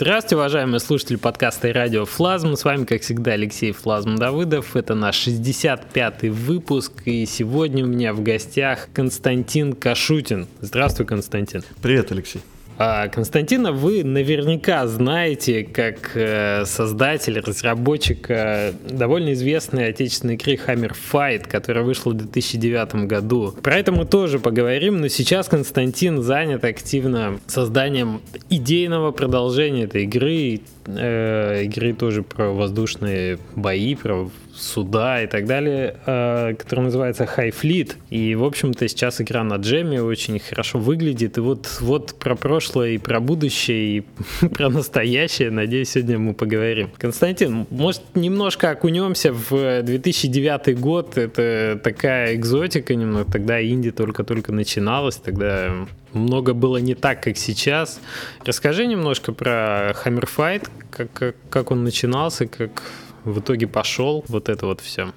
Здравствуйте, 0.00 0.36
уважаемые 0.36 0.78
слушатели 0.78 1.16
подкаста 1.16 1.66
и 1.66 1.72
радио 1.72 2.04
Флазм. 2.04 2.54
С 2.54 2.64
вами, 2.64 2.84
как 2.84 3.02
всегда, 3.02 3.32
Алексей 3.32 3.72
Флазм 3.72 4.14
Давыдов. 4.14 4.76
Это 4.76 4.94
наш 4.94 5.26
65-й 5.26 6.28
выпуск, 6.28 6.92
и 7.04 7.26
сегодня 7.26 7.82
у 7.82 7.88
меня 7.88 8.12
в 8.14 8.22
гостях 8.22 8.90
Константин 8.92 9.72
Кашутин. 9.72 10.46
Здравствуй, 10.60 11.04
Константин. 11.04 11.64
Привет, 11.82 12.12
Алексей. 12.12 12.42
А, 12.80 13.08
Константина 13.08 13.72
вы 13.72 14.04
наверняка 14.04 14.86
знаете 14.86 15.64
как 15.64 16.12
э, 16.14 16.64
создатель, 16.64 17.40
разработчик 17.40 18.30
э, 18.30 18.72
довольно 18.88 19.32
известной 19.32 19.88
отечественной 19.88 20.36
игры 20.36 20.54
Hammer 20.54 20.92
Fight, 21.12 21.48
которая 21.48 21.82
вышла 21.82 22.10
в 22.10 22.14
2009 22.14 23.06
году. 23.06 23.52
Про 23.62 23.78
это 23.78 23.90
мы 23.90 24.04
тоже 24.06 24.38
поговорим, 24.38 25.00
но 25.00 25.08
сейчас 25.08 25.48
Константин 25.48 26.22
занят 26.22 26.64
активно 26.64 27.40
созданием 27.48 28.20
идейного 28.48 29.10
продолжения 29.10 29.82
этой 29.82 30.04
игры, 30.04 30.60
э, 30.96 31.64
игры 31.64 31.92
тоже 31.92 32.22
про 32.22 32.50
воздушные 32.50 33.38
бои, 33.54 33.94
про 33.94 34.30
суда 34.58 35.22
и 35.22 35.26
так 35.26 35.46
далее, 35.46 35.94
э, 36.06 36.54
который 36.58 36.80
называется 36.80 37.24
High 37.24 37.54
Fleet. 37.54 37.94
И, 38.10 38.34
в 38.34 38.44
общем-то, 38.44 38.88
сейчас 38.88 39.20
игра 39.20 39.44
на 39.44 39.56
джеме 39.56 40.02
очень 40.02 40.38
хорошо 40.38 40.78
выглядит. 40.78 41.38
И 41.38 41.40
вот, 41.40 41.78
вот 41.80 42.14
про 42.18 42.34
прошлое 42.34 42.90
и 42.90 42.98
про 42.98 43.20
будущее, 43.20 43.98
и 43.98 44.46
про 44.48 44.68
настоящее, 44.68 45.50
надеюсь, 45.50 45.90
сегодня 45.90 46.18
мы 46.18 46.34
поговорим. 46.34 46.90
Константин, 46.98 47.66
может, 47.70 48.02
немножко 48.14 48.70
окунемся 48.70 49.32
в 49.32 49.82
2009 49.82 50.78
год. 50.78 51.16
Это 51.16 51.80
такая 51.82 52.34
экзотика 52.34 52.94
немного. 52.94 53.30
Тогда 53.30 53.62
Инди 53.62 53.90
только-только 53.90 54.52
начиналась, 54.52 55.16
тогда 55.16 55.86
много 56.12 56.54
было 56.54 56.78
не 56.78 56.94
так, 56.94 57.22
как 57.22 57.36
сейчас. 57.36 58.00
Расскажи 58.44 58.86
немножко 58.86 59.32
про 59.32 59.92
Hammer 60.04 60.28
Fight, 60.36 60.68
как, 60.90 61.12
как, 61.12 61.36
как 61.50 61.70
он 61.70 61.84
начинался, 61.84 62.46
как 62.46 62.82
в 63.24 63.40
итоге 63.40 63.66
пошел 63.66 64.24
вот 64.28 64.48
это 64.48 64.66
вот 64.66 64.80
все. 64.80 65.12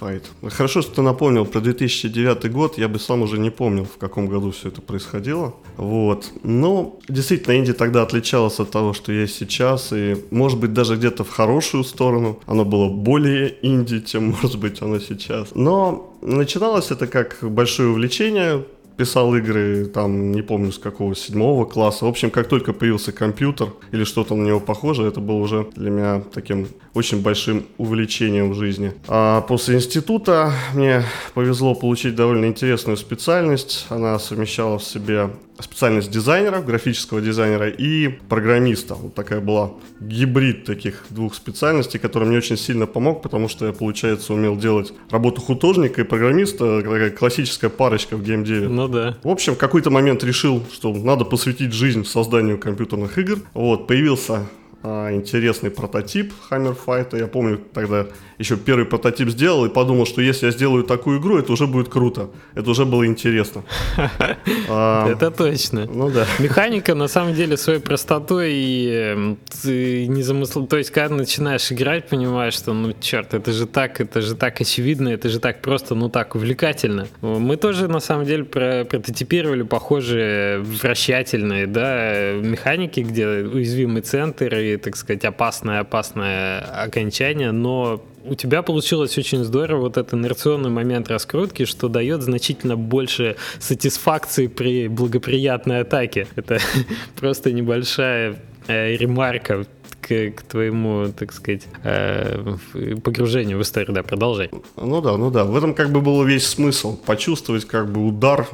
Fight. 0.00 0.22
Хорошо, 0.50 0.82
что 0.82 0.96
ты 0.96 1.02
напомнил 1.02 1.46
про 1.46 1.60
2009 1.60 2.50
год. 2.52 2.78
Я 2.78 2.88
бы 2.88 2.98
сам 2.98 3.22
уже 3.22 3.38
не 3.38 3.50
помнил, 3.50 3.84
в 3.84 3.98
каком 3.98 4.28
году 4.28 4.50
все 4.50 4.68
это 4.68 4.80
происходило. 4.80 5.54
Вот. 5.76 6.30
Но 6.42 6.98
действительно, 7.08 7.56
Инди 7.56 7.72
тогда 7.72 8.02
отличалась 8.02 8.60
от 8.60 8.70
того, 8.70 8.92
что 8.92 9.12
есть 9.12 9.36
сейчас. 9.36 9.92
И, 9.92 10.16
может 10.30 10.58
быть, 10.58 10.72
даже 10.72 10.96
где-то 10.96 11.24
в 11.24 11.30
хорошую 11.30 11.84
сторону. 11.84 12.40
Оно 12.46 12.64
было 12.64 12.88
более 12.88 13.56
инди, 13.62 14.00
чем, 14.00 14.24
может 14.42 14.58
быть, 14.58 14.82
оно 14.82 14.98
сейчас. 14.98 15.54
Но 15.54 16.16
начиналось 16.22 16.90
это 16.90 17.06
как 17.06 17.38
большое 17.42 17.90
увлечение 17.90 18.64
писал 18.96 19.34
игры, 19.36 19.86
там, 19.86 20.32
не 20.32 20.42
помню 20.42 20.72
с 20.72 20.78
какого, 20.78 21.14
седьмого 21.14 21.64
класса. 21.64 22.04
В 22.04 22.08
общем, 22.08 22.30
как 22.30 22.48
только 22.48 22.72
появился 22.72 23.12
компьютер 23.12 23.68
или 23.92 24.04
что-то 24.04 24.34
на 24.34 24.46
него 24.46 24.60
похоже, 24.60 25.04
это 25.04 25.20
было 25.20 25.36
уже 25.36 25.66
для 25.76 25.90
меня 25.90 26.22
таким 26.32 26.68
очень 26.94 27.22
большим 27.22 27.66
увлечением 27.78 28.50
в 28.50 28.54
жизни. 28.54 28.92
А 29.08 29.42
после 29.42 29.76
института 29.76 30.52
мне 30.74 31.02
повезло 31.34 31.74
получить 31.74 32.14
довольно 32.14 32.46
интересную 32.46 32.96
специальность. 32.96 33.86
Она 33.90 34.18
совмещала 34.18 34.78
в 34.78 34.84
себе 34.84 35.30
специальность 35.60 36.10
дизайнера, 36.10 36.60
графического 36.60 37.20
дизайнера 37.20 37.68
и 37.68 38.08
программиста. 38.08 38.94
Вот 38.94 39.14
такая 39.14 39.40
была 39.40 39.72
гибрид 40.00 40.64
таких 40.64 41.04
двух 41.10 41.34
специальностей, 41.34 41.98
который 41.98 42.28
мне 42.28 42.38
очень 42.38 42.56
сильно 42.56 42.86
помог, 42.86 43.22
потому 43.22 43.48
что 43.48 43.66
я, 43.66 43.72
получается, 43.72 44.34
умел 44.34 44.56
делать 44.56 44.92
работу 45.10 45.40
художника 45.40 46.00
и 46.00 46.04
программиста, 46.04 46.82
такая 46.82 47.10
классическая 47.10 47.68
парочка 47.68 48.16
в 48.16 48.22
геймдеве. 48.22 48.68
Ну 48.68 48.88
да. 48.88 49.16
В 49.22 49.28
общем, 49.28 49.54
в 49.54 49.58
какой-то 49.58 49.90
момент 49.90 50.24
решил, 50.24 50.62
что 50.72 50.92
надо 50.92 51.24
посвятить 51.24 51.72
жизнь 51.72 52.04
созданию 52.04 52.58
компьютерных 52.58 53.18
игр. 53.18 53.38
Вот, 53.54 53.86
появился 53.86 54.46
а, 54.82 55.12
интересный 55.12 55.70
прототип 55.70 56.32
Hammer 56.50 56.76
Fight. 56.86 57.18
Я 57.18 57.26
помню, 57.26 57.60
тогда 57.72 58.06
еще 58.38 58.56
первый 58.56 58.84
прототип 58.84 59.28
сделал 59.30 59.64
и 59.64 59.68
подумал, 59.68 60.06
что 60.06 60.20
если 60.20 60.46
я 60.46 60.52
сделаю 60.52 60.84
такую 60.84 61.20
игру, 61.20 61.38
это 61.38 61.52
уже 61.52 61.66
будет 61.66 61.88
круто. 61.88 62.30
Это 62.54 62.70
уже 62.70 62.84
было 62.84 63.06
интересно. 63.06 63.64
А, 64.68 65.08
это 65.08 65.30
точно. 65.30 65.86
Ну 65.86 66.10
да. 66.10 66.26
Механика 66.38 66.94
на 66.94 67.08
самом 67.08 67.34
деле 67.34 67.56
своей 67.56 67.78
простотой 67.78 68.52
и 68.52 69.36
не 69.64 70.22
замысл. 70.22 70.66
То 70.66 70.76
есть, 70.76 70.90
когда 70.90 71.14
начинаешь 71.14 71.70
играть, 71.70 72.08
понимаешь, 72.08 72.54
что 72.54 72.72
ну 72.72 72.92
черт, 73.00 73.34
это 73.34 73.52
же 73.52 73.66
так, 73.66 74.00
это 74.00 74.20
же 74.20 74.34
так 74.34 74.60
очевидно, 74.60 75.08
это 75.08 75.28
же 75.28 75.38
так 75.38 75.62
просто, 75.62 75.94
ну 75.94 76.08
так 76.08 76.34
увлекательно. 76.34 77.06
Мы 77.20 77.56
тоже 77.56 77.88
на 77.88 78.00
самом 78.00 78.24
деле 78.24 78.44
прототипировали 78.44 79.62
похожие 79.62 80.58
вращательные, 80.60 81.66
да, 81.66 82.32
механики, 82.32 83.00
где 83.00 83.26
уязвимый 83.26 84.02
центр 84.02 84.54
и, 84.54 84.76
так 84.76 84.96
сказать, 84.96 85.24
опасное-опасное 85.24 86.60
окончание, 86.60 87.52
но 87.52 88.02
у 88.28 88.34
тебя 88.34 88.62
получилось 88.62 89.16
очень 89.18 89.44
здорово 89.44 89.82
вот 89.82 89.96
этот 89.96 90.14
инерционный 90.14 90.70
момент 90.70 91.08
раскрутки, 91.08 91.64
что 91.64 91.88
дает 91.88 92.22
значительно 92.22 92.76
больше 92.76 93.36
сатисфакции 93.58 94.46
при 94.46 94.88
благоприятной 94.88 95.80
атаке. 95.80 96.26
Это 96.36 96.58
просто 97.20 97.52
небольшая 97.52 98.36
э, 98.66 98.96
ремарка 98.96 99.66
к, 100.00 100.30
к 100.30 100.42
твоему, 100.42 101.12
так 101.16 101.32
сказать, 101.32 101.66
э, 101.82 102.56
погружению 103.02 103.58
в 103.58 103.62
историю. 103.62 103.94
Да, 103.94 104.02
продолжай. 104.02 104.50
Ну 104.76 105.00
да, 105.00 105.16
ну 105.16 105.30
да. 105.30 105.44
В 105.44 105.56
этом 105.56 105.74
как 105.74 105.90
бы 105.90 106.00
был 106.00 106.22
весь 106.24 106.46
смысл. 106.46 106.96
Почувствовать 106.96 107.64
как 107.64 107.90
бы 107.90 108.06
удар 108.06 108.48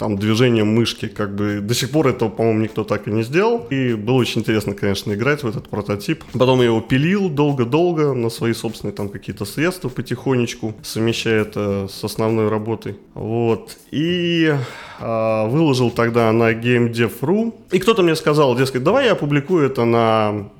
там 0.00 0.16
движением 0.16 0.68
мышки, 0.68 1.08
как 1.08 1.34
бы 1.34 1.60
до 1.60 1.74
сих 1.74 1.90
пор 1.90 2.08
этого, 2.08 2.30
по-моему, 2.30 2.60
никто 2.60 2.84
так 2.84 3.06
и 3.06 3.10
не 3.10 3.22
сделал. 3.22 3.66
И 3.68 3.92
было 3.92 4.16
очень 4.16 4.40
интересно, 4.40 4.72
конечно, 4.72 5.12
играть 5.12 5.42
в 5.42 5.46
этот 5.46 5.68
прототип. 5.68 6.24
Потом 6.32 6.60
я 6.60 6.66
его 6.66 6.80
пилил 6.80 7.28
долго-долго 7.28 8.14
на 8.14 8.30
свои 8.30 8.54
собственные 8.54 8.94
там 8.94 9.10
какие-то 9.10 9.44
средства 9.44 9.90
потихонечку, 9.90 10.74
совмещая 10.82 11.42
это 11.42 11.86
с 11.90 12.02
основной 12.02 12.48
работой. 12.48 12.96
Вот. 13.12 13.76
И 13.90 14.54
выложил 15.00 15.90
тогда 15.90 16.30
на 16.32 16.52
GameDev.ru. 16.52 17.54
И 17.72 17.78
кто-то 17.78 18.02
мне 18.02 18.14
сказал, 18.14 18.56
дескать, 18.56 18.82
давай 18.82 19.06
я 19.06 19.12
опубликую 19.12 19.66
это 19.66 19.84
на 19.84 20.50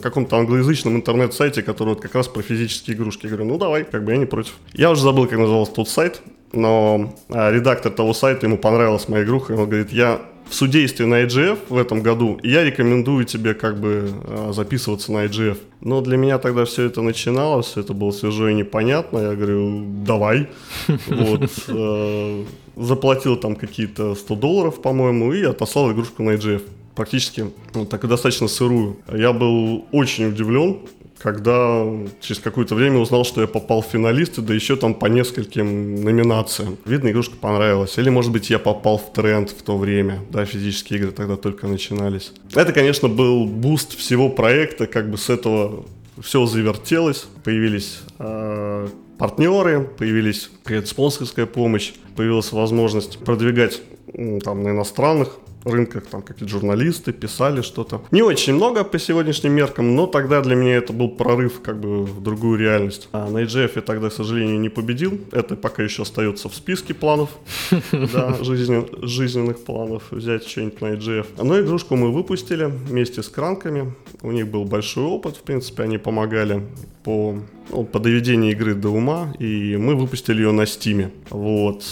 каком-то 0.00 0.36
англоязычном 0.36 0.96
интернет-сайте, 0.96 1.62
который 1.62 1.90
вот 1.90 2.00
как 2.00 2.14
раз 2.14 2.28
про 2.28 2.42
физические 2.42 2.96
игрушки. 2.96 3.26
Я 3.26 3.30
говорю, 3.30 3.46
ну 3.46 3.58
давай, 3.58 3.84
как 3.84 4.04
бы 4.04 4.12
я 4.12 4.18
не 4.18 4.26
против. 4.26 4.54
Я 4.72 4.90
уже 4.90 5.02
забыл, 5.02 5.26
как 5.26 5.38
назывался 5.38 5.72
тот 5.72 5.88
сайт 5.88 6.22
но 6.52 7.14
а, 7.28 7.50
редактор 7.50 7.92
того 7.92 8.14
сайта, 8.14 8.46
ему 8.46 8.58
понравилась 8.58 9.08
моя 9.08 9.24
игруха, 9.24 9.52
и 9.52 9.56
он 9.56 9.66
говорит, 9.66 9.92
я 9.92 10.20
в 10.48 10.54
судействе 10.54 11.04
на 11.04 11.24
IGF 11.24 11.58
в 11.68 11.76
этом 11.76 12.00
году, 12.00 12.40
я 12.42 12.64
рекомендую 12.64 13.24
тебе 13.26 13.54
как 13.54 13.78
бы 13.78 14.10
а, 14.24 14.52
записываться 14.52 15.12
на 15.12 15.26
IGF. 15.26 15.58
Но 15.80 16.00
для 16.00 16.16
меня 16.16 16.38
тогда 16.38 16.64
все 16.64 16.84
это 16.84 17.02
начиналось, 17.02 17.76
это 17.76 17.92
было 17.92 18.10
свежо 18.10 18.48
и 18.48 18.54
непонятно. 18.54 19.18
Я 19.18 19.34
говорю, 19.34 19.84
давай. 20.04 20.48
Вот. 21.06 21.50
Заплатил 22.78 23.36
там 23.36 23.56
какие-то 23.56 24.14
100 24.14 24.34
долларов, 24.36 24.82
по-моему, 24.82 25.32
и 25.32 25.42
отослал 25.42 25.92
игрушку 25.92 26.22
на 26.22 26.30
IGF. 26.30 26.62
Практически 26.94 27.50
ну, 27.74 27.86
так 27.86 28.04
и 28.04 28.08
достаточно 28.08 28.48
сырую. 28.48 28.96
Я 29.12 29.32
был 29.32 29.84
очень 29.92 30.26
удивлен, 30.26 30.78
когда 31.18 31.84
через 32.20 32.40
какое-то 32.40 32.74
время 32.74 32.98
узнал, 32.98 33.24
что 33.24 33.40
я 33.40 33.46
попал 33.46 33.82
в 33.82 33.86
финалисты, 33.86 34.40
да 34.40 34.54
еще 34.54 34.76
там 34.76 34.94
по 34.94 35.06
нескольким 35.06 36.02
номинациям. 36.02 36.76
Видно, 36.84 37.10
игрушка 37.10 37.36
понравилась. 37.36 37.98
Или, 37.98 38.08
может 38.08 38.32
быть, 38.32 38.50
я 38.50 38.58
попал 38.58 38.98
в 38.98 39.12
тренд 39.12 39.50
в 39.50 39.62
то 39.62 39.76
время. 39.76 40.20
Да, 40.30 40.44
физические 40.44 41.00
игры 41.00 41.12
тогда 41.12 41.36
только 41.36 41.66
начинались. 41.66 42.32
Это, 42.54 42.72
конечно, 42.72 43.08
был 43.08 43.46
буст 43.46 43.96
всего 43.96 44.28
проекта, 44.28 44.86
как 44.86 45.10
бы 45.10 45.18
с 45.18 45.28
этого 45.28 45.84
все 46.22 46.46
завертелось. 46.46 47.26
Появились 47.44 48.00
э, 48.18 48.88
партнеры, 49.18 49.82
появились 49.98 50.50
спонсорская 50.84 51.46
помощь, 51.46 51.92
появилась 52.16 52.52
возможность 52.52 53.18
продвигать 53.18 53.80
там 54.42 54.62
на 54.62 54.70
иностранных 54.70 55.38
рынках, 55.64 56.06
там 56.06 56.22
какие-то 56.22 56.50
журналисты 56.50 57.12
писали 57.12 57.62
что-то. 57.62 58.02
Не 58.10 58.22
очень 58.22 58.54
много 58.54 58.84
по 58.84 58.98
сегодняшним 58.98 59.52
меркам, 59.52 59.94
но 59.94 60.06
тогда 60.06 60.40
для 60.40 60.54
меня 60.54 60.76
это 60.76 60.92
был 60.92 61.08
прорыв 61.08 61.60
как 61.60 61.80
бы 61.80 62.04
в 62.04 62.22
другую 62.22 62.58
реальность. 62.58 63.08
А 63.12 63.28
на 63.28 63.38
EGF 63.38 63.72
я 63.76 63.82
тогда, 63.82 64.08
к 64.08 64.12
сожалению, 64.12 64.60
не 64.60 64.68
победил. 64.68 65.20
Это 65.32 65.56
пока 65.56 65.82
еще 65.82 66.02
остается 66.02 66.48
в 66.48 66.54
списке 66.54 66.94
планов, 66.94 67.30
да, 67.92 68.36
жизненных 68.42 69.64
планов 69.64 70.04
взять 70.10 70.46
что-нибудь 70.46 70.80
на 70.80 70.86
EGF. 70.94 71.26
Но 71.42 71.60
игрушку 71.60 71.96
мы 71.96 72.12
выпустили 72.12 72.64
вместе 72.64 73.22
с 73.22 73.28
кранками. 73.28 73.94
У 74.22 74.32
них 74.32 74.48
был 74.48 74.64
большой 74.64 75.04
опыт, 75.04 75.36
в 75.36 75.42
принципе, 75.42 75.84
они 75.84 75.98
помогали 75.98 76.62
по, 77.04 77.38
ну, 77.70 77.84
по 77.84 77.98
доведению 77.98 78.52
игры 78.52 78.74
до 78.74 78.90
ума, 78.90 79.32
и 79.38 79.76
мы 79.76 79.94
выпустили 79.94 80.42
ее 80.42 80.52
на 80.52 80.66
Стиме. 80.66 81.10
Вот 81.30 81.84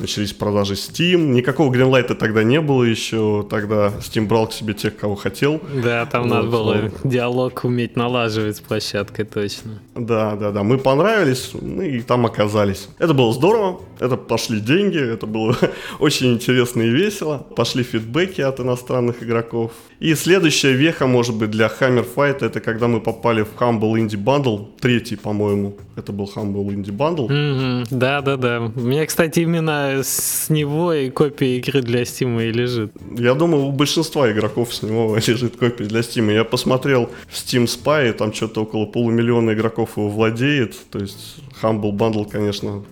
начались 0.00 0.32
продажи 0.32 0.74
Steam. 0.74 1.28
Никакого 1.28 1.72
Greenlight 1.72 2.14
тогда 2.14 2.42
не 2.42 2.60
было 2.60 2.84
еще, 2.84 3.46
тогда 3.48 3.88
Steam 4.00 4.26
брал 4.26 4.46
к 4.46 4.52
себе 4.52 4.74
тех, 4.74 4.96
кого 4.96 5.14
хотел. 5.14 5.60
Да, 5.82 6.06
там 6.06 6.22
вот, 6.22 6.30
надо 6.30 6.48
было 6.48 6.74
вот. 6.74 6.92
диалог 7.04 7.64
уметь 7.64 7.96
налаживать 7.96 8.56
с 8.56 8.60
площадкой, 8.60 9.24
точно. 9.24 9.78
Да, 9.94 10.36
да, 10.36 10.50
да, 10.50 10.62
мы 10.62 10.78
понравились, 10.78 11.50
ну 11.60 11.82
и 11.82 12.00
там 12.00 12.26
оказались. 12.26 12.88
Это 12.98 13.14
было 13.14 13.32
здорово, 13.32 13.80
это 13.98 14.16
пошли 14.16 14.60
деньги, 14.60 14.98
это 14.98 15.26
было 15.26 15.56
очень 15.98 16.32
интересно 16.32 16.82
и 16.82 16.90
весело. 16.90 17.46
Пошли 17.56 17.82
фидбэки 17.82 18.40
от 18.40 18.60
иностранных 18.60 19.22
игроков. 19.22 19.72
И 20.00 20.14
следующая 20.14 20.72
веха, 20.72 21.06
может 21.06 21.34
быть, 21.36 21.50
для 21.50 21.66
Hammer 21.66 22.06
Fight, 22.16 22.42
это 22.44 22.60
когда 22.60 22.88
мы 22.88 23.00
попали 23.00 23.42
в 23.42 23.60
Humble 23.60 23.92
Indie 23.94 24.16
Bundle, 24.16 24.68
третий, 24.80 25.16
по-моему, 25.16 25.76
это 25.96 26.12
был 26.12 26.30
Humble 26.34 26.66
Indie 26.68 26.96
Bundle. 26.96 27.28
Mm-hmm. 27.28 27.86
Да, 27.90 28.22
да, 28.22 28.36
да. 28.36 28.60
У 28.74 28.80
меня, 28.80 29.04
кстати, 29.04 29.40
именно 29.40 29.89
с 30.02 30.48
него 30.50 30.92
и 30.92 31.10
копия 31.10 31.58
игры 31.58 31.82
для 31.82 32.02
Steam 32.02 32.42
и 32.42 32.52
лежит. 32.52 32.92
Я 33.16 33.34
думаю, 33.34 33.66
у 33.66 33.72
большинства 33.72 34.30
игроков 34.30 34.74
с 34.74 34.82
него 34.82 35.16
лежит 35.26 35.56
копия 35.56 35.84
для 35.84 36.00
Steam. 36.00 36.32
Я 36.32 36.44
посмотрел 36.44 37.10
в 37.28 37.34
Steam 37.34 37.64
Spy, 37.64 38.12
там 38.12 38.32
что-то 38.32 38.62
около 38.62 38.86
полумиллиона 38.86 39.52
игроков 39.52 39.96
его 39.96 40.08
владеет. 40.08 40.76
То 40.90 40.98
есть 40.98 41.36
Humble 41.62 41.92
Bundle, 41.92 42.28
конечно, 42.30 42.82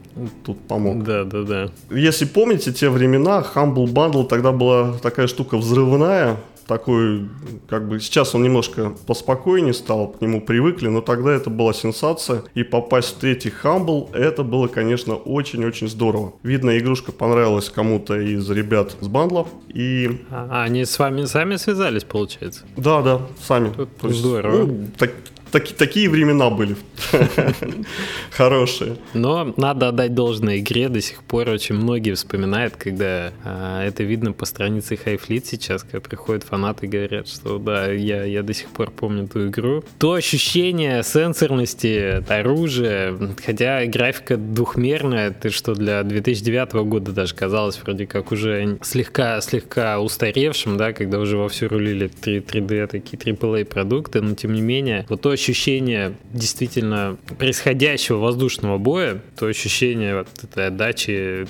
тут 0.44 0.58
помог. 0.66 1.04
Да, 1.04 1.24
да, 1.24 1.42
да. 1.42 1.70
Если 1.90 2.24
помните 2.24 2.72
те 2.72 2.88
времена, 2.88 3.44
Humble 3.54 3.86
Bundle 3.86 4.26
тогда 4.26 4.52
была 4.52 4.98
такая 4.98 5.26
штука 5.26 5.56
взрывная, 5.56 6.36
такой, 6.68 7.28
как 7.68 7.88
бы 7.88 7.98
сейчас 7.98 8.34
он 8.34 8.42
немножко 8.42 8.92
поспокойнее 9.06 9.72
стал, 9.72 10.08
к 10.08 10.20
нему 10.20 10.40
привыкли, 10.40 10.88
но 10.88 11.00
тогда 11.00 11.32
это 11.32 11.50
была 11.50 11.72
сенсация. 11.72 12.42
И 12.54 12.62
попасть 12.62 13.16
в 13.16 13.18
третий 13.18 13.52
Humble, 13.62 14.14
это 14.14 14.44
было, 14.44 14.68
конечно, 14.68 15.14
очень-очень 15.16 15.88
здорово. 15.88 16.34
Видно, 16.42 16.78
игрушка 16.78 17.10
понравилась 17.10 17.70
кому-то 17.70 18.20
из 18.20 18.48
ребят 18.50 18.94
с 19.00 19.08
бандлов. 19.08 19.48
И... 19.68 20.24
А, 20.30 20.64
они 20.64 20.84
с 20.84 20.98
вами 20.98 21.24
сами 21.24 21.56
связались, 21.56 22.04
получается? 22.04 22.64
Да, 22.76 23.02
да, 23.02 23.22
сами. 23.42 23.72
Тут 23.72 24.14
здорово. 24.14 24.66
Ну, 24.66 24.88
так, 24.98 25.10
так, 25.50 25.68
такие 25.68 26.08
времена 26.08 26.50
были 26.50 26.76
хорошие. 28.30 28.96
Но 29.14 29.54
надо 29.56 29.88
отдать 29.88 30.14
должное 30.14 30.58
игре, 30.58 30.88
до 30.88 31.00
сих 31.00 31.22
пор 31.22 31.48
очень 31.48 31.74
многие 31.74 32.14
вспоминают, 32.14 32.76
когда 32.76 33.32
а, 33.44 33.84
это 33.84 34.02
видно 34.02 34.32
по 34.32 34.44
странице 34.44 34.94
Highfleet 34.94 35.44
сейчас, 35.44 35.82
когда 35.82 36.00
приходят 36.00 36.44
фанаты 36.44 36.86
и 36.86 36.88
говорят, 36.88 37.28
что 37.28 37.58
да, 37.58 37.90
я, 37.90 38.24
я 38.24 38.42
до 38.42 38.52
сих 38.52 38.68
пор 38.68 38.90
помню 38.90 39.28
ту 39.28 39.48
игру. 39.48 39.84
То 39.98 40.12
ощущение 40.14 41.02
сенсорности 41.02 42.22
оружия, 42.28 43.16
хотя 43.44 43.86
графика 43.86 44.36
двухмерная, 44.36 45.30
ты 45.30 45.50
что 45.50 45.74
для 45.74 46.02
2009 46.02 46.72
года 46.86 47.12
даже 47.12 47.34
казалось 47.34 47.80
вроде 47.82 48.06
как 48.06 48.32
уже 48.32 48.78
слегка, 48.82 49.40
слегка 49.40 50.00
устаревшим, 50.00 50.76
да, 50.76 50.92
когда 50.92 51.18
уже 51.18 51.36
вовсю 51.36 51.68
рулили 51.68 52.08
3, 52.08 52.40
3D 52.40 52.86
такие 52.86 53.18
AAA 53.18 53.64
продукты, 53.64 54.20
но 54.20 54.34
тем 54.34 54.52
не 54.52 54.60
менее, 54.60 55.06
вот 55.08 55.22
то 55.22 55.32
ощущение 55.38 56.16
действительно 56.32 57.16
происходящего 57.38 58.16
воздушного 58.16 58.76
боя, 58.78 59.22
то 59.38 59.46
ощущение 59.46 60.18
вот 60.18 60.28
этой 60.42 60.66
отдачи 60.66 61.46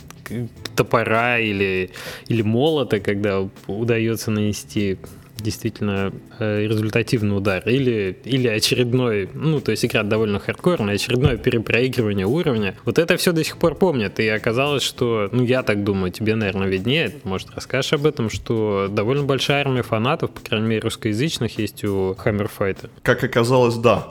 топора 0.76 1.38
или, 1.38 1.90
или 2.28 2.42
молота, 2.42 3.00
когда 3.00 3.48
удается 3.66 4.30
нанести 4.30 4.98
действительно 5.40 6.12
э, 6.38 6.66
результативный 6.66 7.36
удар 7.36 7.62
или, 7.68 8.16
или 8.24 8.48
очередной, 8.48 9.28
ну, 9.32 9.60
то 9.60 9.70
есть 9.70 9.84
игра 9.84 10.02
довольно 10.02 10.38
хардкорная, 10.38 10.94
очередное 10.94 11.36
перепроигрывание 11.36 12.26
уровня. 12.26 12.76
Вот 12.84 12.98
это 12.98 13.16
все 13.16 13.32
до 13.32 13.44
сих 13.44 13.58
пор 13.58 13.74
помнят, 13.74 14.18
и 14.20 14.28
оказалось, 14.28 14.82
что, 14.82 15.28
ну, 15.32 15.44
я 15.44 15.62
так 15.62 15.84
думаю, 15.84 16.12
тебе, 16.12 16.34
наверное, 16.34 16.68
виднее, 16.68 17.14
может, 17.24 17.50
расскажешь 17.54 17.92
об 17.92 18.06
этом, 18.06 18.30
что 18.30 18.88
довольно 18.90 19.24
большая 19.24 19.62
армия 19.62 19.82
фанатов, 19.82 20.30
по 20.30 20.40
крайней 20.40 20.66
мере, 20.66 20.80
русскоязычных 20.80 21.58
есть 21.58 21.84
у 21.84 22.12
Hammerfight. 22.12 22.90
Как 23.02 23.22
оказалось, 23.24 23.76
да. 23.76 24.08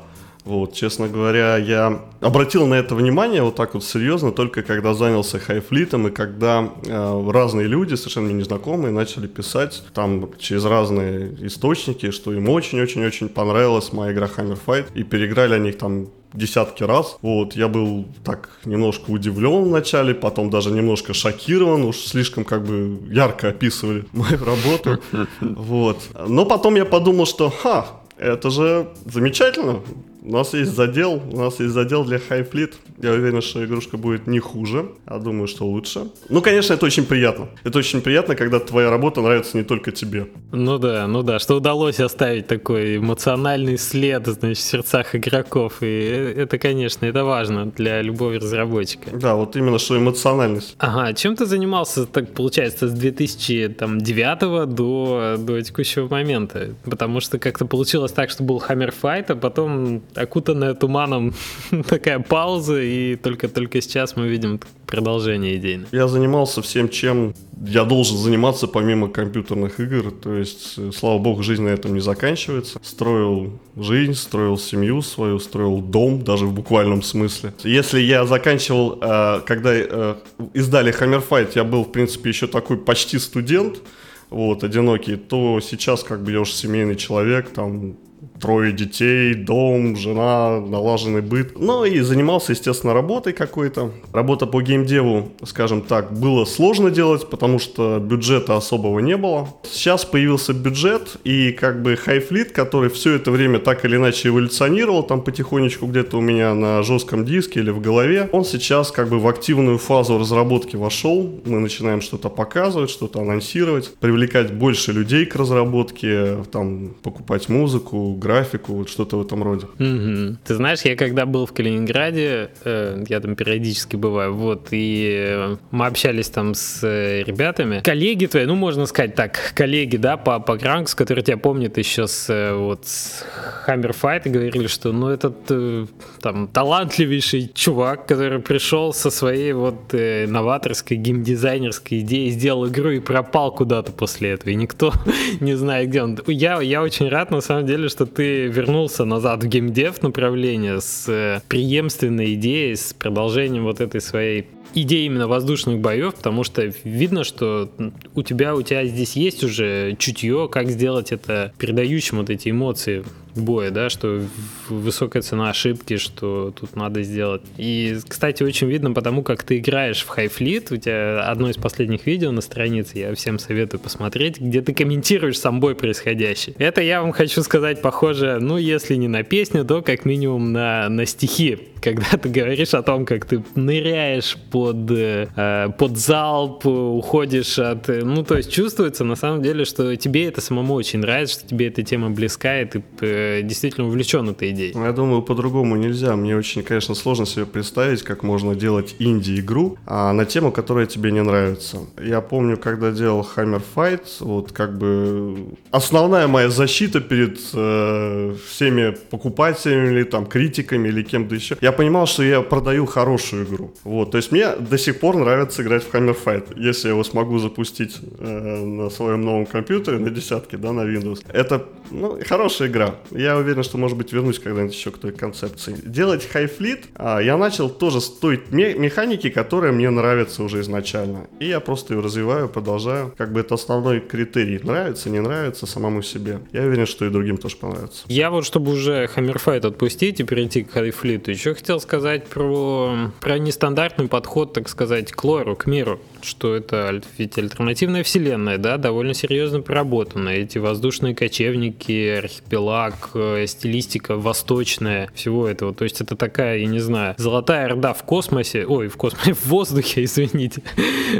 Вот, 0.47 0.73
честно 0.73 1.09
говоря, 1.09 1.57
я 1.57 1.99
обратил 2.21 2.67
на 2.67 2.75
это 2.75 2.95
внимание 2.95 3.43
вот 3.43 3.55
так 3.55 3.73
вот 3.73 3.83
серьезно 3.83 4.31
только 4.31 4.63
когда 4.63 4.93
занялся 4.93 5.39
хайфлитом 5.39 6.07
и 6.07 6.09
когда 6.09 6.71
э, 6.85 7.29
разные 7.29 7.67
люди, 7.67 7.95
совершенно 7.95 8.31
незнакомые, 8.31 8.93
начали 8.93 9.27
писать 9.27 9.83
там 9.93 10.29
через 10.39 10.63
разные 10.63 11.35
источники, 11.45 12.11
что 12.11 12.31
им 12.31 12.47
очень-очень-очень 12.47 13.27
понравилась 13.27 13.91
моя 13.91 14.13
игра 14.13 14.27
Hammer 14.27 14.57
Fight 14.65 14.85
и 14.95 15.03
переиграли 15.03 15.55
они 15.55 15.69
их 15.71 15.77
там 15.79 16.07
десятки 16.33 16.83
раз. 16.83 17.17
Вот, 17.21 17.57
я 17.57 17.67
был 17.67 18.05
так 18.23 18.49
немножко 18.63 19.11
удивлен 19.11 19.65
вначале, 19.65 20.13
потом 20.13 20.49
даже 20.49 20.71
немножко 20.71 21.13
шокирован, 21.13 21.83
уж 21.83 21.97
слишком 21.97 22.45
как 22.45 22.63
бы 22.63 22.99
ярко 23.13 23.49
описывали 23.49 24.05
мою 24.13 24.39
работу. 24.45 25.01
Вот. 25.41 25.97
Но 26.25 26.45
потом 26.45 26.75
я 26.75 26.85
подумал, 26.85 27.25
что, 27.25 27.49
ха, 27.49 27.87
это 28.17 28.49
же 28.49 28.87
замечательно. 29.05 29.81
У 30.27 30.31
нас 30.31 30.53
есть 30.53 30.75
задел, 30.75 31.21
у 31.31 31.37
нас 31.37 31.57
есть 31.61 31.71
задел 31.71 32.03
для 32.03 32.17
Fleet. 32.17 32.73
Я 33.01 33.11
уверен, 33.13 33.41
что 33.41 33.63
игрушка 33.63 33.95
будет 33.97 34.27
не 34.27 34.39
хуже, 34.39 34.89
а 35.05 35.19
думаю, 35.19 35.47
что 35.47 35.65
лучше. 35.65 36.09
Ну, 36.27 36.41
конечно, 36.41 36.73
это 36.73 36.85
очень 36.85 37.05
приятно. 37.05 37.47
Это 37.63 37.79
очень 37.79 38.01
приятно, 38.01 38.35
когда 38.35 38.59
твоя 38.59 38.89
работа 38.89 39.21
нравится 39.21 39.55
не 39.55 39.63
только 39.63 39.91
тебе. 39.93 40.27
Ну 40.51 40.79
да, 40.79 41.07
ну 41.07 41.23
да, 41.23 41.39
что 41.39 41.55
удалось 41.55 42.01
оставить 42.01 42.47
такой 42.47 42.97
эмоциональный 42.97 43.77
след, 43.77 44.27
значит, 44.27 44.57
в 44.57 44.67
сердцах 44.67 45.15
игроков. 45.15 45.81
И 45.81 45.85
это, 45.87 46.57
конечно, 46.57 47.05
это 47.05 47.23
важно 47.23 47.67
для 47.67 48.01
любого 48.01 48.33
разработчика. 48.33 49.11
Да, 49.13 49.35
вот 49.35 49.55
именно 49.55 49.79
что 49.79 49.97
эмоциональность. 49.97 50.75
Ага, 50.79 51.13
чем 51.13 51.37
ты 51.37 51.45
занимался, 51.45 52.05
так 52.05 52.33
получается, 52.33 52.89
с 52.89 52.91
2009 52.91 54.75
до, 54.75 55.35
до 55.37 55.61
текущего 55.61 56.09
момента? 56.09 56.75
Потому 56.83 57.21
что 57.21 57.39
как-то 57.39 57.65
получилось 57.65 58.11
так, 58.11 58.29
что 58.29 58.43
был 58.43 58.61
Hammer 58.67 58.93
Fight, 59.01 59.25
а 59.29 59.35
потом 59.35 60.01
окутанная 60.17 60.73
туманом 60.73 61.33
такая 61.87 62.19
пауза, 62.19 62.81
и 62.81 63.15
только-только 63.15 63.81
сейчас 63.81 64.15
мы 64.15 64.27
видим 64.27 64.59
продолжение 64.85 65.55
идейно. 65.57 65.87
Я 65.91 66.07
занимался 66.07 66.61
всем, 66.61 66.89
чем 66.89 67.33
я 67.65 67.83
должен 67.83 68.17
заниматься 68.17 68.67
помимо 68.67 69.09
компьютерных 69.09 69.79
игр. 69.79 70.11
То 70.11 70.33
есть, 70.35 70.75
э, 70.77 70.91
слава 70.95 71.17
богу, 71.17 71.43
жизнь 71.43 71.63
на 71.63 71.69
этом 71.69 71.93
не 71.93 71.99
заканчивается. 71.99 72.79
Строил 72.83 73.59
жизнь, 73.75 74.13
строил 74.13 74.57
семью 74.57 75.01
свою, 75.01 75.39
строил 75.39 75.81
дом, 75.81 76.23
даже 76.23 76.45
в 76.45 76.53
буквальном 76.53 77.03
смысле. 77.03 77.53
Если 77.63 77.99
я 77.99 78.25
заканчивал, 78.25 78.99
э, 79.01 79.41
когда 79.45 79.71
э, 79.73 80.15
издали 80.53 80.93
Hammer 80.97 81.23
Fight, 81.27 81.51
я 81.55 81.63
был, 81.63 81.83
в 81.83 81.91
принципе, 81.91 82.29
еще 82.29 82.47
такой 82.47 82.77
почти 82.77 83.19
студент, 83.19 83.81
вот, 84.29 84.63
одинокий, 84.63 85.15
то 85.15 85.59
сейчас 85.61 86.03
как 86.03 86.21
бы 86.21 86.31
я 86.31 86.41
уже 86.41 86.51
семейный 86.51 86.95
человек, 86.95 87.49
там 87.49 87.95
трое 88.39 88.71
детей, 88.71 89.33
дом, 89.33 89.95
жена, 89.95 90.59
налаженный 90.59 91.21
быт. 91.21 91.59
Ну 91.59 91.85
и 91.85 91.99
занимался, 91.99 92.53
естественно, 92.53 92.93
работой 92.93 93.33
какой-то. 93.33 93.91
Работа 94.13 94.45
по 94.45 94.61
геймдеву, 94.61 95.31
скажем 95.43 95.81
так, 95.81 96.17
было 96.17 96.45
сложно 96.45 96.91
делать, 96.91 97.29
потому 97.29 97.59
что 97.59 97.99
бюджета 97.99 98.57
особого 98.57 98.99
не 98.99 99.17
было. 99.17 99.49
Сейчас 99.63 100.05
появился 100.05 100.53
бюджет, 100.53 101.17
и 101.23 101.51
как 101.51 101.81
бы 101.81 101.93
Highfleet, 101.93 102.51
который 102.51 102.89
все 102.89 103.13
это 103.13 103.31
время 103.31 103.59
так 103.59 103.85
или 103.85 103.95
иначе 103.95 104.29
эволюционировал, 104.29 105.03
там 105.03 105.21
потихонечку 105.21 105.87
где-то 105.87 106.17
у 106.17 106.21
меня 106.21 106.53
на 106.53 106.83
жестком 106.83 107.25
диске 107.25 107.59
или 107.59 107.71
в 107.71 107.81
голове, 107.81 108.29
он 108.31 108.45
сейчас 108.45 108.91
как 108.91 109.09
бы 109.09 109.19
в 109.19 109.27
активную 109.27 109.77
фазу 109.77 110.17
разработки 110.17 110.75
вошел. 110.75 111.41
Мы 111.45 111.59
начинаем 111.59 112.01
что-то 112.01 112.29
показывать, 112.29 112.89
что-то 112.89 113.21
анонсировать, 113.21 113.93
привлекать 113.99 114.53
больше 114.53 114.91
людей 114.91 115.25
к 115.25 115.35
разработке, 115.35 116.37
там, 116.51 116.95
покупать 117.01 117.49
музыку, 117.49 118.15
графику, 118.27 118.73
вот 118.73 118.89
что-то 118.89 119.17
в 119.17 119.21
этом 119.25 119.43
роде. 119.43 119.65
Угу. 119.79 120.37
Ты 120.43 120.55
знаешь, 120.55 120.81
я 120.81 120.95
когда 120.95 121.25
был 121.25 121.45
в 121.45 121.53
Калининграде, 121.53 122.49
э, 122.65 123.03
я 123.07 123.19
там 123.19 123.35
периодически 123.35 123.95
бываю, 123.95 124.33
вот, 124.33 124.67
и 124.71 125.55
мы 125.71 125.85
общались 125.85 126.29
там 126.29 126.53
с 126.53 126.83
э, 126.83 127.23
ребятами. 127.23 127.81
Коллеги 127.83 128.25
твои, 128.25 128.45
ну, 128.45 128.55
можно 128.55 128.85
сказать 128.85 129.15
так, 129.15 129.53
коллеги, 129.55 129.97
да, 129.97 130.17
по, 130.17 130.39
по 130.39 130.57
Гранкс, 130.57 130.93
которые 130.93 131.23
тебя 131.23 131.37
помнят 131.37 131.77
еще 131.77 132.07
с, 132.07 132.29
э, 132.29 132.53
вот, 132.53 132.85
с 132.85 133.23
Hammer 133.67 133.95
Fight, 133.99 134.29
говорили, 134.29 134.67
что, 134.67 134.91
ну, 134.91 135.07
этот, 135.07 135.35
э, 135.49 135.85
там, 136.21 136.47
талантливейший 136.47 137.51
чувак, 137.53 138.07
который 138.07 138.39
пришел 138.39 138.93
со 138.93 139.09
своей 139.09 139.53
вот 139.53 139.93
э, 139.93 140.27
новаторской 140.27 140.97
геймдизайнерской 140.97 141.99
идеей, 141.99 142.31
сделал 142.31 142.67
игру 142.67 142.89
и 142.89 142.99
пропал 142.99 143.51
куда-то 143.51 143.91
после 143.91 144.31
этого, 144.31 144.49
и 144.49 144.55
никто 144.55 144.91
не 145.39 145.55
знает, 145.55 145.89
где 145.89 146.03
он. 146.03 146.19
Я, 146.27 146.61
я 146.61 146.81
очень 146.81 147.07
рад, 147.09 147.31
на 147.31 147.41
самом 147.41 147.65
деле, 147.65 147.89
что 147.89 148.05
ты 148.17 148.47
вернулся 148.47 149.05
назад 149.05 149.43
в 149.43 149.47
геймдев 149.47 150.01
направление 150.01 150.81
с 150.81 151.07
э, 151.07 151.41
преемственной 151.47 152.33
идеей, 152.33 152.75
с 152.75 152.91
продолжением 152.93 153.65
вот 153.65 153.79
этой 153.79 154.01
своей 154.01 154.47
идея 154.81 155.05
именно 155.05 155.27
воздушных 155.27 155.79
боев, 155.79 156.15
потому 156.15 156.43
что 156.43 156.71
видно, 156.83 157.23
что 157.23 157.69
у 158.15 158.23
тебя, 158.23 158.55
у 158.55 158.61
тебя 158.61 158.85
здесь 158.85 159.15
есть 159.15 159.43
уже 159.43 159.95
чутье, 159.99 160.49
как 160.51 160.69
сделать 160.69 161.11
это 161.11 161.53
передающим 161.57 162.17
вот 162.17 162.29
эти 162.29 162.49
эмоции 162.49 163.03
боя, 163.37 163.71
да, 163.71 163.89
что 163.89 164.21
высокая 164.69 165.21
цена 165.21 165.49
ошибки, 165.49 165.97
что 165.97 166.53
тут 166.59 166.75
надо 166.75 167.03
сделать. 167.03 167.41
И, 167.57 167.97
кстати, 168.07 168.43
очень 168.43 168.67
видно 168.67 168.91
потому, 168.91 169.23
как 169.23 169.43
ты 169.43 169.57
играешь 169.57 170.03
в 170.03 170.17
High 170.17 170.31
Fleet, 170.35 170.73
у 170.73 170.77
тебя 170.77 171.21
одно 171.23 171.49
из 171.49 171.57
последних 171.57 172.05
видео 172.05 172.31
на 172.31 172.41
странице, 172.41 172.99
я 172.99 173.15
всем 173.15 173.39
советую 173.39 173.79
посмотреть, 173.79 174.39
где 174.39 174.61
ты 174.61 174.73
комментируешь 174.73 175.39
сам 175.39 175.59
бой 175.59 175.75
происходящий. 175.75 176.55
Это 176.57 176.81
я 176.81 177.01
вам 177.01 177.11
хочу 177.11 177.41
сказать 177.43 177.81
похоже, 177.81 178.39
ну, 178.41 178.57
если 178.57 178.95
не 178.95 179.07
на 179.07 179.23
песню, 179.23 179.65
то 179.65 179.81
как 179.81 180.05
минимум 180.05 180.51
на, 180.51 180.89
на 180.89 181.05
стихи, 181.05 181.59
когда 181.81 182.17
ты 182.17 182.29
говоришь 182.29 182.73
о 182.73 182.81
том, 182.81 183.05
как 183.05 183.25
ты 183.25 183.43
ныряешь 183.55 184.37
под, 184.67 184.91
э, 184.91 185.69
под 185.77 185.97
залп, 185.97 186.65
уходишь 186.65 187.59
от... 187.59 187.87
Ну, 187.87 188.23
то 188.23 188.37
есть 188.37 188.51
чувствуется 188.51 189.03
на 189.03 189.15
самом 189.15 189.41
деле, 189.41 189.65
что 189.65 189.95
тебе 189.95 190.25
это 190.25 190.41
самому 190.41 190.73
очень 190.73 190.99
нравится, 190.99 191.39
что 191.39 191.47
тебе 191.47 191.67
эта 191.67 191.83
тема 191.83 192.09
близка, 192.09 192.61
и 192.61 192.65
ты 192.65 192.83
э, 193.01 193.41
действительно 193.43 193.87
увлечен 193.87 194.29
этой 194.29 194.51
идеей. 194.51 194.73
Я 194.75 194.91
думаю, 194.91 195.21
по-другому 195.21 195.75
нельзя. 195.77 196.15
Мне 196.15 196.35
очень, 196.35 196.63
конечно, 196.63 196.95
сложно 196.95 197.25
себе 197.25 197.45
представить, 197.45 198.03
как 198.03 198.23
можно 198.23 198.55
делать 198.55 198.95
инди-игру 198.99 199.77
а, 199.85 200.11
на 200.13 200.25
тему, 200.25 200.51
которая 200.51 200.85
тебе 200.85 201.11
не 201.11 201.23
нравится. 201.23 201.77
Я 202.01 202.21
помню, 202.21 202.57
когда 202.57 202.91
делал 202.91 203.27
Hammer 203.35 203.61
Fight, 203.75 204.03
вот 204.19 204.51
как 204.51 204.77
бы 204.77 205.47
основная 205.71 206.27
моя 206.27 206.49
защита 206.49 206.99
перед 206.99 207.39
э, 207.53 208.35
всеми 208.49 208.95
покупателями 209.09 209.91
или 209.93 210.03
там 210.03 210.25
критиками 210.25 210.89
или 210.89 211.03
кем-то 211.03 211.35
еще, 211.35 211.57
я 211.61 211.71
понимал, 211.71 212.05
что 212.07 212.23
я 212.23 212.41
продаю 212.41 212.85
хорошую 212.85 213.45
игру. 213.45 213.71
Вот, 213.83 214.11
то 214.11 214.17
есть 214.17 214.31
мне 214.31 214.46
до 214.55 214.77
сих 214.77 214.99
пор 214.99 215.17
нравится 215.17 215.61
играть 215.61 215.83
в 215.83 215.93
Hammer 215.93 216.17
Fight. 216.23 216.53
Если 216.55 216.87
я 216.87 216.93
его 216.93 217.03
смогу 217.03 217.39
запустить 217.39 217.97
э, 218.19 218.63
на 218.63 218.89
своем 218.89 219.21
новом 219.21 219.45
компьютере, 219.45 219.99
на 219.99 220.09
десятке, 220.09 220.57
да, 220.57 220.71
на 220.71 220.81
Windows, 220.81 221.25
это 221.31 221.65
ну, 221.91 222.19
хорошая 222.27 222.67
игра. 222.67 222.95
Я 223.11 223.37
уверен, 223.37 223.63
что, 223.63 223.77
может 223.77 223.97
быть, 223.97 224.11
вернусь 224.11 224.39
когда-нибудь 224.39 224.75
еще 224.75 224.91
к 224.91 224.97
той 224.97 225.11
концепции. 225.11 225.75
Делать 225.83 226.27
Fleet 226.33 226.85
а, 226.95 227.19
я 227.19 227.37
начал 227.37 227.69
тоже 227.69 228.01
с 228.01 228.09
той 228.09 228.41
механики, 228.51 229.29
которая 229.29 229.71
мне 229.71 229.89
нравится 229.89 230.43
уже 230.43 230.61
изначально. 230.61 231.27
И 231.39 231.47
я 231.47 231.59
просто 231.59 231.93
ее 231.93 232.01
развиваю, 232.01 232.49
продолжаю. 232.49 233.13
Как 233.17 233.31
бы 233.31 233.39
это 233.39 233.55
основной 233.55 233.99
критерий. 233.99 234.59
Нравится, 234.61 235.09
не 235.09 235.19
нравится 235.19 235.65
самому 235.65 236.01
себе. 236.01 236.39
Я 236.51 236.63
уверен, 236.63 236.85
что 236.85 237.05
и 237.05 237.09
другим 237.09 237.37
тоже 237.37 237.57
понравится. 237.57 238.03
Я 238.07 238.31
вот, 238.31 238.45
чтобы 238.45 238.71
уже 238.71 239.09
Hammer 239.15 239.41
Fight 239.43 239.65
отпустить 239.65 240.19
и 240.19 240.23
перейти 240.23 240.63
к 240.63 240.77
Fleet, 240.77 241.29
еще 241.29 241.53
хотел 241.53 241.79
сказать 241.79 242.27
про, 242.27 243.11
про 243.19 243.39
нестандартный 243.39 244.07
подход, 244.07 244.36
так 244.45 244.69
сказать, 244.69 245.11
к 245.11 245.23
лору, 245.23 245.55
к 245.55 245.65
миру. 245.67 245.99
Что 246.21 246.55
это 246.55 247.01
ведь 247.17 247.37
альтернативная 247.37 248.03
вселенная, 248.03 248.57
да, 248.57 248.77
довольно 248.77 249.13
серьезно 249.13 249.61
проработана. 249.61 250.29
Эти 250.29 250.57
воздушные 250.57 251.15
кочевники, 251.15 252.19
архипелаг, 252.19 253.11
э, 253.13 253.45
стилистика 253.47 254.15
восточная, 254.15 255.09
всего 255.13 255.47
этого. 255.47 255.73
То 255.73 255.83
есть 255.83 256.01
это 256.01 256.15
такая, 256.15 256.57
я 256.59 256.65
не 256.65 256.79
знаю, 256.79 257.15
золотая 257.17 257.65
орда 257.65 257.93
в 257.93 258.03
космосе, 258.03 258.65
ой, 258.65 258.87
в 258.87 258.97
космосе, 258.97 259.33
в 259.33 259.45
воздухе, 259.45 260.03
извините. 260.03 260.61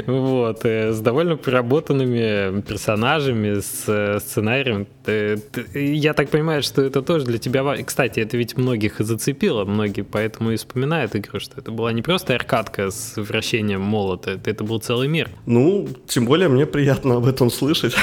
Вот, 0.06 0.64
э, 0.64 0.92
с 0.92 1.00
довольно 1.00 1.36
проработанными 1.36 2.60
персонажами, 2.62 3.60
с 3.60 3.84
э, 3.86 4.18
сценарием. 4.20 4.86
Я 5.74 6.14
так 6.14 6.28
понимаю, 6.30 6.62
что 6.62 6.82
это 6.82 7.02
тоже 7.02 7.24
для 7.24 7.38
тебя... 7.38 7.64
Кстати, 7.84 8.20
это 8.20 8.36
ведь 8.36 8.56
многих 8.56 9.00
и 9.00 9.04
зацепило, 9.04 9.64
многие 9.64 10.02
поэтому 10.02 10.52
и 10.52 10.56
вспоминают 10.56 11.16
игру, 11.16 11.40
что 11.40 11.58
это 11.58 11.70
была 11.70 11.92
не 11.92 12.02
просто 12.02 12.34
аркадка 12.34 12.90
с 12.90 13.16
вращением 13.16 13.80
молота, 13.80 14.38
это 14.44 14.64
был 14.64 14.80
целый 14.88 15.06
мир. 15.06 15.28
Ну, 15.44 15.86
тем 16.06 16.24
более 16.24 16.48
мне 16.48 16.64
приятно 16.64 17.16
об 17.16 17.26
этом 17.26 17.50
слышать, 17.50 17.94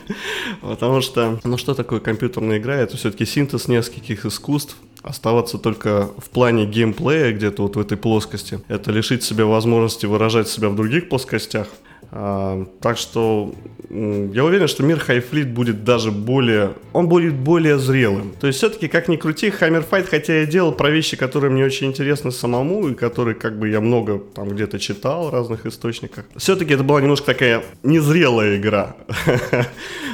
потому 0.60 1.00
что, 1.00 1.38
ну 1.44 1.56
что 1.56 1.74
такое 1.74 2.00
компьютерная 2.00 2.58
игра? 2.58 2.74
Это 2.74 2.96
все-таки 2.96 3.24
синтез 3.24 3.68
нескольких 3.68 4.26
искусств, 4.26 4.76
оставаться 5.02 5.58
только 5.58 6.10
в 6.18 6.30
плане 6.30 6.66
геймплея 6.66 7.32
где-то 7.32 7.62
вот 7.62 7.76
в 7.76 7.78
этой 7.78 7.96
плоскости. 7.96 8.60
Это 8.66 8.90
лишить 8.90 9.22
себя 9.22 9.46
возможности 9.46 10.06
выражать 10.06 10.48
себя 10.48 10.70
в 10.70 10.74
других 10.74 11.08
плоскостях. 11.08 11.68
А, 12.10 12.66
так 12.80 12.98
что 12.98 13.54
я 13.90 14.44
уверен, 14.44 14.66
что 14.66 14.82
мир 14.82 14.98
HighFleet 14.98 15.50
будет 15.50 15.84
даже 15.84 16.10
более... 16.10 16.72
Он 16.92 17.08
будет 17.08 17.34
более 17.34 17.78
зрелым. 17.78 18.34
То 18.40 18.46
есть 18.46 18.58
все-таки, 18.58 18.88
как 18.88 19.08
ни 19.08 19.16
крути, 19.16 19.50
Fight, 19.50 20.06
хотя 20.10 20.40
я 20.40 20.46
делал 20.46 20.72
про 20.72 20.90
вещи, 20.90 21.16
которые 21.16 21.50
мне 21.50 21.64
очень 21.64 21.88
интересны 21.88 22.32
самому, 22.32 22.88
и 22.88 22.94
которые 22.94 23.34
как 23.34 23.58
бы 23.58 23.68
я 23.68 23.80
много 23.80 24.18
там 24.34 24.48
где-то 24.48 24.78
читал 24.78 25.28
в 25.28 25.32
разных 25.32 25.66
источниках. 25.66 26.24
Все-таки 26.36 26.74
это 26.74 26.82
была 26.82 27.00
немножко 27.00 27.26
такая 27.26 27.62
незрелая 27.82 28.56
игра. 28.56 28.96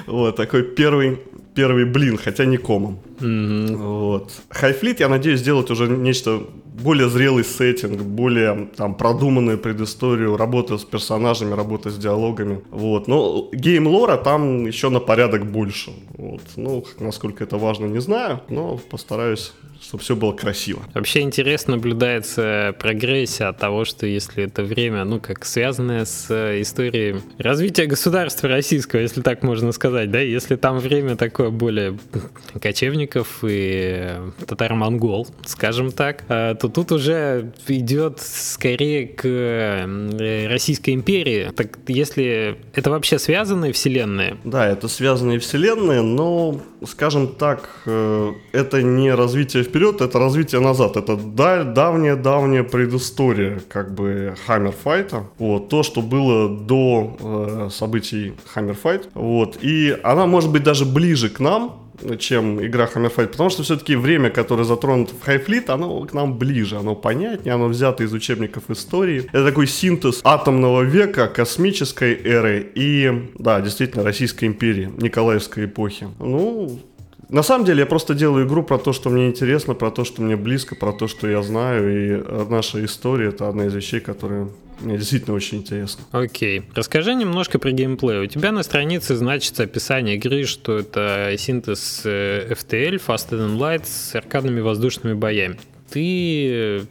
Вот, 0.06 0.36
такой 0.36 0.62
первый 0.64 1.18
первый 1.54 1.84
блин, 1.84 2.16
хотя 2.16 2.44
не 2.44 2.56
комом. 2.56 3.00
Mm-hmm. 3.20 3.76
Вот. 3.76 4.32
HighFleet, 4.48 5.00
я 5.00 5.08
надеюсь, 5.08 5.40
сделать 5.40 5.70
уже 5.70 5.88
нечто 5.88 6.42
более 6.82 7.08
зрелый 7.08 7.44
сеттинг, 7.44 8.00
более 8.02 8.68
там 8.76 8.94
продуманную 8.94 9.58
предысторию, 9.58 10.36
работа 10.36 10.78
с 10.78 10.84
персонажами, 10.84 11.54
работа 11.54 11.90
с 11.90 11.98
диалогами. 11.98 12.60
Вот. 12.70 13.08
Но 13.08 13.48
гейм-лора 13.52 14.16
там 14.16 14.66
еще 14.66 14.88
на 14.88 15.00
порядок 15.00 15.50
больше. 15.50 15.90
Вот. 16.16 16.42
Ну, 16.56 16.84
насколько 16.98 17.44
это 17.44 17.58
важно, 17.58 17.86
не 17.86 18.00
знаю, 18.00 18.40
но 18.48 18.78
постараюсь 18.90 19.52
чтобы 19.82 20.02
все 20.02 20.14
было 20.14 20.32
красиво. 20.32 20.82
Вообще 20.94 21.20
интересно 21.20 21.76
наблюдается 21.76 22.74
прогрессия 22.78 23.48
от 23.48 23.58
того, 23.58 23.84
что 23.84 24.06
если 24.06 24.44
это 24.44 24.62
время, 24.62 25.04
ну, 25.04 25.20
как 25.20 25.44
связанное 25.44 26.04
с 26.04 26.26
э, 26.30 26.60
историей 26.60 27.22
развития 27.38 27.86
государства 27.86 28.48
российского, 28.48 29.00
если 29.00 29.22
так 29.22 29.42
можно 29.42 29.72
сказать, 29.72 30.10
да, 30.10 30.20
если 30.20 30.56
там 30.56 30.78
время 30.78 31.16
такое 31.16 31.50
более 31.50 31.98
кочевников 33.10 33.38
и 33.42 34.16
татаро-монгол, 34.46 35.26
скажем 35.44 35.92
так, 35.92 36.24
э, 36.28 36.54
то 36.54 36.68
тут 36.68 36.92
уже 36.92 37.52
идет 37.68 38.20
скорее 38.20 39.06
к 39.06 39.24
э, 39.24 40.46
Российской 40.48 40.94
империи. 40.94 41.50
Так 41.54 41.78
если 41.88 42.56
это 42.74 42.90
вообще 42.90 43.18
связанные 43.18 43.72
вселенные? 43.72 44.36
Да, 44.44 44.66
это 44.66 44.88
связанные 44.88 45.38
вселенные, 45.38 46.02
но, 46.02 46.60
скажем 46.86 47.28
так, 47.28 47.68
это 47.84 48.82
не 48.82 49.14
развитие 49.14 49.62
вперед, 49.62 50.00
это 50.00 50.18
развитие 50.18 50.60
назад. 50.60 50.96
Это 50.96 51.16
давняя-давняя 51.16 52.62
предыстория 52.62 53.60
как 53.68 53.94
бы 53.94 54.34
Хаммерфайта. 54.46 55.24
Вот, 55.38 55.68
то, 55.68 55.82
что 55.82 56.02
было 56.02 56.48
до 56.48 57.16
э, 57.20 57.68
событий 57.70 58.34
Хаммерфайт. 58.46 59.08
Вот, 59.14 59.58
и 59.62 59.96
она 60.02 60.26
может 60.26 60.50
быть 60.50 60.62
даже 60.62 60.84
ближе 60.84 61.28
к 61.28 61.40
нам, 61.40 61.89
чем 62.18 62.64
игра 62.64 62.88
Hammerfight, 62.92 63.28
потому 63.28 63.50
что 63.50 63.62
все-таки 63.62 63.96
время, 63.96 64.30
которое 64.30 64.64
затронуто 64.64 65.14
в 65.14 65.26
Highfleet, 65.26 65.70
оно 65.70 66.00
к 66.02 66.12
нам 66.12 66.38
ближе, 66.38 66.76
оно 66.76 66.94
понятнее, 66.94 67.54
оно 67.54 67.68
взято 67.68 68.04
из 68.04 68.12
учебников 68.12 68.64
истории. 68.68 69.28
Это 69.32 69.44
такой 69.44 69.66
синтез 69.66 70.20
атомного 70.24 70.82
века, 70.82 71.26
космической 71.28 72.14
эры 72.14 72.70
и, 72.74 73.30
да, 73.38 73.60
действительно, 73.60 74.04
Российской 74.04 74.46
империи, 74.46 74.90
Николаевской 74.98 75.66
эпохи. 75.66 76.08
Ну, 76.18 76.80
на 77.28 77.42
самом 77.42 77.64
деле 77.64 77.80
я 77.80 77.86
просто 77.86 78.14
делаю 78.14 78.46
игру 78.46 78.64
про 78.64 78.76
то, 78.78 78.92
что 78.92 79.08
мне 79.08 79.28
интересно, 79.28 79.74
про 79.74 79.90
то, 79.90 80.04
что 80.04 80.20
мне 80.20 80.36
близко, 80.36 80.74
про 80.74 80.92
то, 80.92 81.06
что 81.06 81.28
я 81.28 81.42
знаю. 81.42 81.82
И 81.88 82.50
наша 82.50 82.84
история 82.84 83.28
это 83.28 83.48
одна 83.48 83.66
из 83.66 83.74
вещей, 83.74 84.00
которые 84.00 84.48
действительно 84.82 85.36
очень 85.36 85.58
интересно. 85.58 86.04
Окей. 86.12 86.62
Расскажи 86.74 87.14
немножко 87.14 87.58
про 87.58 87.70
геймплей. 87.72 88.20
У 88.20 88.26
тебя 88.26 88.52
на 88.52 88.62
странице 88.62 89.16
значится 89.16 89.64
описание 89.64 90.16
игры, 90.16 90.44
что 90.44 90.78
это 90.78 91.34
синтез 91.38 92.02
э, 92.04 92.52
FTL, 92.52 93.02
Fast 93.06 93.30
and 93.30 93.58
Light 93.58 93.86
с 93.86 94.14
аркадными 94.14 94.60
воздушными 94.60 95.14
боями. 95.14 95.58
Ты 95.90 96.86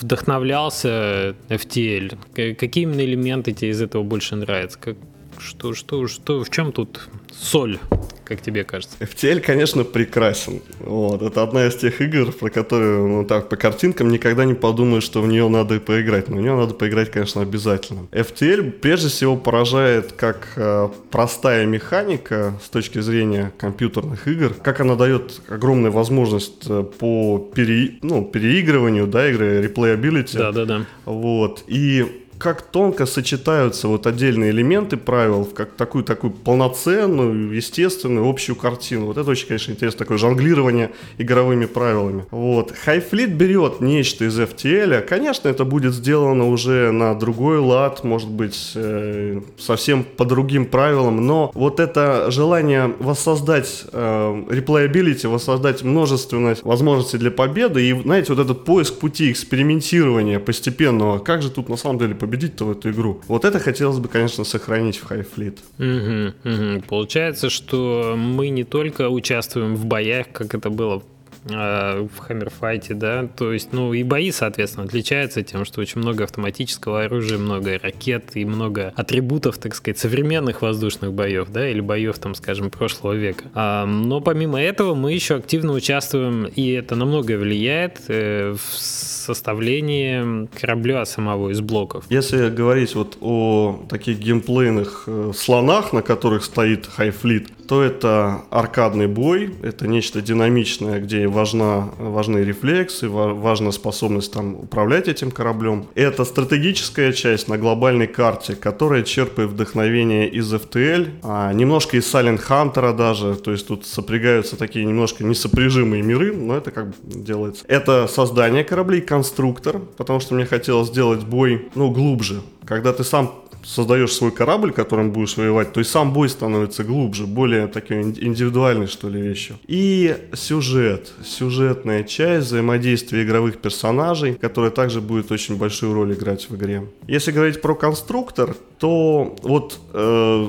вдохновлялся 0.00 1.34
FTL. 1.48 2.54
Какие 2.54 2.84
именно 2.84 3.00
элементы 3.00 3.52
тебе 3.52 3.70
из 3.70 3.80
этого 3.80 4.02
больше 4.02 4.36
нравятся? 4.36 4.78
Как, 4.78 4.96
что, 5.38 5.74
что, 5.74 6.06
что, 6.08 6.44
в 6.44 6.50
чем 6.50 6.72
тут 6.72 7.08
соль? 7.32 7.78
Как 8.24 8.40
тебе 8.40 8.64
кажется? 8.64 8.96
FTL, 9.00 9.40
конечно, 9.40 9.84
прекрасен. 9.84 10.60
Вот. 10.80 11.22
Это 11.22 11.42
одна 11.42 11.66
из 11.66 11.76
тех 11.76 12.00
игр, 12.00 12.32
про 12.32 12.50
которые, 12.50 13.06
ну 13.06 13.24
так, 13.24 13.48
по 13.48 13.56
картинкам 13.56 14.10
никогда 14.10 14.44
не 14.44 14.54
подумаешь, 14.54 15.04
что 15.04 15.20
в 15.20 15.28
нее 15.28 15.48
надо 15.48 15.80
поиграть. 15.80 16.28
Но 16.28 16.36
в 16.36 16.40
нее 16.40 16.56
надо 16.56 16.74
поиграть, 16.74 17.10
конечно, 17.10 17.42
обязательно. 17.42 18.06
FTL 18.12 18.70
прежде 18.72 19.08
всего 19.08 19.36
поражает 19.36 20.12
как 20.12 20.48
э, 20.56 20.88
простая 21.10 21.66
механика 21.66 22.58
с 22.64 22.68
точки 22.68 23.00
зрения 23.00 23.52
компьютерных 23.58 24.26
игр, 24.26 24.54
как 24.54 24.80
она 24.80 24.96
дает 24.96 25.40
огромную 25.48 25.92
возможность 25.92 26.64
э, 26.68 26.82
по 26.98 27.50
пере, 27.54 27.98
ну, 28.02 28.24
переигрыванию, 28.24 29.06
да, 29.06 29.28
игры, 29.28 29.62
replayability. 29.64 30.38
Да, 30.38 30.52
да, 30.52 30.64
да. 30.64 30.86
Вот. 31.04 31.64
И 31.66 32.23
как 32.38 32.62
тонко 32.62 33.06
сочетаются 33.06 33.88
вот 33.88 34.06
отдельные 34.06 34.50
элементы 34.50 34.96
правил 34.96 35.44
в 35.44 35.54
как 35.54 35.72
такую 35.72 36.04
такую 36.04 36.32
полноценную, 36.32 37.54
естественную, 37.54 38.28
общую 38.28 38.56
картину. 38.56 39.06
Вот 39.06 39.18
это 39.18 39.30
очень, 39.30 39.48
конечно, 39.48 39.72
интересно, 39.72 39.98
такое 39.98 40.18
жонглирование 40.18 40.90
игровыми 41.18 41.66
правилами. 41.66 42.24
Вот. 42.30 42.72
Highfleet 42.86 43.28
берет 43.28 43.80
нечто 43.80 44.24
из 44.24 44.38
FTL, 44.38 45.02
конечно, 45.02 45.48
это 45.48 45.64
будет 45.64 45.94
сделано 45.94 46.48
уже 46.48 46.90
на 46.90 47.14
другой 47.14 47.58
лад, 47.58 48.04
может 48.04 48.28
быть, 48.28 48.72
э, 48.74 49.40
совсем 49.58 50.04
по 50.04 50.24
другим 50.24 50.66
правилам, 50.66 51.24
но 51.26 51.50
вот 51.54 51.80
это 51.80 52.30
желание 52.30 52.94
воссоздать 52.98 53.84
э, 53.92 54.44
replayability, 54.48 55.28
воссоздать 55.28 55.82
множественность 55.82 56.62
возможностей 56.64 57.18
для 57.18 57.30
победы 57.30 57.88
и, 57.88 58.02
знаете, 58.02 58.32
вот 58.34 58.44
этот 58.44 58.64
поиск 58.64 58.98
пути 58.98 59.30
экспериментирования 59.30 60.38
постепенного, 60.38 61.18
как 61.18 61.42
же 61.42 61.50
тут 61.50 61.68
на 61.68 61.76
самом 61.76 61.98
деле 61.98 62.14
победить-то 62.24 62.64
в 62.64 62.72
эту 62.72 62.90
игру. 62.90 63.20
Вот 63.28 63.44
это 63.44 63.58
хотелось 63.58 63.98
бы, 63.98 64.08
конечно, 64.08 64.44
сохранить 64.44 64.96
в 64.96 65.10
Fleet. 65.10 65.58
Угу, 65.78 66.50
угу. 66.50 66.82
Получается, 66.88 67.50
что 67.50 68.14
мы 68.16 68.48
не 68.48 68.64
только 68.64 69.10
участвуем 69.10 69.76
в 69.76 69.84
боях, 69.84 70.26
как 70.32 70.54
это 70.54 70.70
было 70.70 71.02
Э, 71.50 72.06
в 72.10 72.18
Хаммерфайте, 72.20 72.94
да, 72.94 73.26
то 73.26 73.52
есть, 73.52 73.72
ну, 73.72 73.92
и 73.92 74.02
бои, 74.02 74.30
соответственно, 74.30 74.86
отличаются 74.86 75.42
тем, 75.42 75.66
что 75.66 75.82
очень 75.82 76.00
много 76.00 76.24
автоматического 76.24 77.04
оружия, 77.04 77.36
много 77.36 77.78
ракет 77.78 78.30
и 78.34 78.46
много 78.46 78.94
атрибутов, 78.96 79.58
так 79.58 79.74
сказать, 79.74 79.98
современных 79.98 80.62
воздушных 80.62 81.12
боев, 81.12 81.48
да, 81.50 81.68
или 81.68 81.80
боев, 81.80 82.18
там, 82.18 82.34
скажем, 82.34 82.70
прошлого 82.70 83.12
века. 83.12 83.44
А, 83.54 83.84
но 83.84 84.22
помимо 84.22 84.60
этого 84.60 84.94
мы 84.94 85.12
еще 85.12 85.34
активно 85.34 85.72
участвуем, 85.72 86.46
и 86.46 86.70
это 86.70 86.96
на 86.96 87.04
многое 87.04 87.36
влияет 87.36 88.00
э, 88.08 88.54
в 88.56 88.78
составлении 89.24 90.48
корабля 90.58 91.04
самого 91.04 91.50
из 91.50 91.60
блоков. 91.60 92.04
Если 92.10 92.48
говорить 92.50 92.94
вот 92.94 93.16
о 93.20 93.84
таких 93.88 94.18
геймплейных 94.18 95.04
э, 95.06 95.32
слонах, 95.34 95.92
на 95.92 96.02
которых 96.02 96.44
стоит 96.44 96.88
Fleet, 96.96 97.48
то 97.66 97.82
это 97.82 98.42
аркадный 98.50 99.06
бой, 99.06 99.54
это 99.62 99.86
нечто 99.86 100.20
динамичное, 100.20 101.00
где 101.00 101.26
важна, 101.26 101.90
важны 101.98 102.38
рефлексы, 102.38 103.08
важна 103.08 103.72
способность 103.72 104.32
там 104.32 104.54
управлять 104.54 105.08
этим 105.08 105.30
кораблем. 105.30 105.86
Это 105.94 106.24
стратегическая 106.24 107.12
часть 107.12 107.48
на 107.48 107.58
глобальной 107.58 108.06
карте, 108.06 108.54
которая 108.54 109.02
черпает 109.02 109.50
вдохновение 109.50 110.28
из 110.28 110.52
FTL, 110.52 111.08
а 111.22 111.52
немножко 111.52 111.96
из 111.96 112.12
Silent 112.12 112.42
Hunter 112.48 112.94
даже, 112.94 113.34
то 113.36 113.50
есть 113.52 113.66
тут 113.66 113.86
сопрягаются 113.86 114.56
такие 114.56 114.84
немножко 114.84 115.24
несопряжимые 115.24 116.02
миры, 116.02 116.34
но 116.34 116.56
это 116.56 116.70
как 116.70 116.88
бы 116.88 116.94
делается. 117.04 117.64
Это 117.68 118.06
создание 118.06 118.64
кораблей, 118.64 119.00
конструктор, 119.14 119.78
потому 119.96 120.18
что 120.18 120.34
мне 120.34 120.44
хотелось 120.44 120.88
сделать 120.88 121.24
бой, 121.24 121.68
ну, 121.76 121.92
глубже, 121.92 122.42
когда 122.64 122.92
ты 122.92 123.04
сам 123.04 123.32
создаешь 123.64 124.12
свой 124.12 124.32
корабль, 124.32 124.72
которым 124.72 125.12
будешь 125.12 125.36
воевать, 125.36 125.72
то 125.72 125.80
и 125.80 125.84
сам 125.84 126.12
бой 126.12 126.28
становится 126.28 126.82
глубже, 126.82 127.26
более 127.26 127.68
такой 127.68 128.02
индивидуальной, 128.02 128.88
что 128.88 129.08
ли, 129.08 129.22
вещью. 129.22 129.56
И 129.68 130.16
сюжет, 130.34 131.12
сюжетная 131.24 132.02
часть, 132.02 132.48
взаимодействие 132.48 133.24
игровых 133.24 133.58
персонажей, 133.58 134.34
которая 134.34 134.72
также 134.72 135.00
будет 135.00 135.30
очень 135.30 135.56
большую 135.56 135.94
роль 135.94 136.12
играть 136.12 136.50
в 136.50 136.56
игре. 136.56 136.82
Если 137.06 137.30
говорить 137.30 137.62
про 137.62 137.76
конструктор, 137.76 138.56
то 138.80 139.36
вот 139.42 139.78
э, 139.92 140.48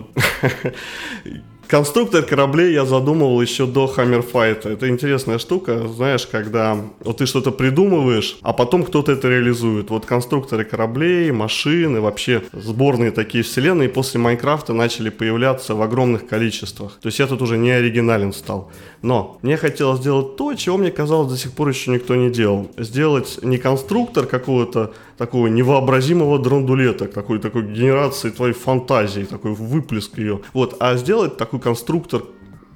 Конструктор 1.67 2.21
кораблей 2.21 2.73
я 2.73 2.85
задумывал 2.85 3.41
еще 3.41 3.65
до 3.65 3.87
Хаммерфайта. 3.87 4.69
Это 4.69 4.87
интересная 4.87 5.39
штука, 5.39 5.87
знаешь, 5.87 6.27
когда 6.27 6.77
вот 6.99 7.17
ты 7.17 7.25
что-то 7.25 7.51
придумываешь, 7.51 8.37
а 8.43 8.53
потом 8.53 8.83
кто-то 8.83 9.11
это 9.11 9.29
реализует. 9.29 9.89
Вот 9.89 10.05
конструкторы 10.05 10.63
кораблей, 10.63 11.31
машины, 11.31 12.01
вообще 12.01 12.43
сборные 12.53 13.09
такие 13.09 13.43
вселенные 13.43 13.89
после 13.89 14.19
Майнкрафта 14.19 14.73
начали 14.73 15.09
появляться 15.09 15.73
в 15.73 15.81
огромных 15.81 16.27
количествах. 16.27 16.99
То 17.01 17.07
есть 17.07 17.17
я 17.17 17.25
тут 17.25 17.41
уже 17.41 17.57
не 17.57 17.71
оригинален 17.71 18.31
стал. 18.31 18.71
Но 19.01 19.37
мне 19.41 19.57
хотелось 19.57 19.99
сделать 19.99 20.35
то, 20.35 20.53
чего 20.53 20.77
мне 20.77 20.91
казалось 20.91 21.31
до 21.31 21.37
сих 21.37 21.51
пор 21.51 21.69
еще 21.69 21.91
никто 21.91 22.15
не 22.15 22.29
делал. 22.29 22.71
Сделать 22.77 23.39
не 23.41 23.57
конструктор 23.57 24.25
какого-то 24.25 24.93
такого 25.17 25.47
невообразимого 25.47 26.39
драндулета, 26.39 27.07
какой 27.07 27.39
такой 27.39 27.63
генерации 27.63 28.29
твоей 28.29 28.53
фантазии, 28.53 29.23
такой 29.23 29.53
выплеск 29.53 30.17
ее. 30.17 30.41
Вот, 30.53 30.77
а 30.79 30.95
сделать 30.95 31.37
такой 31.37 31.59
конструктор 31.59 32.23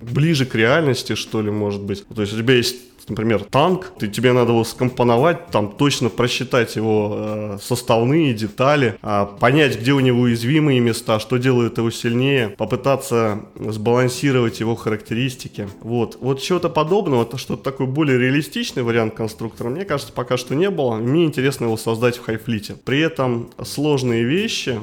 ближе 0.02 0.46
к 0.46 0.56
реальности, 0.56 1.16
что 1.16 1.42
ли, 1.42 1.52
может 1.52 1.82
быть. 1.82 2.06
То 2.08 2.22
есть 2.22 2.34
у 2.34 2.38
тебя 2.38 2.56
есть 2.56 2.99
например, 3.10 3.44
танк, 3.44 3.92
ты, 4.00 4.08
тебе 4.08 4.34
надо 4.34 4.52
его 4.52 4.64
скомпоновать, 4.64 5.48
там 5.48 5.72
точно 5.72 6.10
просчитать 6.10 6.76
его 6.76 7.16
э, 7.18 7.58
составные 7.62 8.34
детали, 8.34 8.98
э, 9.02 9.28
понять, 9.40 9.80
где 9.80 9.94
у 9.94 10.00
него 10.00 10.22
уязвимые 10.22 10.80
места, 10.80 11.20
что 11.20 11.38
делает 11.38 11.78
его 11.78 11.92
сильнее, 11.92 12.50
попытаться 12.50 13.42
сбалансировать 13.56 14.60
его 14.60 14.76
характеристики. 14.76 15.68
Вот, 15.82 16.18
вот 16.22 16.42
чего-то 16.42 16.70
подобного, 16.70 17.24
это 17.24 17.38
что-то 17.38 17.64
такой 17.64 17.88
более 17.88 18.18
реалистичный 18.18 18.84
вариант 18.84 19.16
конструктора, 19.16 19.70
мне 19.70 19.86
кажется, 19.86 20.14
пока 20.14 20.38
что 20.38 20.56
не 20.56 20.70
было. 20.70 20.96
Мне 20.96 21.26
интересно 21.26 21.66
его 21.66 21.78
создать 21.78 22.18
в 22.18 22.24
хайфлите. 22.24 22.76
При 22.86 23.00
этом 23.00 23.50
сложные 23.64 24.24
вещи 24.24 24.80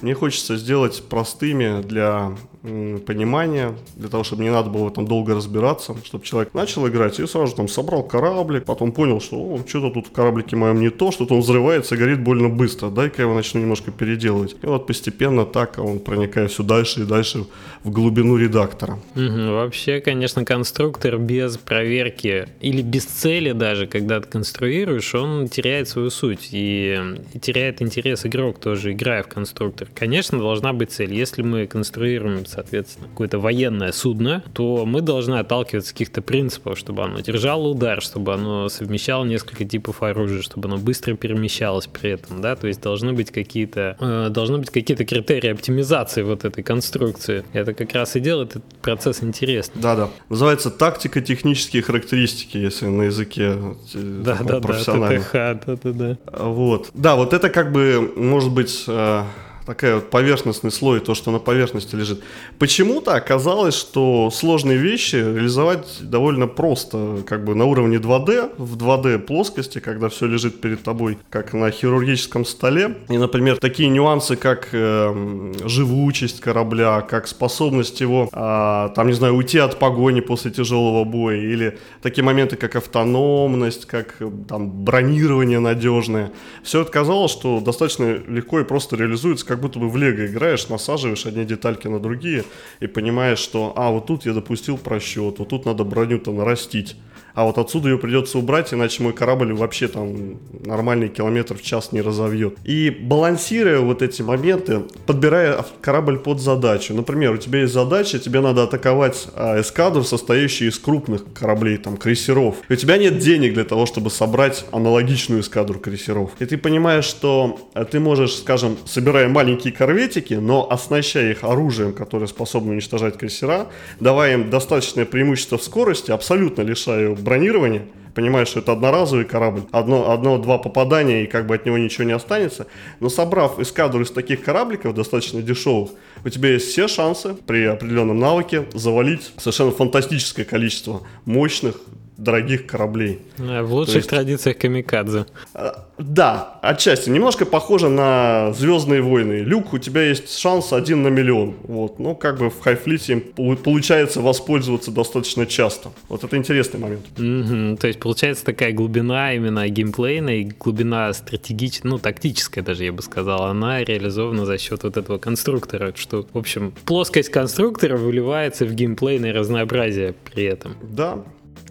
мне 0.00 0.14
хочется 0.14 0.56
сделать 0.56 1.02
простыми 1.08 1.82
для 1.82 2.36
понимания, 2.62 3.74
для 3.96 4.08
того, 4.08 4.24
чтобы 4.24 4.42
не 4.42 4.50
надо 4.50 4.70
было 4.70 4.90
там 4.90 5.06
долго 5.06 5.34
разбираться, 5.34 5.94
чтобы 6.04 6.24
человек 6.24 6.54
начал 6.54 6.88
играть 6.88 7.20
и 7.20 7.26
сразу 7.26 7.54
там 7.54 7.68
собрал 7.68 8.02
кораблик, 8.02 8.64
потом 8.64 8.92
понял, 8.92 9.20
что 9.20 9.36
О, 9.36 9.60
что-то 9.66 9.90
тут 9.90 10.08
в 10.08 10.10
кораблике 10.12 10.56
моем 10.56 10.80
не 10.80 10.90
то, 10.90 11.12
что-то 11.12 11.34
он 11.34 11.40
взрывается 11.40 11.94
и 11.94 11.98
горит 11.98 12.20
больно 12.20 12.48
быстро, 12.48 12.90
дай-ка 12.90 13.22
я 13.22 13.24
его 13.24 13.34
начну 13.34 13.60
немножко 13.60 13.90
переделывать. 13.90 14.56
И 14.60 14.66
вот 14.66 14.86
постепенно 14.86 15.44
так 15.44 15.78
он 15.78 16.00
проникает 16.00 16.50
все 16.50 16.62
дальше 16.62 17.02
и 17.02 17.04
дальше 17.04 17.44
в 17.84 17.90
глубину 17.90 18.36
редактора. 18.36 18.98
Вообще, 19.14 20.00
конечно, 20.00 20.44
конструктор 20.44 21.18
без 21.18 21.58
проверки 21.58 22.48
или 22.60 22.82
без 22.82 23.04
цели 23.04 23.52
даже, 23.52 23.86
когда 23.86 24.20
ты 24.20 24.28
конструируешь, 24.28 25.14
он 25.14 25.48
теряет 25.48 25.88
свою 25.88 26.10
суть 26.10 26.48
и, 26.52 26.98
и 27.32 27.38
теряет 27.38 27.82
интерес 27.82 28.26
игрок 28.26 28.58
тоже, 28.58 28.92
играя 28.92 29.22
в 29.22 29.28
конструктор. 29.28 29.88
Конечно, 29.94 30.38
должна 30.38 30.72
быть 30.72 30.90
цель. 30.90 31.14
Если 31.14 31.42
мы 31.42 31.66
конструируем 31.66 32.47
соответственно, 32.48 33.08
какое-то 33.08 33.38
военное 33.38 33.92
судно, 33.92 34.42
то 34.52 34.84
мы 34.86 35.00
должны 35.00 35.36
отталкиваться 35.36 35.90
от 35.90 35.92
каких-то 35.92 36.22
принципов, 36.22 36.78
чтобы 36.78 37.04
оно 37.04 37.20
держало 37.20 37.68
удар, 37.68 38.02
чтобы 38.02 38.34
оно 38.34 38.68
совмещало 38.68 39.24
несколько 39.24 39.64
типов 39.64 40.02
оружия, 40.02 40.42
чтобы 40.42 40.68
оно 40.68 40.78
быстро 40.78 41.14
перемещалось 41.14 41.86
при 41.86 42.10
этом, 42.10 42.40
да, 42.40 42.56
то 42.56 42.66
есть 42.66 42.80
должны 42.80 43.12
быть 43.12 43.30
какие-то 43.30 43.96
э, 44.00 44.28
должны 44.30 44.58
быть 44.58 44.70
какие-то 44.70 45.04
критерии 45.04 45.50
оптимизации 45.50 46.22
вот 46.22 46.44
этой 46.44 46.62
конструкции. 46.62 47.44
Это 47.52 47.74
как 47.74 47.92
раз 47.92 48.16
и 48.16 48.20
делает 48.20 48.50
этот 48.50 48.64
процесс 48.80 49.22
интересным. 49.22 49.82
Да-да. 49.82 50.08
Называется 50.28 50.70
тактика 50.70 51.20
технические 51.20 51.82
характеристики, 51.82 52.56
если 52.56 52.86
на 52.86 53.02
языке 53.02 53.56
э, 53.94 54.22
да, 54.24 54.38
да, 54.42 54.60
да, 54.60 54.72
ТТХ, 54.72 55.32
да, 55.32 55.60
да, 55.66 55.92
да. 55.92 56.18
Вот. 56.32 56.90
Да, 56.94 57.16
вот 57.16 57.32
это 57.32 57.50
как 57.50 57.72
бы 57.72 58.12
может 58.16 58.50
быть 58.52 58.84
э, 58.86 59.22
такая 59.68 59.96
вот 59.96 60.08
поверхностный 60.08 60.70
слой, 60.70 61.00
то, 61.00 61.14
что 61.14 61.30
на 61.30 61.38
поверхности 61.38 61.94
лежит. 61.94 62.22
Почему-то 62.58 63.14
оказалось, 63.14 63.74
что 63.74 64.30
сложные 64.30 64.78
вещи 64.78 65.16
реализовать 65.16 65.98
довольно 66.00 66.46
просто, 66.46 67.18
как 67.26 67.44
бы 67.44 67.54
на 67.54 67.66
уровне 67.66 67.98
2D, 67.98 68.52
в 68.56 68.78
2D 68.78 69.18
плоскости, 69.18 69.78
когда 69.78 70.08
все 70.08 70.26
лежит 70.26 70.62
перед 70.62 70.82
тобой, 70.82 71.18
как 71.28 71.52
на 71.52 71.70
хирургическом 71.70 72.46
столе. 72.46 72.96
И, 73.10 73.18
например, 73.18 73.58
такие 73.58 73.90
нюансы, 73.90 74.36
как 74.36 74.70
э, 74.72 75.52
живучесть 75.66 76.40
корабля, 76.40 77.02
как 77.02 77.28
способность 77.28 78.00
его, 78.00 78.30
э, 78.32 78.88
там, 78.94 79.06
не 79.06 79.12
знаю, 79.12 79.34
уйти 79.34 79.58
от 79.58 79.78
погони 79.78 80.20
после 80.20 80.50
тяжелого 80.50 81.04
боя, 81.04 81.36
или 81.36 81.78
такие 82.00 82.24
моменты, 82.24 82.56
как 82.56 82.74
автономность, 82.74 83.84
как 83.84 84.16
там 84.48 84.70
бронирование 84.70 85.58
надежное. 85.58 86.32
Все 86.62 86.80
это 86.80 86.90
казалось, 86.90 87.32
что 87.32 87.60
достаточно 87.60 88.18
легко 88.26 88.60
и 88.60 88.64
просто 88.64 88.96
реализуется, 88.96 89.44
как 89.44 89.57
как 89.58 89.62
будто 89.62 89.80
бы 89.80 89.88
в 89.88 89.96
лего 89.96 90.24
играешь, 90.24 90.68
насаживаешь 90.68 91.26
одни 91.26 91.44
детальки 91.44 91.88
на 91.88 91.98
другие 91.98 92.44
и 92.78 92.86
понимаешь, 92.86 93.40
что, 93.40 93.72
а, 93.74 93.90
вот 93.90 94.06
тут 94.06 94.24
я 94.24 94.32
допустил 94.32 94.78
просчет, 94.78 95.40
вот 95.40 95.48
тут 95.48 95.66
надо 95.66 95.82
броню-то 95.82 96.30
нарастить 96.30 96.94
а 97.38 97.44
вот 97.44 97.56
отсюда 97.56 97.88
ее 97.88 97.98
придется 97.98 98.36
убрать, 98.36 98.74
иначе 98.74 99.00
мой 99.00 99.12
корабль 99.12 99.52
вообще 99.52 99.86
там 99.86 100.38
нормальный 100.64 101.08
километр 101.08 101.56
в 101.56 101.62
час 101.62 101.92
не 101.92 102.00
разовьет. 102.00 102.56
И 102.64 102.90
балансируя 102.90 103.78
вот 103.78 104.02
эти 104.02 104.22
моменты, 104.22 104.80
подбирая 105.06 105.64
корабль 105.80 106.18
под 106.18 106.40
задачу. 106.40 106.94
Например, 106.94 107.34
у 107.34 107.36
тебя 107.36 107.60
есть 107.60 107.72
задача, 107.72 108.18
тебе 108.18 108.40
надо 108.40 108.64
атаковать 108.64 109.28
а, 109.36 109.60
эскадру, 109.60 110.02
состоящую 110.02 110.70
из 110.70 110.80
крупных 110.80 111.32
кораблей, 111.32 111.76
там, 111.76 111.96
крейсеров. 111.96 112.56
И 112.68 112.72
у 112.72 112.76
тебя 112.76 112.98
нет 112.98 113.18
денег 113.18 113.54
для 113.54 113.64
того, 113.64 113.86
чтобы 113.86 114.10
собрать 114.10 114.64
аналогичную 114.72 115.42
эскадру 115.42 115.78
крейсеров. 115.78 116.32
И 116.40 116.44
ты 116.44 116.58
понимаешь, 116.58 117.04
что 117.04 117.60
а, 117.72 117.84
ты 117.84 118.00
можешь, 118.00 118.34
скажем, 118.34 118.76
собирая 118.84 119.28
маленькие 119.28 119.72
корветики, 119.72 120.34
но 120.34 120.68
оснащая 120.68 121.30
их 121.30 121.44
оружием, 121.44 121.92
которое 121.92 122.26
способно 122.26 122.72
уничтожать 122.72 123.16
крейсера, 123.16 123.68
давая 124.00 124.32
им 124.34 124.50
достаточное 124.50 125.04
преимущество 125.04 125.56
в 125.56 125.62
скорости, 125.62 126.10
абсолютно 126.10 126.62
лишая 126.62 127.10
бронирования, 127.28 127.82
понимаешь, 128.14 128.48
что 128.48 128.60
это 128.60 128.72
одноразовый 128.72 129.26
корабль, 129.26 129.62
одно, 129.70 130.10
одно-два 130.10 130.56
попадания, 130.56 131.24
и 131.24 131.26
как 131.26 131.46
бы 131.46 131.54
от 131.54 131.66
него 131.66 131.76
ничего 131.76 132.04
не 132.04 132.12
останется. 132.12 132.66
Но 133.00 133.10
собрав 133.10 133.58
эскадру 133.60 134.02
из 134.02 134.10
таких 134.10 134.42
корабликов, 134.42 134.94
достаточно 134.94 135.42
дешевых, 135.42 135.90
у 136.24 136.28
тебя 136.30 136.48
есть 136.50 136.68
все 136.68 136.88
шансы 136.88 137.34
при 137.34 137.64
определенном 137.64 138.18
навыке 138.18 138.64
завалить 138.72 139.30
совершенно 139.36 139.72
фантастическое 139.72 140.44
количество 140.44 141.02
мощных 141.26 141.76
дорогих 142.18 142.66
кораблей. 142.66 143.20
В 143.38 143.72
лучших 143.72 143.94
есть, 143.94 144.10
традициях 144.10 144.58
камикадзе. 144.58 145.26
А, 145.54 145.86
да, 145.98 146.58
отчасти. 146.62 147.08
Немножко 147.10 147.46
похоже 147.46 147.88
на 147.88 148.52
Звездные 148.52 149.00
войны. 149.00 149.44
Люк, 149.44 149.72
у 149.72 149.78
тебя 149.78 150.02
есть 150.02 150.36
шанс 150.36 150.72
один 150.72 151.02
на 151.04 151.08
миллион. 151.08 151.54
Вот. 151.62 152.00
Но 152.00 152.16
как 152.16 152.38
бы 152.38 152.50
в 152.50 152.60
хайфлите 152.60 153.12
им 153.12 153.56
получается 153.56 154.20
воспользоваться 154.20 154.90
достаточно 154.90 155.46
часто. 155.46 155.90
Вот 156.08 156.24
это 156.24 156.36
интересный 156.36 156.80
момент. 156.80 157.06
Mm-hmm. 157.16 157.76
То 157.76 157.86
есть 157.86 158.00
получается 158.00 158.44
такая 158.44 158.72
глубина 158.72 159.32
именно 159.32 159.68
геймплейная 159.68 160.38
и 160.38 160.44
глубина 160.44 161.12
стратегическая, 161.12 161.88
ну 161.88 161.98
тактическая 161.98 162.64
даже, 162.64 162.84
я 162.84 162.92
бы 162.92 163.02
сказал, 163.02 163.44
она 163.44 163.84
реализована 163.84 164.44
за 164.44 164.58
счет 164.58 164.82
вот 164.82 164.96
этого 164.96 165.18
конструктора. 165.18 165.92
Что, 165.94 166.26
в 166.32 166.36
общем, 166.36 166.74
плоскость 166.84 167.28
конструктора 167.28 167.96
выливается 167.96 168.66
в 168.66 168.74
геймплейное 168.74 169.32
разнообразие 169.32 170.14
при 170.32 170.44
этом. 170.44 170.76
Да, 170.82 171.22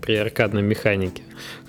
при 0.01 0.15
аркадной 0.15 0.61
механике. 0.61 1.21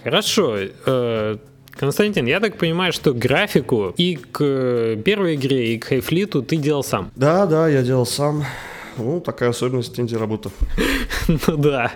Хорошо. 0.02 0.56
Э, 0.86 1.36
Константин, 1.78 2.26
я 2.26 2.40
так 2.40 2.56
понимаю, 2.56 2.92
что 2.92 3.12
графику 3.12 3.94
и 3.96 4.16
к 4.16 4.96
первой 5.04 5.36
игре, 5.36 5.74
и 5.74 5.78
к 5.78 5.86
Хайфлиту 5.86 6.42
ты 6.42 6.56
делал 6.56 6.82
сам. 6.82 7.10
Да, 7.14 7.46
да, 7.46 7.68
я 7.68 7.82
делал 7.82 8.06
сам. 8.06 8.44
Ну, 8.98 9.20
такая 9.20 9.50
особенность 9.50 9.98
инди-работы. 9.98 10.50
Ну 11.46 11.56
да. 11.56 11.92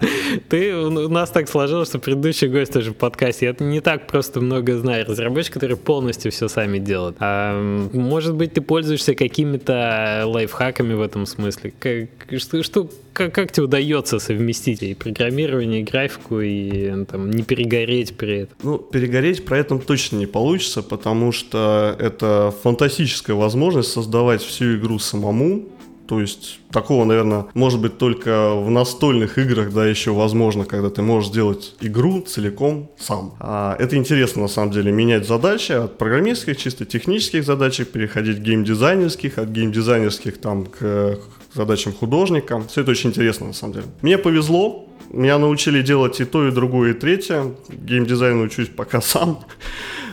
Ты, 0.50 0.74
у 0.76 1.08
нас 1.08 1.30
так 1.30 1.48
сложилось, 1.48 1.88
что 1.88 1.98
предыдущий 1.98 2.48
гость 2.48 2.72
тоже 2.72 2.90
в 2.92 2.96
подкасте. 2.96 3.46
Я 3.46 3.66
не 3.66 3.80
так 3.80 4.06
просто 4.06 4.40
много 4.40 4.76
знаю 4.76 5.06
разработчиков, 5.06 5.54
которые 5.54 5.78
полностью 5.78 6.30
все 6.30 6.48
сами 6.48 6.78
делают. 6.78 7.16
А, 7.18 7.58
может 7.92 8.34
быть, 8.34 8.52
ты 8.52 8.60
пользуешься 8.60 9.14
какими-то 9.14 10.24
лайфхаками 10.26 10.92
в 10.92 11.00
этом 11.00 11.24
смысле? 11.24 11.72
Как, 11.78 12.08
что, 12.38 12.62
что, 12.62 12.90
как, 13.14 13.34
как 13.34 13.52
тебе 13.52 13.64
удается 13.64 14.18
совместить 14.18 14.82
и 14.82 14.94
программирование, 14.94 15.80
и 15.80 15.84
графику, 15.84 16.40
и 16.40 17.04
там, 17.06 17.30
не 17.30 17.42
перегореть 17.42 18.16
при 18.16 18.40
этом? 18.40 18.56
Ну, 18.62 18.78
перегореть 18.78 19.44
при 19.44 19.58
этом 19.58 19.80
точно 19.80 20.16
не 20.16 20.26
получится, 20.26 20.82
потому 20.82 21.32
что 21.32 21.96
это 21.98 22.54
фантастическая 22.62 23.34
возможность 23.34 23.92
создавать 23.92 24.42
всю 24.42 24.76
игру 24.76 24.98
самому, 24.98 25.68
то 26.06 26.20
есть 26.20 26.60
такого, 26.70 27.04
наверное, 27.04 27.46
может 27.54 27.80
быть 27.80 27.98
только 27.98 28.54
в 28.54 28.70
настольных 28.70 29.38
играх, 29.38 29.72
да, 29.72 29.86
еще 29.86 30.12
возможно, 30.12 30.64
когда 30.64 30.90
ты 30.90 31.02
можешь 31.02 31.30
сделать 31.30 31.74
игру 31.80 32.20
целиком 32.20 32.90
сам. 32.98 33.34
А 33.40 33.76
это 33.78 33.96
интересно, 33.96 34.42
на 34.42 34.48
самом 34.48 34.72
деле, 34.72 34.92
менять 34.92 35.26
задачи 35.26 35.72
от 35.72 35.98
программистских, 35.98 36.56
чисто 36.56 36.84
технических 36.84 37.44
задачек, 37.44 37.90
переходить 37.90 38.38
к 38.38 38.40
геймдизайнерских, 38.40 39.38
от 39.38 39.48
геймдизайнерских 39.48 40.38
там 40.38 40.66
к 40.66 41.18
задачам 41.54 41.92
художника. 41.92 42.62
Все 42.68 42.80
это 42.80 42.90
очень 42.90 43.10
интересно, 43.10 43.48
на 43.48 43.52
самом 43.52 43.74
деле. 43.74 43.86
Мне 44.00 44.18
повезло, 44.18 44.88
меня 45.10 45.38
научили 45.38 45.82
делать 45.82 46.20
и 46.20 46.24
то, 46.24 46.46
и 46.46 46.50
другое, 46.50 46.90
и 46.90 46.94
третье. 46.94 47.54
Геймдизайн 47.68 48.40
учусь 48.40 48.68
пока 48.68 49.00
сам. 49.02 49.44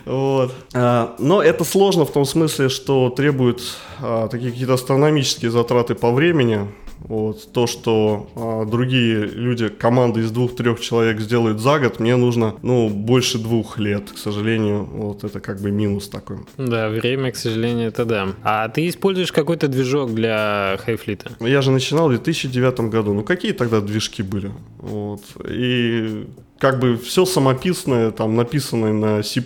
Вот. 0.06 0.54
А, 0.73 1.15
но 1.19 1.41
это 1.41 1.63
сложно 1.63 2.06
в 2.06 2.12
том 2.12 2.25
смысле, 2.25 2.69
что 2.69 3.10
требует 3.10 3.62
а, 4.02 4.28
такие 4.28 4.52
какие-то 4.52 4.73
астрономические 4.73 5.52
затраты 5.52 5.95
по 5.95 6.12
времени. 6.12 6.67
Вот. 6.99 7.51
То, 7.53 7.67
что 7.67 8.29
а, 8.35 8.65
другие 8.65 9.25
люди, 9.25 9.69
команды 9.69 10.21
из 10.21 10.31
двух-трех 10.31 10.79
человек 10.79 11.19
сделают 11.19 11.59
за 11.59 11.79
год, 11.79 11.99
мне 11.99 12.15
нужно, 12.15 12.55
ну, 12.62 12.89
больше 12.89 13.38
двух 13.38 13.77
лет, 13.77 14.12
к 14.12 14.17
сожалению. 14.17 14.85
Вот 14.85 15.23
это 15.23 15.39
как 15.39 15.62
бы 15.62 15.71
минус 15.71 16.09
такой. 16.09 16.38
Да, 16.57 16.89
время, 16.89 17.31
к 17.31 17.35
сожалению, 17.35 17.88
это 17.88 18.05
да. 18.05 18.27
А 18.43 18.67
ты 18.69 18.88
используешь 18.88 19.31
какой-то 19.31 19.67
движок 19.67 20.13
для 20.13 20.77
хайфлита? 20.83 21.31
Я 21.39 21.62
же 21.62 21.71
начинал 21.71 22.07
в 22.07 22.12
2009 22.12 22.79
году. 22.91 23.13
Ну, 23.13 23.23
какие 23.23 23.53
тогда 23.53 23.81
движки 23.81 24.23
были? 24.23 24.51
Вот. 24.77 25.21
И 25.47 26.25
как 26.60 26.80
бы 26.80 26.98
все 26.98 27.26
самописное, 27.26 28.12
там, 28.12 28.36
написанное 28.36 28.93
на 28.93 29.24
C++, 29.24 29.41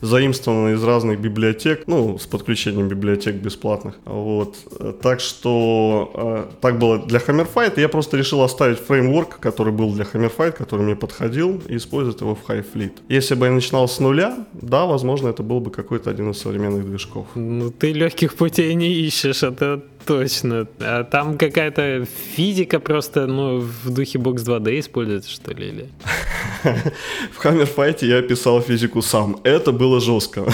заимствованное 0.00 0.74
из 0.74 0.84
разных 0.84 1.18
библиотек, 1.18 1.84
ну, 1.86 2.18
с 2.18 2.26
подключением 2.26 2.88
библиотек 2.88 3.36
бесплатных, 3.36 3.94
вот. 4.04 4.56
Так 5.02 5.20
что 5.20 6.12
э, 6.14 6.44
так 6.60 6.78
было 6.78 6.98
для 6.98 7.18
Hammerfight, 7.18 7.80
я 7.80 7.88
просто 7.88 8.16
решил 8.16 8.42
оставить 8.42 8.78
фреймворк, 8.78 9.38
который 9.40 9.72
был 9.72 9.92
для 9.92 10.04
Hammerfight, 10.04 10.52
который 10.52 10.82
мне 10.82 10.94
подходил, 10.94 11.62
и 11.68 11.76
использовать 11.76 12.20
его 12.20 12.34
в 12.34 12.48
Highfleet. 12.48 12.92
Если 13.08 13.34
бы 13.34 13.46
я 13.46 13.52
начинал 13.52 13.88
с 13.88 13.98
нуля, 13.98 14.46
да, 14.52 14.84
возможно, 14.84 15.28
это 15.28 15.42
был 15.42 15.60
бы 15.60 15.70
какой-то 15.70 16.10
один 16.10 16.30
из 16.30 16.38
современных 16.38 16.86
движков. 16.86 17.26
Ну, 17.34 17.70
ты 17.70 17.92
легких 17.92 18.34
путей 18.34 18.74
не 18.74 18.92
ищешь, 18.92 19.42
это 19.42 19.82
Точно. 20.06 20.66
А 20.80 21.04
там 21.04 21.38
какая-то 21.38 22.06
физика 22.34 22.80
просто, 22.80 23.26
ну, 23.26 23.60
в 23.60 23.90
духе 23.90 24.18
Box 24.18 24.36
2D 24.44 24.80
используется, 24.80 25.30
что 25.30 25.52
ли? 25.52 25.68
Или? 25.68 25.88
В 27.32 27.44
Hammerfight 27.44 28.06
я 28.06 28.22
писал 28.22 28.60
физику 28.60 29.02
сам. 29.02 29.36
Это 29.44 29.72
было 29.72 30.00
жестко. 30.00 30.44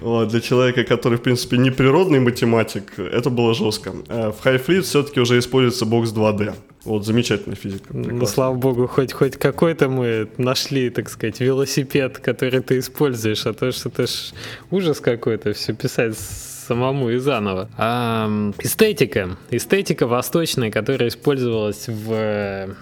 вот, 0.00 0.28
для 0.28 0.40
человека, 0.40 0.84
который, 0.84 1.18
в 1.18 1.22
принципе, 1.22 1.58
не 1.58 1.70
природный 1.70 2.20
математик, 2.20 2.98
это 2.98 3.30
было 3.30 3.54
жестко. 3.54 3.92
Э, 4.08 4.30
в 4.30 4.44
Highfleet 4.44 4.82
все-таки 4.82 5.20
уже 5.20 5.38
используется 5.38 5.84
Box 5.84 6.14
2D. 6.14 6.54
Вот, 6.84 7.06
замечательная 7.06 7.56
физика. 7.56 7.86
Ну, 7.90 8.02
прекрасно. 8.02 8.20
Ну, 8.20 8.26
слава 8.26 8.54
богу, 8.54 8.86
хоть, 8.86 9.12
хоть 9.12 9.36
какой-то 9.36 9.88
мы 9.88 10.28
нашли, 10.36 10.90
так 10.90 11.08
сказать, 11.08 11.40
велосипед, 11.40 12.18
который 12.18 12.60
ты 12.60 12.78
используешь, 12.78 13.46
а 13.46 13.54
то 13.54 13.72
что 13.72 13.88
это 13.88 14.06
ж 14.06 14.32
ужас 14.70 15.00
какой-то, 15.00 15.52
все 15.52 15.72
писать 15.72 16.16
самому 16.66 17.10
и 17.10 17.18
заново. 17.18 17.68
А, 17.76 18.28
эстетика. 18.58 19.36
Эстетика 19.50 20.06
восточная, 20.06 20.70
которая 20.70 21.08
использовалась 21.08 21.88
в 21.88 22.10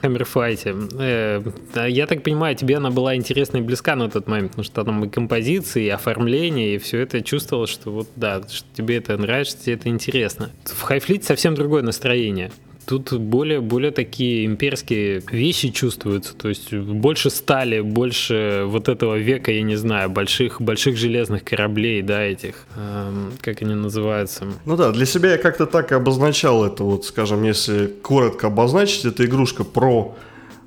Hammerfight. 0.02 0.90
Э, 0.98 1.42
э 1.74 1.90
я 1.90 2.06
так 2.06 2.22
понимаю, 2.22 2.56
тебе 2.56 2.76
она 2.76 2.90
была 2.90 3.16
интересна 3.16 3.58
и 3.58 3.60
близка 3.60 3.96
на 3.96 4.08
тот 4.10 4.28
момент, 4.28 4.52
потому 4.52 4.64
что 4.64 4.84
там 4.84 5.04
и 5.04 5.08
композиции, 5.08 5.84
и 5.84 5.88
оформление, 5.88 6.76
и 6.76 6.78
все 6.78 7.00
это 7.00 7.22
чувствовалось, 7.22 7.70
что 7.70 7.90
вот 7.90 8.08
да, 8.16 8.42
что 8.48 8.66
тебе 8.74 8.96
это 8.96 9.16
нравится, 9.16 9.56
тебе 9.58 9.74
это 9.74 9.88
интересно. 9.88 10.50
В 10.64 10.82
Хайфлит 10.82 11.24
совсем 11.24 11.54
другое 11.54 11.82
настроение. 11.82 12.50
Тут 12.86 13.12
более, 13.12 13.60
более 13.60 13.90
такие 13.90 14.44
имперские 14.46 15.22
вещи 15.30 15.70
чувствуются, 15.70 16.34
то 16.34 16.48
есть 16.48 16.72
больше 16.72 17.30
стали, 17.30 17.80
больше 17.80 18.64
вот 18.66 18.88
этого 18.88 19.16
века, 19.16 19.52
я 19.52 19.62
не 19.62 19.76
знаю, 19.76 20.10
больших, 20.10 20.60
больших 20.60 20.96
железных 20.96 21.44
кораблей, 21.44 22.02
да, 22.02 22.22
этих, 22.22 22.66
эм, 22.76 23.32
как 23.40 23.62
они 23.62 23.74
называются. 23.74 24.46
Ну 24.64 24.76
да, 24.76 24.90
для 24.92 25.06
себя 25.06 25.32
я 25.32 25.38
как-то 25.38 25.66
так 25.66 25.92
и 25.92 25.94
обозначал 25.94 26.64
это, 26.64 26.84
вот, 26.84 27.04
скажем, 27.04 27.42
если 27.44 27.86
коротко 28.02 28.48
обозначить, 28.48 29.04
это 29.04 29.24
игрушка 29.24 29.64
про 29.64 30.16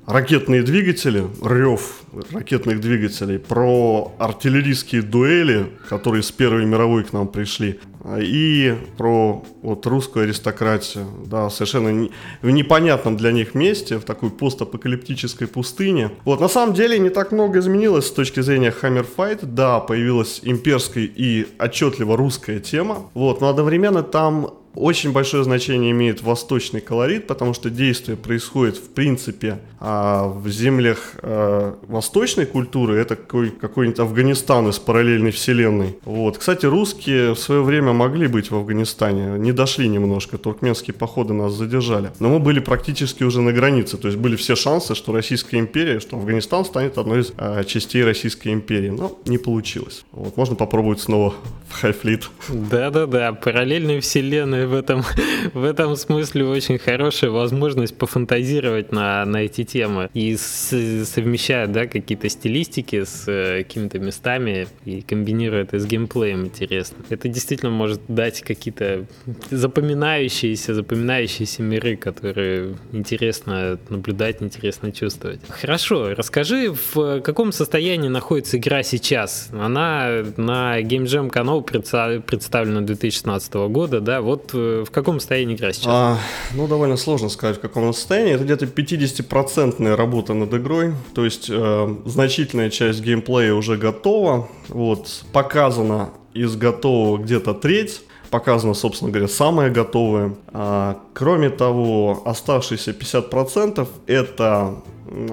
ракетные 0.06 0.62
двигатели, 0.62 1.24
рев 1.42 2.02
ракетных 2.32 2.80
двигателей, 2.80 3.38
про 3.38 4.12
артиллерийские 4.18 5.02
дуэли, 5.02 5.66
которые 5.88 6.22
с 6.22 6.30
Первой 6.30 6.64
мировой 6.64 7.04
к 7.04 7.12
нам 7.12 7.28
пришли, 7.28 7.80
и 8.18 8.74
про 8.96 9.44
вот 9.62 9.84
русскую 9.86 10.24
аристократию, 10.24 11.06
да, 11.26 11.50
совершенно 11.50 12.08
в 12.40 12.50
непонятном 12.50 13.16
для 13.16 13.32
них 13.32 13.54
месте, 13.54 13.98
в 13.98 14.04
такой 14.04 14.30
постапокалиптической 14.30 15.48
пустыне. 15.48 16.10
Вот, 16.24 16.40
на 16.40 16.48
самом 16.48 16.74
деле 16.74 16.98
не 16.98 17.10
так 17.10 17.32
много 17.32 17.58
изменилось 17.58 18.06
с 18.06 18.12
точки 18.12 18.40
зрения 18.40 18.72
Hammer 18.80 19.06
Fight, 19.16 19.40
да, 19.42 19.80
появилась 19.80 20.40
имперская 20.42 21.04
и 21.04 21.48
отчетливо 21.58 22.16
русская 22.16 22.60
тема, 22.60 23.10
вот, 23.14 23.40
но 23.40 23.48
одновременно 23.48 24.02
там 24.02 24.54
очень 24.76 25.12
большое 25.12 25.42
значение 25.42 25.90
имеет 25.90 26.22
восточный 26.22 26.80
колорит, 26.80 27.26
потому 27.26 27.54
что 27.54 27.70
действие 27.70 28.16
происходит 28.16 28.76
в 28.76 28.90
принципе 28.90 29.58
а, 29.80 30.28
в 30.28 30.48
землях 30.48 31.14
а, 31.22 31.76
восточной 31.88 32.46
культуры. 32.46 32.98
Это 32.98 33.16
какой, 33.16 33.50
какой-нибудь 33.50 33.98
Афганистан 33.98 34.68
из 34.68 34.78
параллельной 34.78 35.30
вселенной. 35.30 35.96
Вот. 36.04 36.38
Кстати, 36.38 36.66
русские 36.66 37.34
в 37.34 37.38
свое 37.38 37.62
время 37.62 37.92
могли 37.92 38.26
быть 38.26 38.50
в 38.50 38.56
Афганистане, 38.56 39.38
не 39.38 39.52
дошли 39.52 39.88
немножко, 39.88 40.38
туркменские 40.38 40.94
походы 40.94 41.32
нас 41.32 41.54
задержали. 41.54 42.10
Но 42.20 42.28
мы 42.28 42.38
были 42.38 42.60
практически 42.60 43.24
уже 43.24 43.40
на 43.40 43.52
границе, 43.52 43.96
то 43.96 44.08
есть 44.08 44.18
были 44.18 44.36
все 44.36 44.56
шансы, 44.56 44.94
что 44.94 45.12
Российская 45.12 45.58
империя, 45.58 46.00
что 46.00 46.16
Афганистан 46.16 46.64
станет 46.64 46.98
одной 46.98 47.20
из 47.20 47.32
а, 47.38 47.64
частей 47.64 48.04
Российской 48.04 48.52
империи. 48.52 48.90
Но 48.90 49.18
не 49.24 49.38
получилось. 49.38 50.04
Вот. 50.12 50.36
Можно 50.36 50.54
попробовать 50.54 51.00
снова 51.00 51.34
в 51.68 51.80
Хайфлит. 51.80 52.28
Да-да-да, 52.48 53.32
параллельная 53.32 54.00
вселенная 54.00 54.65
в 54.66 54.74
этом, 54.74 55.02
в 55.54 55.64
этом 55.64 55.96
смысле 55.96 56.44
очень 56.44 56.78
хорошая 56.78 57.30
возможность 57.30 57.96
пофантазировать 57.96 58.92
на, 58.92 59.24
на 59.24 59.38
эти 59.38 59.64
темы 59.64 60.10
и 60.14 60.36
с, 60.36 61.04
совмещая 61.06 61.66
да, 61.66 61.86
какие-то 61.86 62.28
стилистики 62.28 63.04
с 63.04 63.24
э, 63.26 63.62
какими-то 63.62 63.98
местами 63.98 64.68
и 64.84 65.02
комбинируя 65.02 65.62
это 65.62 65.78
с 65.78 65.86
геймплеем 65.86 66.46
интересно. 66.46 66.98
Это 67.08 67.28
действительно 67.28 67.70
может 67.70 68.00
дать 68.08 68.42
какие-то 68.42 69.06
запоминающиеся, 69.50 70.74
запоминающиеся 70.74 71.62
миры, 71.62 71.96
которые 71.96 72.76
интересно 72.92 73.78
наблюдать, 73.88 74.42
интересно 74.42 74.92
чувствовать. 74.92 75.40
Хорошо, 75.48 76.14
расскажи, 76.14 76.72
в 76.72 77.20
каком 77.20 77.52
состоянии 77.52 78.08
находится 78.08 78.58
игра 78.58 78.82
сейчас? 78.82 79.48
Она 79.52 80.24
на 80.36 80.80
Game 80.80 81.04
Jam 81.04 81.30
канал 81.30 81.62
представлена 81.62 82.82
2016 82.82 83.54
года, 83.54 84.00
да? 84.00 84.20
Вот 84.20 84.50
в 84.56 84.90
каком 84.90 85.20
состоянии 85.20 85.54
игра 85.54 85.72
сейчас? 85.72 85.86
А, 85.88 86.18
ну, 86.54 86.66
довольно 86.66 86.96
сложно 86.96 87.28
сказать, 87.28 87.58
в 87.58 87.60
каком 87.60 87.92
состоянии. 87.92 88.34
Это 88.34 88.44
где-то 88.44 88.66
50% 88.66 89.94
работа 89.94 90.34
над 90.34 90.52
игрой, 90.54 90.94
то 91.14 91.24
есть 91.24 91.48
э, 91.48 91.96
значительная 92.04 92.70
часть 92.70 93.00
геймплея 93.02 93.54
уже 93.54 93.76
готова. 93.76 94.48
Вот, 94.68 95.24
показано 95.32 96.10
из 96.34 96.56
готового 96.56 97.18
где-то 97.18 97.54
треть 97.54 98.02
показано, 98.30 98.74
собственно 98.74 99.10
говоря, 99.10 99.28
самое 99.28 99.70
готовое. 99.70 100.34
А, 100.48 101.00
кроме 101.14 101.48
того, 101.48 102.22
оставшиеся 102.24 102.90
50% 102.90 103.86
это 104.06 104.82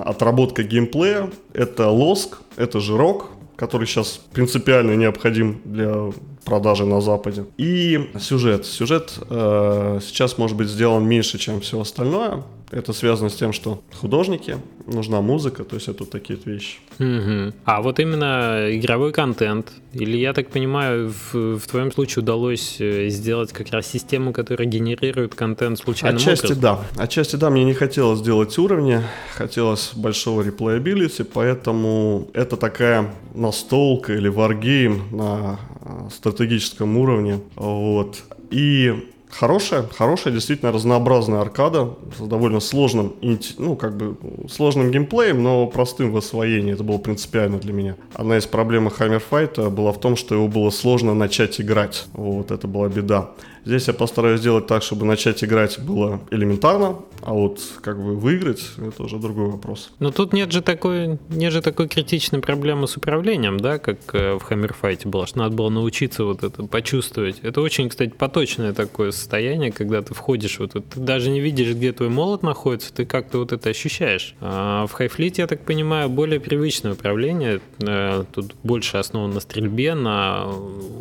отработка 0.05 0.63
геймплея, 0.63 1.29
это 1.53 1.89
лоск, 1.89 2.39
это 2.55 2.79
жирок, 2.79 3.29
который 3.55 3.87
сейчас 3.87 4.19
принципиально 4.31 4.95
необходим 4.95 5.61
для 5.65 6.11
продажи 6.45 6.85
на 6.85 7.01
Западе. 7.01 7.45
И 7.57 8.11
сюжет. 8.19 8.65
Сюжет 8.65 9.13
э, 9.29 9.99
сейчас 10.01 10.37
может 10.37 10.57
быть 10.57 10.67
сделан 10.67 11.05
меньше, 11.05 11.37
чем 11.37 11.61
все 11.61 11.79
остальное. 11.79 12.43
Это 12.73 12.91
связано 12.91 13.29
с 13.29 13.35
тем, 13.35 13.53
что 13.53 13.83
художники, 14.01 14.57
нужна 14.87 15.21
музыка, 15.21 15.63
то 15.63 15.75
есть 15.75 15.87
это 15.87 16.05
такие 16.05 16.39
вещи. 16.43 16.79
Угу. 16.97 17.53
А 17.65 17.81
вот 17.83 17.99
именно 17.99 18.67
игровой 18.71 19.11
контент, 19.11 19.71
или 19.93 20.17
я 20.17 20.33
так 20.33 20.49
понимаю, 20.49 21.13
в, 21.31 21.59
в 21.59 21.67
твоем 21.67 21.91
случае 21.91 22.23
удалось 22.23 22.77
э, 22.79 23.09
сделать 23.09 23.53
как 23.53 23.69
раз 23.69 23.85
систему, 23.85 24.33
которая 24.33 24.67
генерирует 24.67 25.35
контент 25.35 25.77
случайным 25.77 26.17
Отчасти 26.17 26.45
образом? 26.45 26.61
да. 26.61 27.03
Отчасти 27.03 27.35
да, 27.35 27.51
мне 27.51 27.63
не 27.63 27.75
хотелось 27.75 28.21
делать 28.21 28.57
уровни, 28.57 29.01
хотелось 29.35 29.91
большого 29.95 30.41
реплеябилити, 30.41 31.23
поэтому 31.23 32.27
это 32.33 32.57
такая 32.57 33.13
настолка 33.35 34.13
или 34.13 34.29
варгейм 34.29 35.03
на 35.11 35.59
э, 35.81 36.09
стратегическом 36.33 36.97
уровне. 36.97 37.39
Вот. 37.55 38.23
И 38.51 38.93
Хорошая, 39.33 39.87
хорошая, 39.97 40.31
действительно 40.31 40.71
разнообразная 40.71 41.41
аркада 41.41 41.89
с 42.15 42.21
довольно 42.21 42.59
сложным, 42.59 43.15
ну, 43.57 43.75
как 43.75 43.97
бы, 43.97 44.15
сложным 44.47 44.91
геймплеем, 44.91 45.41
но 45.41 45.65
простым 45.65 46.11
в 46.11 46.17
освоении. 46.17 46.73
Это 46.73 46.83
было 46.83 46.99
принципиально 46.99 47.57
для 47.57 47.73
меня. 47.73 47.95
Одна 48.13 48.37
из 48.37 48.45
проблем 48.45 48.87
Fight 48.87 49.69
была 49.71 49.91
в 49.91 49.99
том, 49.99 50.15
что 50.15 50.35
его 50.35 50.47
было 50.47 50.69
сложно 50.69 51.15
начать 51.15 51.59
играть. 51.59 52.05
Вот, 52.13 52.51
это 52.51 52.67
была 52.67 52.89
беда. 52.89 53.31
Здесь 53.65 53.87
я 53.87 53.93
постараюсь 53.93 54.41
сделать 54.41 54.67
так, 54.67 54.83
чтобы 54.83 55.05
начать 55.05 55.43
играть 55.43 55.79
было 55.79 56.19
элементарно, 56.31 56.97
а 57.21 57.33
вот 57.33 57.61
как 57.81 57.97
бы 57.97 58.15
выиграть, 58.15 58.61
это 58.77 59.03
уже 59.03 59.17
другой 59.17 59.51
вопрос. 59.51 59.91
Но 59.99 60.11
тут 60.11 60.33
нет 60.33 60.51
же 60.51 60.61
такой, 60.61 61.17
нет 61.29 61.53
же 61.53 61.61
такой 61.61 61.87
критичной 61.87 62.39
проблемы 62.39 62.87
с 62.87 62.97
управлением, 62.97 63.59
да, 63.59 63.77
как 63.79 63.99
э, 64.13 64.33
в 64.33 64.41
Хаммерфайте 64.41 65.07
было, 65.07 65.25
что 65.25 65.39
надо 65.39 65.55
было 65.55 65.69
научиться 65.69 66.25
вот 66.25 66.43
это 66.43 66.63
почувствовать. 66.63 67.39
Это 67.41 67.61
очень, 67.61 67.87
кстати, 67.87 68.09
поточное 68.09 68.73
такое 68.73 69.11
состояние, 69.11 69.71
когда 69.71 70.01
ты 70.01 70.13
входишь 70.13 70.59
вот, 70.59 70.73
вот 70.73 70.89
ты 70.89 70.99
даже 70.99 71.29
не 71.29 71.39
видишь, 71.39 71.73
где 71.73 71.93
твой 71.93 72.09
молот 72.09 72.43
находится, 72.43 72.93
ты 72.93 73.05
как-то 73.05 73.37
вот 73.37 73.53
это 73.53 73.69
ощущаешь. 73.69 74.35
А 74.41 74.85
в 74.87 74.91
Хайфлите, 74.91 75.43
я 75.43 75.47
так 75.47 75.63
понимаю, 75.63 76.09
более 76.09 76.41
привычное 76.41 76.93
управление, 76.93 77.61
э, 77.79 78.25
тут 78.33 78.55
больше 78.63 78.97
основано 78.97 79.35
на 79.35 79.39
стрельбе, 79.39 79.93
на 79.93 80.47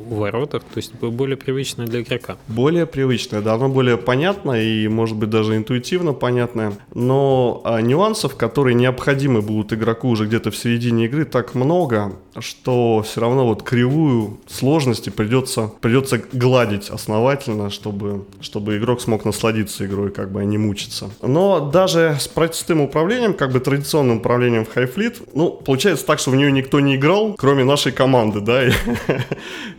воротах, 0.09 0.63
то 0.63 0.79
есть 0.79 0.95
более 0.95 1.37
привычное 1.37 1.87
для 1.89 2.03
игрока 2.03 2.37
более 2.55 2.87
привычное, 2.87 3.41
да, 3.41 3.55
оно 3.55 3.69
более 3.69 3.97
понятное 3.97 4.63
и, 4.63 4.89
может 4.89 5.17
быть, 5.17 5.31
даже 5.31 5.57
интуитивно 5.57 6.13
понятное, 6.13 6.73
но 6.95 7.61
а, 7.65 7.81
нюансов, 7.81 8.37
которые 8.37 8.75
необходимы 8.75 9.43
будут 9.43 9.73
игроку 9.73 10.09
уже 10.09 10.27
где-то 10.27 10.51
в 10.51 10.57
середине 10.57 11.07
игры, 11.07 11.25
так 11.25 11.55
много, 11.55 12.13
что 12.39 13.03
все 13.03 13.21
равно 13.21 13.47
вот 13.47 13.63
кривую 13.63 14.39
сложности 14.49 15.11
придется, 15.11 15.71
придется 15.81 16.21
гладить 16.33 16.89
основательно, 16.89 17.71
чтобы, 17.71 18.25
чтобы 18.41 18.79
игрок 18.79 19.01
смог 19.01 19.25
насладиться 19.25 19.85
игрой, 19.87 20.11
как 20.11 20.33
бы, 20.33 20.41
а 20.41 20.45
не 20.45 20.59
мучиться. 20.59 21.11
Но 21.21 21.71
даже 21.71 22.17
с 22.19 22.29
простым 22.29 22.81
управлением, 22.81 23.35
как 23.35 23.53
бы 23.53 23.61
традиционным 23.61 24.19
управлением 24.19 24.65
в 24.65 24.75
Highfleet, 24.75 25.29
ну, 25.35 25.51
получается 25.51 26.07
так, 26.07 26.19
что 26.19 26.31
в 26.31 26.37
нее 26.37 26.51
никто 26.51 26.81
не 26.81 26.97
играл, 26.97 27.35
кроме 27.39 27.65
нашей 27.65 27.93
команды, 27.93 28.41
да, 28.41 28.67
и 28.67 28.73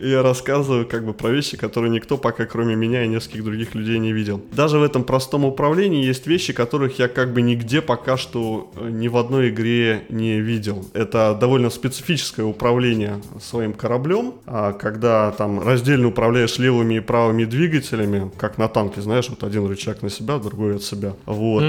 я 0.00 0.22
рассказываю 0.22 0.86
как 0.86 1.04
бы 1.04 1.12
про 1.12 1.30
вещи, 1.30 1.56
которые 1.56 1.90
никто 1.90 2.16
пока, 2.16 2.46
кроме 2.46 2.63
кроме 2.64 2.76
меня 2.76 3.04
и 3.04 3.08
нескольких 3.08 3.44
других 3.44 3.74
людей 3.74 3.98
не 3.98 4.12
видел. 4.12 4.40
Даже 4.52 4.78
в 4.78 4.82
этом 4.82 5.04
простом 5.04 5.44
управлении 5.44 6.02
есть 6.02 6.26
вещи, 6.26 6.54
которых 6.54 6.98
я 6.98 7.08
как 7.08 7.34
бы 7.34 7.42
нигде 7.42 7.82
пока 7.82 8.16
что 8.16 8.70
э, 8.76 8.88
ни 8.88 9.08
в 9.08 9.18
одной 9.18 9.50
игре 9.50 10.04
не 10.08 10.40
видел. 10.40 10.86
Это 10.94 11.36
довольно 11.38 11.68
специфическое 11.68 12.46
управление 12.46 13.20
своим 13.38 13.74
кораблем, 13.74 14.34
а 14.46 14.72
когда 14.72 15.30
там 15.32 15.60
раздельно 15.60 16.08
управляешь 16.08 16.58
левыми 16.58 16.94
и 16.94 17.00
правыми 17.00 17.44
двигателями, 17.44 18.30
как 18.38 18.56
на 18.56 18.68
танке, 18.68 19.02
знаешь, 19.02 19.28
вот 19.28 19.44
один 19.44 19.66
рычаг 19.66 20.02
на 20.02 20.08
себя, 20.08 20.38
другой 20.38 20.76
от 20.76 20.82
себя. 20.82 21.12
Вот. 21.26 21.64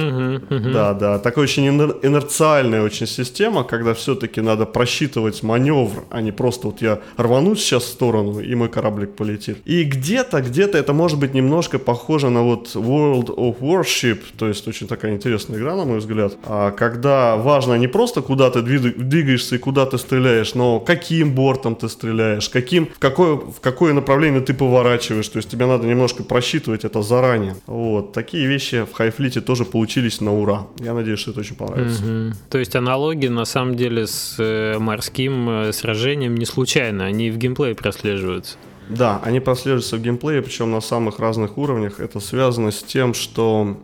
Да, 0.49 0.93
да. 0.93 1.19
Такая 1.19 1.43
очень 1.43 1.67
инерциальная 1.67 2.81
очень 2.81 3.07
система, 3.07 3.65
когда 3.65 3.93
все-таки 3.93 4.39
надо 4.39 4.65
просчитывать 4.65 5.43
маневр, 5.43 6.05
а 6.09 6.21
не 6.21 6.31
просто 6.31 6.67
вот 6.67 6.81
я 6.81 6.99
рвану 7.17 7.55
сейчас 7.55 7.83
в 7.83 7.87
сторону, 7.87 8.39
и 8.39 8.55
мой 8.55 8.69
кораблик 8.69 9.15
полетит. 9.15 9.57
И 9.65 9.83
где-то, 9.83 10.41
где-то 10.41 10.84
это 10.85 10.93
может 10.93 11.17
быть 11.19 11.33
немножко 11.33 11.79
похоже 11.79 12.29
на 12.29 12.43
вот 12.43 12.75
World 12.75 13.35
of 13.35 13.59
Warship, 13.59 14.19
то 14.37 14.47
есть 14.47 14.67
очень 14.67 14.87
такая 14.87 15.13
интересная 15.13 15.57
игра, 15.57 15.75
на 15.75 15.83
мой 15.83 15.97
взгляд, 15.97 16.37
а 16.43 16.69
когда 16.69 17.37
важно 17.37 17.73
не 17.73 17.87
просто 17.87 18.21
куда 18.21 18.51
ты 18.51 18.61
двигаешься 18.61 19.55
и 19.55 19.57
куда 19.57 19.87
ты 19.87 19.97
стреляешь, 19.97 20.53
но 20.53 20.79
каким 20.79 21.33
бортом 21.33 21.75
ты 21.75 21.89
стреляешь, 21.89 22.49
каким, 22.49 22.85
в, 22.85 22.99
какое, 22.99 23.35
в 23.35 23.59
какое 23.61 23.93
направление 23.93 24.41
ты 24.41 24.53
поворачиваешь, 24.53 25.27
то 25.27 25.37
есть 25.37 25.49
тебе 25.49 25.65
надо 25.65 25.87
немножко 25.87 26.23
просчитывать 26.23 26.85
это 26.85 27.01
заранее. 27.01 27.55
Вот, 27.65 28.13
такие 28.13 28.45
вещи 28.45 28.85
в 28.85 28.93
Хайфлите 28.93 29.41
тоже 29.41 29.65
получились 29.65 30.21
на 30.21 30.37
ура. 30.37 30.67
Я 30.79 30.93
надеюсь, 30.93 31.19
что 31.19 31.31
это 31.31 31.39
очень 31.39 31.55
понравится. 31.55 32.03
Mm-hmm. 32.03 32.33
То 32.51 32.59
есть 32.59 32.75
аналогии 32.75 33.29
на 33.29 33.45
самом 33.45 33.75
деле 33.75 34.05
с 34.05 34.35
э, 34.37 34.77
морским 34.77 35.49
э, 35.49 35.73
сражением 35.73 36.35
не 36.35 36.45
случайно, 36.45 37.05
они 37.05 37.31
в 37.31 37.37
геймплее 37.37 37.73
прослеживаются. 37.73 38.57
Да, 38.89 39.19
они 39.23 39.39
прослеживаются 39.39 39.97
в 39.97 40.01
геймплее, 40.01 40.41
причем 40.41 40.71
на 40.71 40.81
самых 40.81 41.19
разных 41.19 41.57
уровнях. 41.57 41.99
Это 41.99 42.19
связано 42.19 42.71
с 42.71 42.83
тем, 42.83 43.13
что 43.13 43.77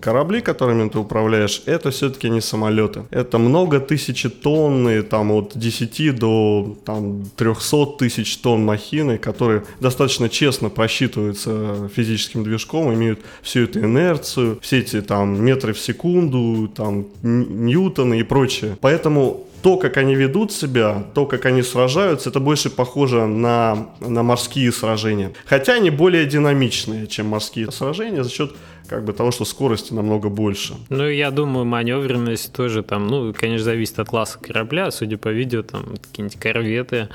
корабли, 0.00 0.40
которыми 0.40 0.88
ты 0.88 0.98
управляешь, 0.98 1.62
это 1.66 1.90
все-таки 1.90 2.30
не 2.30 2.40
самолеты. 2.40 3.04
Это 3.10 3.38
много 3.38 3.80
тысячи 3.80 4.28
тонны, 4.28 5.02
там 5.02 5.32
от 5.32 5.52
10 5.54 6.18
до 6.18 6.76
там, 6.84 7.24
300 7.36 7.86
тысяч 7.98 8.36
тонн 8.38 8.64
махины, 8.64 9.18
которые 9.18 9.64
достаточно 9.80 10.28
честно 10.28 10.70
просчитываются 10.70 11.90
физическим 11.94 12.44
движком, 12.44 12.94
имеют 12.94 13.20
всю 13.42 13.64
эту 13.64 13.80
инерцию, 13.80 14.58
все 14.62 14.78
эти 14.78 15.00
там 15.02 15.42
метры 15.42 15.72
в 15.72 15.78
секунду, 15.78 16.68
там 16.68 17.06
ньютоны 17.22 18.20
и 18.20 18.22
прочее. 18.22 18.76
Поэтому 18.80 19.45
то, 19.62 19.76
как 19.76 19.96
они 19.96 20.14
ведут 20.14 20.52
себя, 20.52 21.04
то, 21.14 21.26
как 21.26 21.46
они 21.46 21.62
сражаются, 21.62 22.30
это 22.30 22.40
больше 22.40 22.70
похоже 22.70 23.26
на, 23.26 23.88
на 24.00 24.22
морские 24.22 24.72
сражения. 24.72 25.32
Хотя 25.44 25.74
они 25.74 25.90
более 25.90 26.26
динамичные, 26.26 27.06
чем 27.06 27.26
морские 27.26 27.70
сражения 27.70 28.22
за 28.22 28.30
счет 28.30 28.52
как 28.88 29.04
бы 29.04 29.12
того, 29.12 29.30
что 29.30 29.44
скорости 29.44 29.92
намного 29.92 30.28
больше. 30.28 30.74
Ну, 30.88 31.08
я 31.08 31.30
думаю, 31.30 31.64
маневренность 31.64 32.52
тоже 32.52 32.82
там, 32.82 33.06
ну, 33.08 33.34
конечно, 33.34 33.64
зависит 33.64 33.98
от 33.98 34.08
класса 34.08 34.38
корабля. 34.38 34.90
Судя 34.90 35.18
по 35.18 35.28
видео, 35.28 35.62
там 35.62 35.96
какие-нибудь 35.96 36.38
корветы 36.38 37.08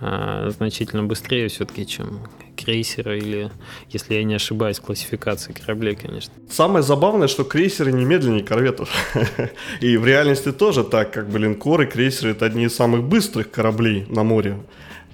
а, 0.00 0.50
значительно 0.50 1.04
быстрее 1.04 1.48
все-таки, 1.48 1.86
чем 1.86 2.20
крейсера 2.64 3.16
или, 3.16 3.50
если 3.90 4.14
я 4.14 4.24
не 4.24 4.34
ошибаюсь, 4.34 4.78
классификации 4.78 5.52
кораблей, 5.52 5.96
конечно. 5.96 6.32
Самое 6.50 6.82
забавное, 6.82 7.28
что 7.28 7.44
крейсеры 7.44 7.92
не 7.92 8.04
медленнее 8.04 8.44
корветов. 8.44 8.90
И 9.80 9.96
в 9.96 10.06
реальности 10.06 10.52
тоже 10.52 10.84
так, 10.84 11.12
как 11.12 11.28
бы 11.28 11.38
линкоры, 11.38 11.86
крейсеры— 11.86 12.30
это 12.32 12.46
одни 12.46 12.64
из 12.64 12.74
самых 12.74 13.02
быстрых 13.04 13.50
кораблей 13.50 14.06
на 14.08 14.22
море. 14.22 14.58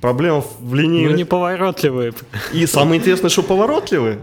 Проблема 0.00 0.44
в 0.60 0.74
линии... 0.74 1.06
Ну, 1.06 1.14
не 1.14 1.24
поворотливые. 1.24 2.12
И 2.52 2.66
самое 2.66 3.00
интересное, 3.00 3.30
что 3.30 3.42
поворотливые. 3.42 4.20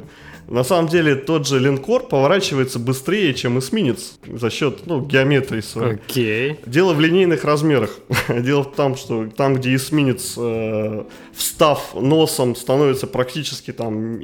На 0.47 0.63
самом 0.63 0.87
деле 0.89 1.15
тот 1.15 1.47
же 1.47 1.59
линкор 1.59 2.07
поворачивается 2.07 2.77
быстрее, 2.77 3.33
чем 3.33 3.57
эсминец 3.59 4.19
за 4.27 4.49
счет 4.49 4.85
ну, 4.85 5.01
геометрии 5.01 5.61
своей. 5.61 5.95
Окей. 5.95 6.59
Дело 6.65 6.93
в 6.93 6.99
линейных 6.99 7.43
размерах. 7.43 7.97
Дело 8.29 8.63
в 8.63 8.75
том, 8.75 8.95
что 8.95 9.27
там, 9.27 9.55
где 9.55 9.75
эсминец, 9.75 10.35
э, 10.37 11.03
встав 11.33 11.95
носом, 11.95 12.55
становится 12.55 13.07
практически 13.07 13.71
там 13.71 14.19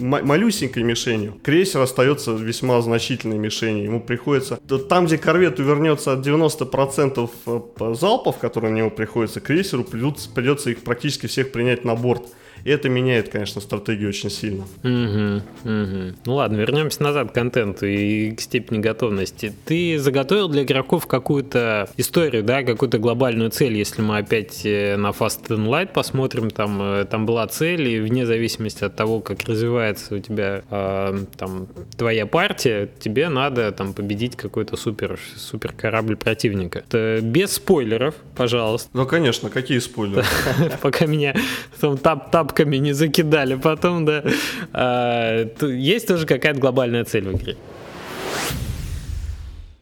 малюсенькой 0.00 0.82
мишенью, 0.84 1.34
крейсер 1.42 1.80
остается 1.80 2.32
весьма 2.32 2.80
значительной 2.80 3.38
мишенью. 3.38 3.84
Ему 3.84 4.00
приходится... 4.00 4.58
Там, 4.88 5.06
где 5.06 5.18
корвет 5.18 5.58
увернется 5.58 6.12
от 6.12 6.26
90% 6.26 7.30
э, 7.46 7.94
залпов, 7.94 8.38
которые 8.38 8.72
у 8.72 8.76
него 8.76 8.90
приходится, 8.90 9.40
крейсеру 9.40 9.84
придется, 9.84 10.30
придется 10.30 10.70
их 10.70 10.78
практически 10.78 11.26
всех 11.26 11.52
принять 11.52 11.84
на 11.84 11.94
борт. 11.94 12.22
И 12.64 12.70
это 12.70 12.88
меняет, 12.88 13.28
конечно, 13.28 13.60
стратегию 13.60 14.08
очень 14.08 14.30
сильно. 14.30 14.64
Угу, 14.82 15.42
угу. 15.64 16.14
Ну 16.24 16.34
ладно, 16.34 16.56
вернемся 16.56 17.02
назад 17.02 17.30
к 17.30 17.34
контенту 17.34 17.86
и 17.86 18.32
к 18.32 18.40
степени 18.40 18.78
готовности. 18.78 19.52
Ты 19.64 19.98
заготовил 19.98 20.48
для 20.48 20.62
игроков 20.62 21.06
какую-то 21.06 21.88
историю, 21.96 22.42
да, 22.42 22.62
какую-то 22.62 22.98
глобальную 22.98 23.50
цель, 23.50 23.76
если 23.76 24.02
мы 24.02 24.18
опять 24.18 24.64
э, 24.64 24.96
на 24.96 25.08
Fast 25.08 25.48
and 25.48 25.66
Light 25.66 25.92
посмотрим, 25.92 26.50
там, 26.50 26.80
э, 26.80 27.04
там 27.04 27.26
была 27.26 27.46
цель, 27.46 27.88
и 27.88 28.00
вне 28.00 28.26
зависимости 28.26 28.84
от 28.84 28.96
того, 28.96 29.20
как 29.20 29.42
развивается 29.44 30.14
у 30.14 30.18
тебя 30.18 30.62
э, 30.70 31.24
там 31.36 31.68
твоя 31.96 32.26
партия, 32.26 32.88
тебе 32.98 33.28
надо 33.28 33.72
там 33.72 33.92
победить 33.92 34.36
какой-то 34.36 34.76
супер, 34.76 35.18
супер 35.36 35.72
корабль 35.72 36.16
противника. 36.16 36.80
Это 36.88 37.20
без 37.22 37.52
спойлеров, 37.52 38.14
пожалуйста. 38.36 38.88
Ну, 38.92 39.06
конечно, 39.06 39.50
какие 39.50 39.78
спойлеры? 39.78 40.24
Пока 40.82 41.06
меня 41.06 41.34
там 41.80 41.96
тап-тап 41.96 42.47
бабками 42.48 42.78
не 42.78 42.92
закидали 42.92 43.56
потом, 43.56 44.04
да. 44.04 44.24
А, 44.72 45.46
есть 45.62 46.06
тоже 46.06 46.26
какая-то 46.26 46.60
глобальная 46.60 47.04
цель 47.04 47.28
в 47.28 47.36
игре. 47.36 47.56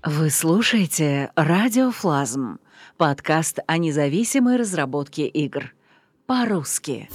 Вы 0.05 0.31
слушаете 0.31 1.31
«Радиофлазм»— 1.37 2.59
подкаст 2.97 3.61
о 3.67 3.79
независимой 3.79 4.57
разработке 4.57 5.27
игр. 5.27 5.75
По-русски. 6.27 7.09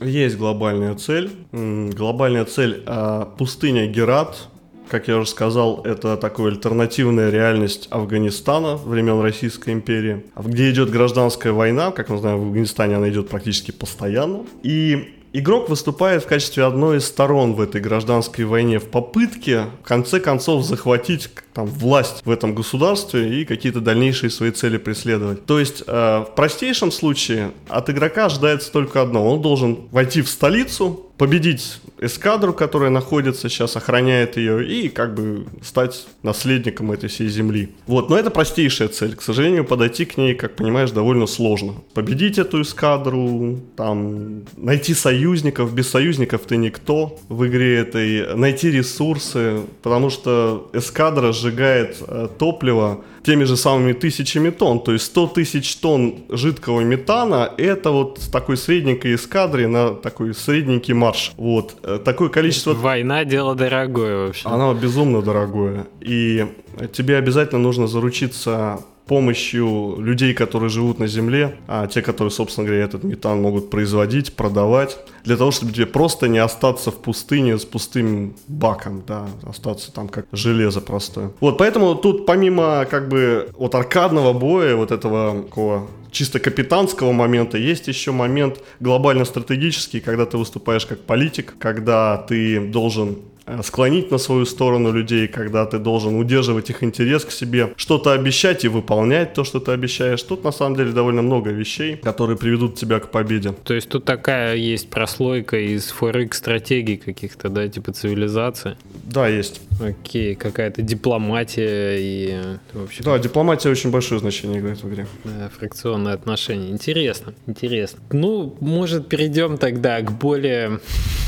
Есть 0.00 0.36
глобальная 0.36 0.94
цель. 0.94 1.30
Глобальная 1.52 2.44
цель 2.44 2.82
а,— 2.86 3.24
пустыня 3.38 3.86
Герат, 3.86 4.48
как 4.92 5.08
я 5.08 5.16
уже 5.16 5.30
сказал, 5.30 5.80
это 5.84 6.18
такая 6.18 6.48
альтернативная 6.48 7.30
реальность 7.30 7.88
Афганистана 7.88 8.76
времен 8.76 9.22
Российской 9.22 9.70
империи, 9.70 10.26
где 10.36 10.70
идет 10.70 10.90
гражданская 10.90 11.54
война, 11.54 11.92
как 11.92 12.10
мы 12.10 12.18
знаем, 12.18 12.40
в 12.40 12.42
Афганистане 12.48 12.96
она 12.96 13.08
идет 13.08 13.30
практически 13.30 13.70
постоянно. 13.70 14.44
И 14.62 15.14
Игрок 15.34 15.70
выступает 15.70 16.22
в 16.22 16.26
качестве 16.26 16.64
одной 16.64 16.98
из 16.98 17.06
сторон 17.06 17.54
в 17.54 17.60
этой 17.62 17.80
гражданской 17.80 18.44
войне 18.44 18.78
в 18.78 18.90
попытке, 18.90 19.64
в 19.82 19.88
конце 19.88 20.20
концов, 20.20 20.62
захватить 20.62 21.30
там, 21.54 21.64
власть 21.64 22.20
в 22.26 22.30
этом 22.30 22.54
государстве 22.54 23.40
и 23.40 23.46
какие-то 23.46 23.80
дальнейшие 23.80 24.28
свои 24.28 24.50
цели 24.50 24.76
преследовать. 24.76 25.46
То 25.46 25.58
есть, 25.58 25.84
э, 25.86 26.24
в 26.28 26.34
простейшем 26.36 26.92
случае 26.92 27.52
от 27.68 27.88
игрока 27.88 28.26
ожидается 28.26 28.70
только 28.70 29.00
одно. 29.00 29.26
Он 29.26 29.40
должен 29.40 29.88
войти 29.90 30.20
в 30.20 30.28
столицу, 30.28 31.06
победить 31.18 31.80
эскадру, 32.00 32.52
которая 32.52 32.90
находится 32.90 33.48
сейчас, 33.48 33.76
охраняет 33.76 34.36
ее, 34.36 34.66
и 34.66 34.88
как 34.88 35.14
бы 35.14 35.46
стать 35.62 36.06
наследником 36.22 36.90
этой 36.92 37.08
всей 37.08 37.28
земли. 37.28 37.70
Вот, 37.86 38.10
но 38.10 38.18
это 38.18 38.30
простейшая 38.30 38.88
цель. 38.88 39.14
К 39.14 39.22
сожалению, 39.22 39.64
подойти 39.64 40.04
к 40.04 40.16
ней, 40.16 40.34
как 40.34 40.56
понимаешь, 40.56 40.90
довольно 40.90 41.26
сложно. 41.26 41.74
Победить 41.94 42.38
эту 42.38 42.62
эскадру, 42.62 43.60
там, 43.76 44.42
найти 44.56 44.94
союзников, 44.94 45.72
без 45.74 45.88
союзников 45.88 46.42
ты 46.42 46.56
никто 46.56 47.18
в 47.28 47.46
игре 47.46 47.78
этой, 47.78 48.34
найти 48.34 48.70
ресурсы, 48.70 49.60
потому 49.82 50.10
что 50.10 50.70
эскадра 50.72 51.32
сжигает 51.32 51.96
э, 52.00 52.28
топливо, 52.38 53.04
теми 53.22 53.44
же 53.44 53.56
самыми 53.56 53.92
тысячами 53.92 54.50
тонн. 54.50 54.80
То 54.80 54.92
есть 54.92 55.06
100 55.06 55.26
тысяч 55.28 55.76
тонн 55.76 56.24
жидкого 56.28 56.80
метана– 56.80 57.50
это 57.56 57.90
вот 57.90 58.20
такой 58.30 58.56
средненькой 58.56 59.14
эскадре 59.14 59.68
на 59.68 59.94
такой 59.94 60.34
средненький 60.34 60.94
марш. 60.94 61.32
Вот. 61.36 61.76
Э, 61.82 61.98
такое 62.04 62.28
количество... 62.28 62.74
Война– 62.74 63.24
дело 63.26 63.54
дорогое 63.54 64.26
вообще. 64.26 64.48
Оно 64.48 64.74
безумно 64.74 65.22
дорогое. 65.22 65.86
И 66.00 66.46
тебе 66.92 67.16
обязательно 67.16 67.60
нужно 67.60 67.86
заручиться 67.86 68.80
помощью 69.06 69.96
людей, 69.98 70.34
которые 70.34 70.70
живут 70.70 70.98
на 70.98 71.06
Земле, 71.06 71.56
а 71.66 71.86
те, 71.86 72.02
которые, 72.02 72.30
собственно 72.30 72.66
говоря, 72.66 72.84
этот 72.84 73.04
метан 73.04 73.40
могут 73.42 73.70
производить, 73.70 74.34
продавать, 74.34 74.98
для 75.24 75.36
того, 75.36 75.50
чтобы 75.50 75.72
тебе 75.72 75.86
просто 75.86 76.28
не 76.28 76.38
остаться 76.38 76.90
в 76.90 76.96
пустыне 76.96 77.58
с 77.58 77.64
пустым 77.64 78.34
баком, 78.48 79.02
да, 79.06 79.26
остаться 79.42 79.92
там 79.92 80.08
как 80.08 80.26
железо 80.32 80.80
простое. 80.80 81.30
Вот, 81.40 81.58
поэтому 81.58 81.94
тут 81.94 82.26
помимо 82.26 82.86
как 82.90 83.08
бы 83.08 83.50
вот 83.56 83.74
аркадного 83.74 84.32
боя, 84.32 84.76
вот 84.76 84.90
этого 84.90 85.42
такого 85.42 85.88
чисто 86.10 86.38
капитанского 86.38 87.12
момента, 87.12 87.58
есть 87.58 87.88
еще 87.88 88.12
момент 88.12 88.60
глобально 88.80 89.24
стратегический, 89.24 90.00
когда 90.00 90.26
ты 90.26 90.36
выступаешь 90.36 90.86
как 90.86 91.00
политик, 91.00 91.54
когда 91.58 92.18
ты 92.18 92.60
должен 92.60 93.18
склонить 93.62 94.10
на 94.10 94.18
свою 94.18 94.44
сторону 94.46 94.92
людей, 94.92 95.28
когда 95.28 95.66
ты 95.66 95.78
должен 95.78 96.16
удерживать 96.16 96.70
их 96.70 96.82
интерес 96.82 97.24
к 97.24 97.30
себе, 97.30 97.72
что-то 97.76 98.12
обещать 98.12 98.64
и 98.64 98.68
выполнять 98.68 99.34
то, 99.34 99.44
что 99.44 99.60
ты 99.60 99.72
обещаешь. 99.72 100.22
Тут 100.22 100.44
на 100.44 100.52
самом 100.52 100.76
деле 100.76 100.92
довольно 100.92 101.22
много 101.22 101.50
вещей, 101.50 101.96
которые 101.96 102.36
приведут 102.36 102.74
тебя 102.76 103.00
к 103.00 103.10
победе. 103.10 103.54
То 103.64 103.74
есть 103.74 103.88
тут 103.88 104.04
такая 104.04 104.56
есть 104.56 104.90
прослойка 104.90 105.58
из 105.58 105.92
4X 105.92 106.34
стратегий 106.34 106.96
каких-то, 106.96 107.48
да, 107.48 107.68
типа 107.68 107.92
цивилизации? 107.92 108.76
Да, 109.04 109.28
есть. 109.28 109.60
Окей, 109.80 110.34
какая-то 110.34 110.82
дипломатия 110.82 111.96
и... 111.98 112.56
В 112.72 112.84
общем, 112.84 113.04
да, 113.04 113.18
дипломатия 113.18 113.70
очень 113.70 113.90
большое 113.90 114.20
значение 114.20 114.60
играет 114.60 114.82
в 114.82 114.88
игре. 114.88 115.06
Да, 115.24 115.50
фракционные 115.58 116.14
отношения. 116.14 116.70
Интересно, 116.70 117.34
интересно. 117.46 118.00
Ну, 118.12 118.56
может, 118.60 119.08
перейдем 119.08 119.58
тогда 119.58 120.00
к 120.00 120.12
более, 120.12 120.80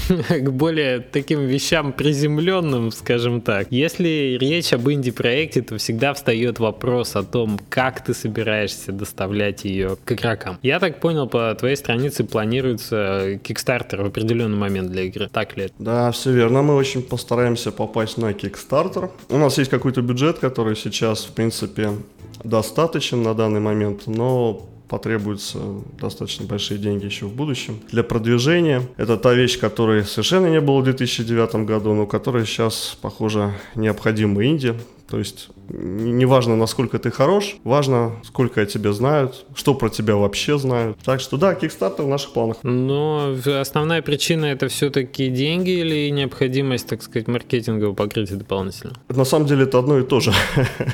к 0.29 0.50
более 0.50 1.00
таким 1.00 1.40
вещам 1.40 1.92
приземленным, 2.05 2.93
скажем 2.93 3.40
так. 3.40 3.69
Если 3.71 4.37
речь 4.38 4.75
об 4.75 4.90
инди-проекте, 4.90 5.62
то 5.62 5.79
всегда 5.79 6.12
встает 6.12 6.59
вопрос 6.59 7.17
о 7.17 7.23
том, 7.23 7.59
как 7.71 8.05
ты 8.05 8.12
собираешься 8.12 8.93
доставлять 8.93 9.64
ее 9.64 9.97
к 10.05 10.12
игрокам. 10.12 10.59
Я 10.62 10.81
так 10.81 11.01
понял, 11.01 11.27
по 11.27 11.55
твоей 11.55 11.77
странице 11.77 12.25
планируется 12.25 13.38
Kickstarter 13.43 14.03
в 14.03 14.07
определенный 14.09 14.59
момент 14.59 14.90
для 14.90 15.05
игры. 15.05 15.31
Так 15.33 15.57
ли? 15.57 15.71
Да, 15.79 16.11
все 16.11 16.31
верно. 16.31 16.61
Мы 16.61 16.75
очень 16.75 17.03
постараемся 17.03 17.73
попасть 17.73 18.19
на 18.19 18.33
Kickstarter. 18.33 19.11
У 19.31 19.38
нас 19.38 19.57
есть 19.57 19.71
какой-то 19.71 20.03
бюджет, 20.03 20.40
который 20.40 20.77
сейчас, 20.77 21.25
в 21.25 21.33
принципе, 21.33 21.93
достаточен 22.45 23.23
на 23.23 23.33
данный 23.33 23.61
момент, 23.61 24.07
но 24.07 24.69
потребуются 24.88 25.59
достаточно 26.01 26.47
большие 26.47 26.79
деньги 26.79 27.05
еще 27.07 27.27
в 27.27 27.35
будущем. 27.35 27.81
Для 27.90 28.03
продвижения 28.03 28.83
это 28.97 29.16
та 29.16 29.35
вещь, 29.35 29.59
которой 29.59 30.05
совершенно 30.05 30.47
не 30.47 30.61
было 30.61 30.81
в 30.81 30.85
2009 30.85 31.66
году, 31.66 31.94
но 31.94 32.07
которая 32.07 32.44
сейчас, 32.44 32.97
похоже, 33.01 33.55
необходима 33.75 34.44
Индии. 34.44 34.75
То 35.09 35.18
есть 35.18 35.49
неважно, 35.68 36.57
насколько 36.57 36.98
ты 36.98 37.11
хорош, 37.11 37.57
важно, 37.64 38.12
сколько 38.24 38.61
о 38.61 38.66
тебе 38.66 38.92
знают, 38.92 39.46
что 39.55 39.74
про 39.74 39.88
тебя 39.88 40.16
вообще 40.16 40.59
знают. 40.59 40.98
Так 41.05 41.20
что 41.20 41.37
да, 41.37 41.53
Kickstarter 41.55 42.03
в 42.03 42.09
наших 42.09 42.33
планах. 42.33 42.59
Но 42.62 43.35
основная 43.61 44.03
причина 44.03 44.46
это 44.46 44.68
все-таки 44.68 45.29
деньги 45.29 45.70
или 45.70 46.11
необходимость, 46.11 46.88
так 46.88 47.03
сказать, 47.03 47.29
маркетингового 47.29 47.94
покрытия 47.94 48.37
дополнительно? 48.37 48.94
На 49.09 49.24
самом 49.24 49.46
деле 49.46 49.64
это 49.64 49.79
одно 49.79 49.98
и 49.98 50.03
то 50.03 50.20
же. 50.20 50.33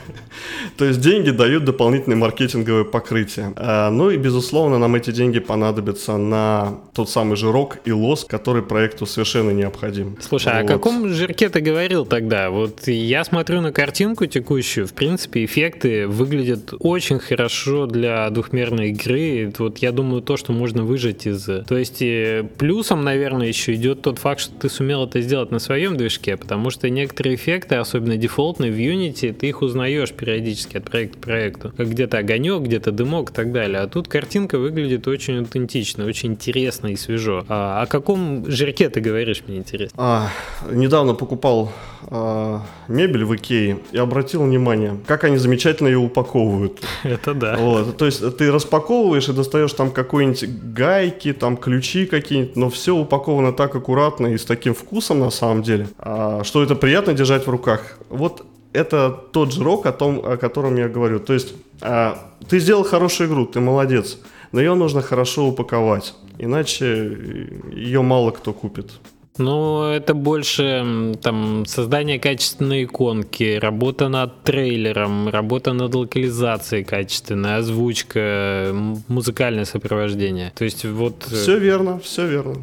То 0.77 0.85
есть 0.85 1.01
деньги 1.01 1.31
дают 1.31 1.65
дополнительное 1.65 2.17
маркетинговое 2.17 2.85
покрытие. 2.85 3.53
А, 3.57 3.91
ну 3.91 4.11
и, 4.11 4.17
безусловно, 4.17 4.79
нам 4.79 4.95
эти 4.95 5.11
деньги 5.11 5.41
понадобятся 5.41 6.17
на 6.17 6.79
тот 6.95 7.11
самый 7.11 7.37
жирок 7.37 7.79
и 7.85 7.93
лоск, 7.93 8.29
который 8.29 8.63
проекту 8.63 9.07
совершенно 9.07 9.51
необходим. 9.51 10.17
Слушай, 10.21 10.53
а 10.53 10.59
о 10.61 10.65
каком 10.65 11.09
жирке 11.09 11.49
ты 11.49 11.61
говорил 11.61 12.07
тогда? 12.07 12.51
Вот 12.51 12.87
я 12.89 13.25
смотрю 13.25 13.61
на 13.61 13.73
картинку 13.73 14.27
текущую, 14.27 14.60
текущую, 14.61 14.87
в 14.87 14.93
принципе, 14.93 15.45
эффекты 15.45 16.07
выглядят 16.07 16.75
очень 16.81 17.19
хорошо 17.19 17.87
для 17.87 18.29
двухмерной 18.29 18.91
игры. 18.91 19.51
Вот 19.59 19.79
я 19.79 19.91
думаю, 19.91 20.21
то, 20.21 20.37
что 20.37 20.53
можно 20.53 20.85
выжать 20.85 21.27
из... 21.27 21.45
То 21.45 21.79
есть 21.79 22.03
э, 22.03 22.47
плюсом, 22.59 23.03
наверное, 23.03 23.47
еще 23.47 23.75
идет 23.75 24.03
тот 24.03 24.19
факт, 24.19 24.41
что 24.41 24.53
ты 24.55 24.69
сумел 24.69 25.05
это 25.05 25.23
сделать 25.23 25.51
на 25.51 25.59
своем 25.59 25.97
движке, 25.97 26.37
потому 26.37 26.69
что 26.69 26.91
некоторые 26.91 27.37
эффекты, 27.37 27.77
особенно 27.77 28.17
дефолтные 28.19 28.71
в 28.71 28.77
Unity, 28.77 29.33
ты 29.33 29.49
их 29.49 29.63
узнаешь 29.63 30.13
периодически 30.13 30.77
от 30.77 30.85
проекта 30.85 31.19
к 31.19 31.21
проекту. 31.23 31.73
Как 31.77 31.89
где-то 31.89 32.19
огонек, 32.19 32.63
где-то 32.63 32.93
дымок 32.93 33.31
и 33.31 33.33
так 33.33 33.53
далее. 33.53 33.79
А 33.79 33.89
тут 33.89 34.09
картинка 34.09 34.59
выглядит 34.59 35.09
очень 35.09 35.39
аутентично, 35.39 36.05
очень 36.05 36.33
интересно 36.33 36.89
и 36.89 36.97
свежо. 36.97 37.45
А 37.49 37.81
о 37.81 37.87
каком 37.87 38.51
жирке 38.51 38.91
ты 38.91 39.01
говоришь, 39.01 39.43
мне 39.47 39.57
интересно? 39.57 39.97
А, 39.97 40.29
недавно 40.71 41.15
покупал 41.15 41.73
а, 42.09 42.63
мебель 42.89 43.25
в 43.25 43.35
Икее 43.35 43.79
я 43.93 44.03
обратил 44.03 44.45
внимание, 44.51 44.97
как 45.07 45.25
они 45.25 45.39
замечательно 45.39 45.89
ее 45.89 45.99
упаковывают. 45.99 46.81
Это 47.03 47.35
да. 47.35 47.57
Вот, 47.57 47.97
то 47.97 48.07
есть 48.07 48.37
ты 48.37 48.51
распаковываешь 48.51 49.29
и 49.29 49.33
достаешь 49.33 49.73
там 49.73 49.91
какой-нибудь 49.91 50.45
гайки, 50.75 51.33
там 51.33 51.57
ключи 51.57 52.07
какие-нибудь, 52.07 52.57
но 52.57 52.69
все 52.69 52.95
упаковано 52.95 53.53
так 53.53 53.75
аккуратно 53.75 54.29
и 54.29 54.39
с 54.39 54.45
таким 54.45 54.75
вкусом 54.75 55.21
на 55.21 55.31
самом 55.31 55.63
деле, 55.63 55.89
а, 55.99 56.43
что 56.45 56.63
это 56.63 56.75
приятно 56.75 57.15
держать 57.15 57.47
в 57.47 57.51
руках. 57.51 57.99
Вот 58.09 58.45
это 58.73 59.11
тот 59.33 59.53
же 59.53 59.65
рок, 59.65 59.87
о 59.87 59.93
том, 59.93 60.21
о 60.25 60.37
котором 60.37 60.77
я 60.77 60.89
говорю. 60.89 61.21
То 61.21 61.33
есть 61.33 61.55
а, 61.81 62.19
ты 62.49 62.59
сделал 62.59 62.85
хорошую 62.85 63.29
игру, 63.29 63.47
ты 63.47 63.61
молодец, 63.61 64.19
но 64.53 64.61
ее 64.61 64.75
нужно 64.75 65.03
хорошо 65.03 65.47
упаковать, 65.47 66.15
иначе 66.39 67.49
ее 67.73 68.03
мало 68.03 68.31
кто 68.31 68.53
купит. 68.53 68.91
Ну, 69.39 69.85
это 69.85 70.13
больше 70.13 71.15
там 71.23 71.65
создание 71.67 72.19
качественной 72.19 72.85
иконки, 72.85 73.59
работа 73.59 74.09
над 74.09 74.43
трейлером, 74.43 75.29
работа 75.29 75.73
над 75.73 75.95
локализацией 75.95 76.85
качественной, 76.85 77.57
озвучка, 77.57 78.71
музыкальное 79.09 79.65
сопровождение. 79.65 80.53
То 80.57 80.65
есть 80.65 80.85
вот... 80.85 81.27
Э, 81.31 81.35
все 81.35 81.59
верно, 81.59 82.01
все 82.01 82.27
верно. 82.27 82.57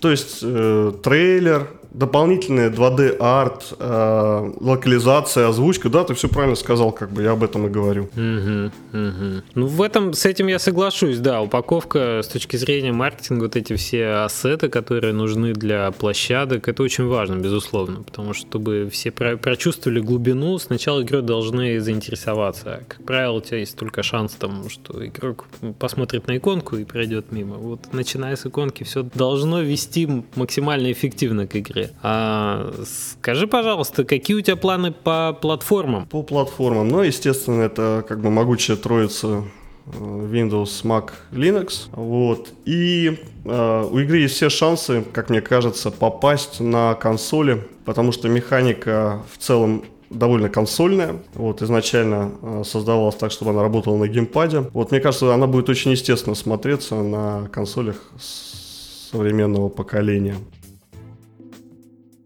То 0.00 0.10
есть 0.10 0.40
э, 0.42 0.92
трейлер, 1.02 1.68
дополнительная 1.98 2.70
2D 2.70 3.16
арт, 3.18 3.74
э, 3.78 4.52
локализация, 4.60 5.48
озвучка, 5.48 5.88
да, 5.88 6.04
ты 6.04 6.14
все 6.14 6.28
правильно 6.28 6.54
сказал, 6.54 6.92
как 6.92 7.10
бы 7.10 7.22
я 7.22 7.32
об 7.32 7.42
этом 7.42 7.66
и 7.66 7.68
говорю. 7.68 8.04
Угу, 8.04 8.70
угу. 8.92 9.42
Ну, 9.54 9.66
в 9.66 9.82
этом, 9.82 10.12
с 10.12 10.24
этим 10.24 10.46
я 10.46 10.60
соглашусь, 10.60 11.18
да, 11.18 11.42
упаковка 11.42 12.20
с 12.22 12.28
точки 12.28 12.56
зрения 12.56 12.92
маркетинга, 12.92 13.44
вот 13.44 13.56
эти 13.56 13.74
все 13.74 14.24
ассеты, 14.24 14.68
которые 14.68 15.12
нужны 15.12 15.54
для 15.54 15.90
площадок, 15.90 16.68
это 16.68 16.82
очень 16.84 17.06
важно, 17.06 17.36
безусловно, 17.36 18.02
потому 18.02 18.32
что, 18.32 18.48
чтобы 18.48 18.88
все 18.90 19.10
про 19.10 19.36
прочувствовали 19.36 20.00
глубину, 20.00 20.58
сначала 20.58 21.02
игрой 21.02 21.22
должны 21.22 21.80
заинтересоваться. 21.80 22.84
Как 22.86 23.04
правило, 23.04 23.38
у 23.38 23.40
тебя 23.40 23.58
есть 23.58 23.76
только 23.76 24.02
шанс, 24.02 24.34
там, 24.34 24.68
что 24.70 25.04
игрок 25.04 25.46
посмотрит 25.78 26.28
на 26.28 26.36
иконку 26.36 26.76
и 26.76 26.84
пройдет 26.84 27.32
мимо. 27.32 27.56
Вот, 27.56 27.92
начиная 27.92 28.36
с 28.36 28.46
иконки, 28.46 28.84
все 28.84 29.02
должно 29.02 29.60
вести 29.60 30.08
максимально 30.36 30.92
эффективно 30.92 31.46
к 31.46 31.56
игре 31.56 31.87
А, 32.02 32.72
скажи, 32.84 33.46
пожалуйста, 33.46 34.04
какие 34.04 34.36
у 34.36 34.40
тебя 34.40 34.56
планы 34.56 34.92
по 34.92 35.36
платформам? 35.40 36.06
По 36.06 36.22
платформам, 36.22 36.88
ну, 36.88 37.02
естественно, 37.02 37.62
это 37.62 38.04
как 38.06 38.20
бы 38.20 38.30
могучая 38.30 38.76
троица 38.76 39.44
э, 39.86 39.90
Windows, 39.98 40.84
Mac, 40.84 41.10
Linux. 41.32 41.88
Вот. 41.92 42.50
И 42.64 43.18
э, 43.44 43.88
у 43.90 43.98
игры 43.98 44.18
есть 44.18 44.34
все 44.34 44.48
шансы, 44.48 45.04
как 45.12 45.30
мне 45.30 45.40
кажется, 45.40 45.90
попасть 45.90 46.60
на 46.60 46.94
консоли, 46.94 47.66
потому 47.84 48.12
что 48.12 48.28
механика 48.28 49.22
в 49.32 49.38
целом 49.38 49.84
довольно 50.10 50.48
консольная. 50.48 51.16
Вот, 51.34 51.62
изначально 51.62 52.32
э, 52.42 52.62
создавалась 52.64 53.16
так, 53.16 53.30
чтобы 53.30 53.50
она 53.50 53.62
работала 53.62 53.96
на 53.96 54.08
геймпаде. 54.08 54.60
Вот, 54.72 54.90
мне 54.90 55.00
кажется, 55.00 55.32
она 55.34 55.46
будет 55.46 55.68
очень 55.68 55.90
естественно 55.90 56.34
смотреться 56.34 56.94
на 56.96 57.48
консолях 57.52 57.96
современного 58.18 59.68
поколения 59.68 60.36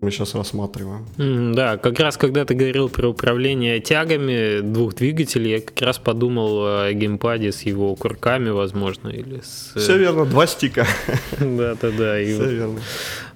мы 0.02 0.10
сейчас 0.10 0.34
рассматриваем. 0.34 1.06
Mm, 1.16 1.54
да, 1.54 1.76
как 1.76 1.98
раз 2.00 2.16
когда 2.16 2.44
ты 2.44 2.54
говорил 2.54 2.88
про 2.88 3.08
управление 3.08 3.80
тягами 3.80 4.60
двух 4.60 4.96
двигателей, 4.96 5.52
я 5.52 5.60
как 5.60 5.80
раз 5.80 5.98
подумал 5.98 6.58
о 6.66 6.92
геймпаде 6.92 7.52
с 7.52 7.62
его 7.62 7.94
курками, 7.94 8.50
возможно, 8.50 9.08
или 9.08 9.40
с... 9.42 9.72
Все 9.76 9.96
верно, 9.96 10.26
два 10.26 10.46
стика. 10.46 10.86
Да-да-да. 11.38 12.20
Все 12.20 12.50
верно. 12.50 12.80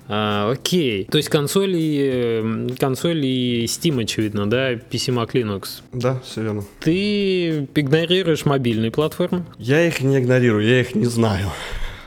А, 0.09 0.51
окей. 0.53 1.05
То 1.05 1.19
есть 1.19 1.29
консоли, 1.29 2.75
консоли 2.79 3.27
и 3.27 3.65
Steam, 3.67 4.03
очевидно, 4.03 4.49
да? 4.49 4.73
PC 4.73 5.15
Mac 5.15 5.33
Linux. 5.33 5.83
Да, 5.93 6.21
все 6.25 6.43
верно. 6.43 6.65
Ты 6.81 7.69
игнорируешь 7.75 8.45
мобильные 8.45 8.91
платформы? 8.91 9.45
Я 9.59 9.87
их 9.87 10.01
не 10.01 10.19
игнорирую, 10.19 10.67
я 10.67 10.81
их 10.81 10.95
не 10.95 11.07
знаю. 11.07 11.51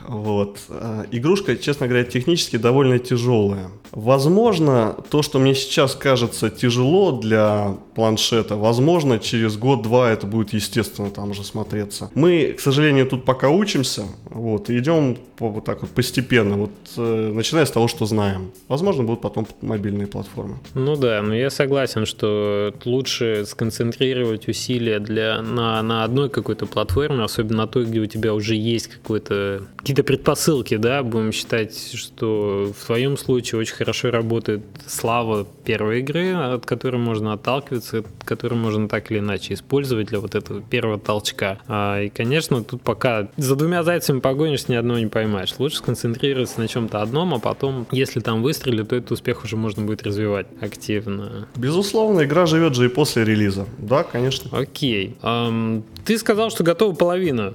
Вот. 0.06 0.58
А, 0.68 1.04
игрушка, 1.10 1.56
честно 1.56 1.86
говоря, 1.86 2.04
технически 2.04 2.56
довольно 2.56 2.98
тяжелая. 2.98 3.70
Возможно, 3.92 4.96
то, 5.10 5.22
что 5.22 5.38
мне 5.38 5.54
сейчас 5.54 5.94
кажется 5.94 6.50
тяжело 6.50 7.12
для 7.12 7.76
планшета, 7.94 8.56
возможно, 8.56 9.18
через 9.18 9.56
год-два 9.56 10.10
это 10.10 10.26
будет 10.26 10.52
естественно 10.52 11.10
там 11.10 11.34
же 11.34 11.44
смотреться. 11.44 12.10
Мы, 12.14 12.54
к 12.56 12.60
сожалению, 12.60 13.06
тут 13.06 13.24
пока 13.24 13.48
учимся, 13.48 14.04
вот, 14.26 14.70
и 14.70 14.78
идем 14.78 15.18
вот 15.38 15.64
так 15.64 15.82
вот 15.82 15.90
постепенно, 15.90 16.56
вот, 16.56 16.70
э, 16.96 17.32
начиная 17.34 17.64
с 17.64 17.70
того, 17.70 17.88
что 17.88 18.06
знаем. 18.06 18.52
Возможно, 18.68 19.02
будут 19.02 19.22
потом 19.22 19.46
мобильные 19.62 20.06
платформы. 20.06 20.58
Ну 20.74 20.96
да, 20.96 21.22
но 21.22 21.34
я 21.34 21.50
согласен, 21.50 22.06
что 22.06 22.74
лучше 22.84 23.44
сконцентрировать 23.46 24.48
усилия 24.48 24.98
для, 25.00 25.42
на, 25.42 25.82
на 25.82 26.04
одной 26.04 26.28
какой-то 26.28 26.66
платформе, 26.66 27.24
особенно 27.24 27.58
на 27.58 27.66
той, 27.66 27.86
где 27.86 28.00
у 28.00 28.06
тебя 28.06 28.34
уже 28.34 28.54
есть 28.54 28.86
какой-то, 28.86 29.62
какие-то 29.90 30.04
предпосылки, 30.04 30.76
да, 30.76 31.02
будем 31.02 31.32
считать, 31.32 31.96
что 31.96 32.72
в 32.78 32.86
твоем 32.86 33.18
случае 33.18 33.60
очень 33.60 33.74
хорошо 33.74 34.12
работает 34.12 34.62
слава 34.86 35.48
первой 35.64 35.98
игры, 35.98 36.32
от 36.32 36.64
которой 36.64 36.98
можно 36.98 37.32
отталкиваться, 37.32 38.04
которую 38.24 38.60
можно 38.60 38.88
так 38.88 39.10
или 39.10 39.18
иначе 39.18 39.54
использовать 39.54 40.06
для 40.06 40.20
вот 40.20 40.36
этого 40.36 40.60
первого 40.60 41.00
толчка. 41.00 41.58
А, 41.66 42.02
и, 42.02 42.08
конечно, 42.08 42.62
тут 42.62 42.82
пока 42.82 43.28
за 43.36 43.56
двумя 43.56 43.82
зайцами 43.82 44.20
погонишь, 44.20 44.68
ни 44.68 44.76
одного 44.76 45.00
не 45.00 45.08
поймаешь. 45.08 45.54
Лучше 45.58 45.78
сконцентрироваться 45.78 46.60
на 46.60 46.68
чем-то 46.68 47.02
одном, 47.02 47.34
а 47.34 47.40
потом, 47.40 47.88
если 47.90 48.20
там 48.20 48.42
выстрелит, 48.42 48.90
то 48.90 48.96
этот 48.96 49.10
успех 49.10 49.42
уже 49.42 49.56
можно 49.56 49.84
будет 49.84 50.04
развивать 50.04 50.46
активно. 50.60 51.48
Безусловно, 51.56 52.22
игра 52.22 52.46
живет 52.46 52.76
же 52.76 52.86
и 52.86 52.88
после 52.88 53.24
релиза. 53.24 53.66
Да, 53.78 54.04
конечно. 54.04 54.56
Окей. 54.56 55.16
Um, 55.22 55.82
ты 56.04 56.16
сказал, 56.16 56.50
что 56.50 56.62
готова 56.62 56.94
половина, 56.94 57.54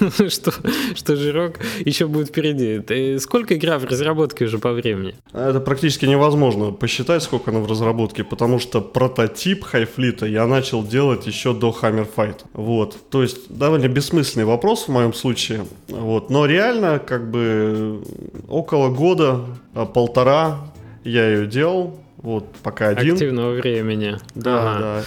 что, 0.28 0.52
что 0.94 1.16
жирок 1.16 1.54
еще 1.84 2.06
будет 2.06 2.28
впереди. 2.28 2.80
Ты, 2.80 3.18
сколько 3.20 3.56
игра 3.56 3.78
в 3.78 3.84
разработке 3.84 4.44
уже 4.44 4.58
по 4.58 4.72
времени? 4.72 5.14
Это 5.32 5.60
практически 5.60 6.06
невозможно 6.06 6.70
посчитать, 6.72 7.22
сколько 7.22 7.50
она 7.50 7.60
в 7.60 7.66
разработке, 7.66 8.24
потому 8.24 8.58
что 8.58 8.80
прототип 8.80 9.64
Хайфлита 9.64 10.26
я 10.26 10.46
начал 10.46 10.84
делать 10.84 11.26
еще 11.26 11.54
до 11.54 11.70
Fight. 11.70 12.40
Вот. 12.52 12.96
То 13.10 13.22
есть 13.22 13.48
довольно 13.48 13.88
бессмысленный 13.88 14.44
вопрос 14.44 14.84
в 14.84 14.88
моем 14.88 15.12
случае. 15.14 15.66
Вот. 15.88 16.30
Но 16.30 16.46
реально, 16.46 16.98
как 16.98 17.30
бы 17.30 18.02
около 18.48 18.88
года, 18.88 19.44
а, 19.74 19.86
полтора 19.86 20.58
я 21.04 21.28
ее 21.28 21.46
делал. 21.46 21.98
Вот, 22.18 22.44
пока 22.62 22.88
один. 22.88 23.14
Активного 23.14 23.52
времени. 23.54 24.18
Да, 24.34 24.60
ага. 24.60 24.80
да. 24.80 25.04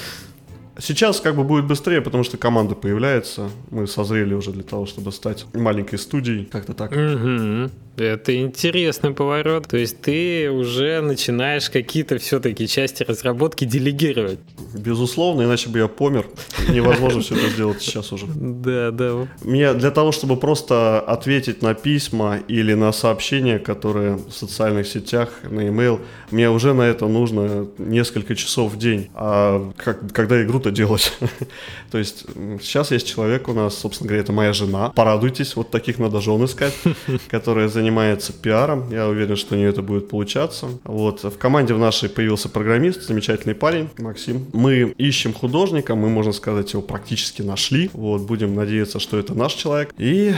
Сейчас 0.79 1.19
как 1.19 1.35
бы 1.35 1.43
будет 1.43 1.65
быстрее, 1.65 2.01
потому 2.01 2.23
что 2.23 2.37
команда 2.37 2.75
появляется. 2.75 3.49
Мы 3.69 3.87
созрели 3.87 4.33
уже 4.33 4.51
для 4.51 4.63
того, 4.63 4.85
чтобы 4.85 5.11
стать 5.11 5.45
маленькой 5.53 5.99
студией. 5.99 6.45
Как-то 6.45 6.73
так. 6.73 6.91
Угу. 6.91 7.69
Это 7.95 8.35
интересный 8.35 9.11
поворот. 9.11 9.67
То 9.67 9.77
есть 9.77 10.01
ты 10.01 10.49
уже 10.49 11.01
начинаешь 11.01 11.69
какие-то 11.69 12.17
все-таки 12.17 12.67
части 12.67 13.03
разработки 13.03 13.65
делегировать. 13.65 14.39
Безусловно, 14.73 15.43
иначе 15.43 15.69
бы 15.69 15.79
я 15.79 15.87
помер. 15.87 16.25
Невозможно 16.69 17.21
все 17.21 17.35
это 17.35 17.49
сделать 17.49 17.81
сейчас 17.81 18.11
уже. 18.11 18.25
Да, 18.27 18.91
да. 18.91 19.27
Мне 19.43 19.73
для 19.73 19.91
того, 19.91 20.11
чтобы 20.11 20.37
просто 20.37 20.99
ответить 20.99 21.61
на 21.61 21.75
письма 21.75 22.39
или 22.47 22.73
на 22.73 22.91
сообщения, 22.91 23.59
которые 23.59 24.15
в 24.15 24.31
социальных 24.31 24.87
сетях, 24.87 25.29
на 25.43 25.61
email, 25.61 26.01
мне 26.31 26.49
уже 26.49 26.73
на 26.73 26.83
это 26.83 27.07
нужно 27.07 27.67
несколько 27.77 28.35
часов 28.35 28.73
в 28.73 28.77
день. 28.77 29.09
А 29.13 29.71
как, 29.77 30.11
когда 30.11 30.41
игру-то 30.43 30.71
делать? 30.71 31.13
То 31.91 31.99
есть 31.99 32.25
сейчас 32.61 32.89
есть 32.91 33.07
человек 33.07 33.47
у 33.47 33.53
нас, 33.53 33.77
собственно 33.77 34.07
говоря, 34.07 34.23
это 34.23 34.31
моя 34.31 34.53
жена. 34.53 34.89
Порадуйтесь, 34.89 35.55
вот 35.55 35.69
таких 35.69 35.99
надо 35.99 36.21
жен 36.21 36.43
искать, 36.45 36.73
которые 37.29 37.69
за 37.69 37.82
занимается 37.83 38.31
пиаром. 38.31 38.89
Я 38.91 39.09
уверен, 39.09 39.35
что 39.35 39.55
у 39.55 39.57
нее 39.57 39.69
это 39.69 39.81
будет 39.81 40.07
получаться. 40.07 40.67
Вот. 40.85 41.23
В 41.23 41.37
команде 41.37 41.73
в 41.73 41.79
нашей 41.79 42.07
появился 42.07 42.47
программист, 42.47 43.03
замечательный 43.03 43.55
парень, 43.55 43.89
Максим. 43.97 44.45
Мы 44.53 44.93
ищем 44.97 45.33
художника, 45.33 45.95
мы, 45.95 46.09
можно 46.09 46.31
сказать, 46.31 46.71
его 46.71 46.81
практически 46.81 47.41
нашли. 47.41 47.89
Вот. 47.93 48.21
Будем 48.21 48.55
надеяться, 48.55 48.99
что 48.99 49.19
это 49.19 49.33
наш 49.33 49.53
человек. 49.53 49.93
И 49.97 50.33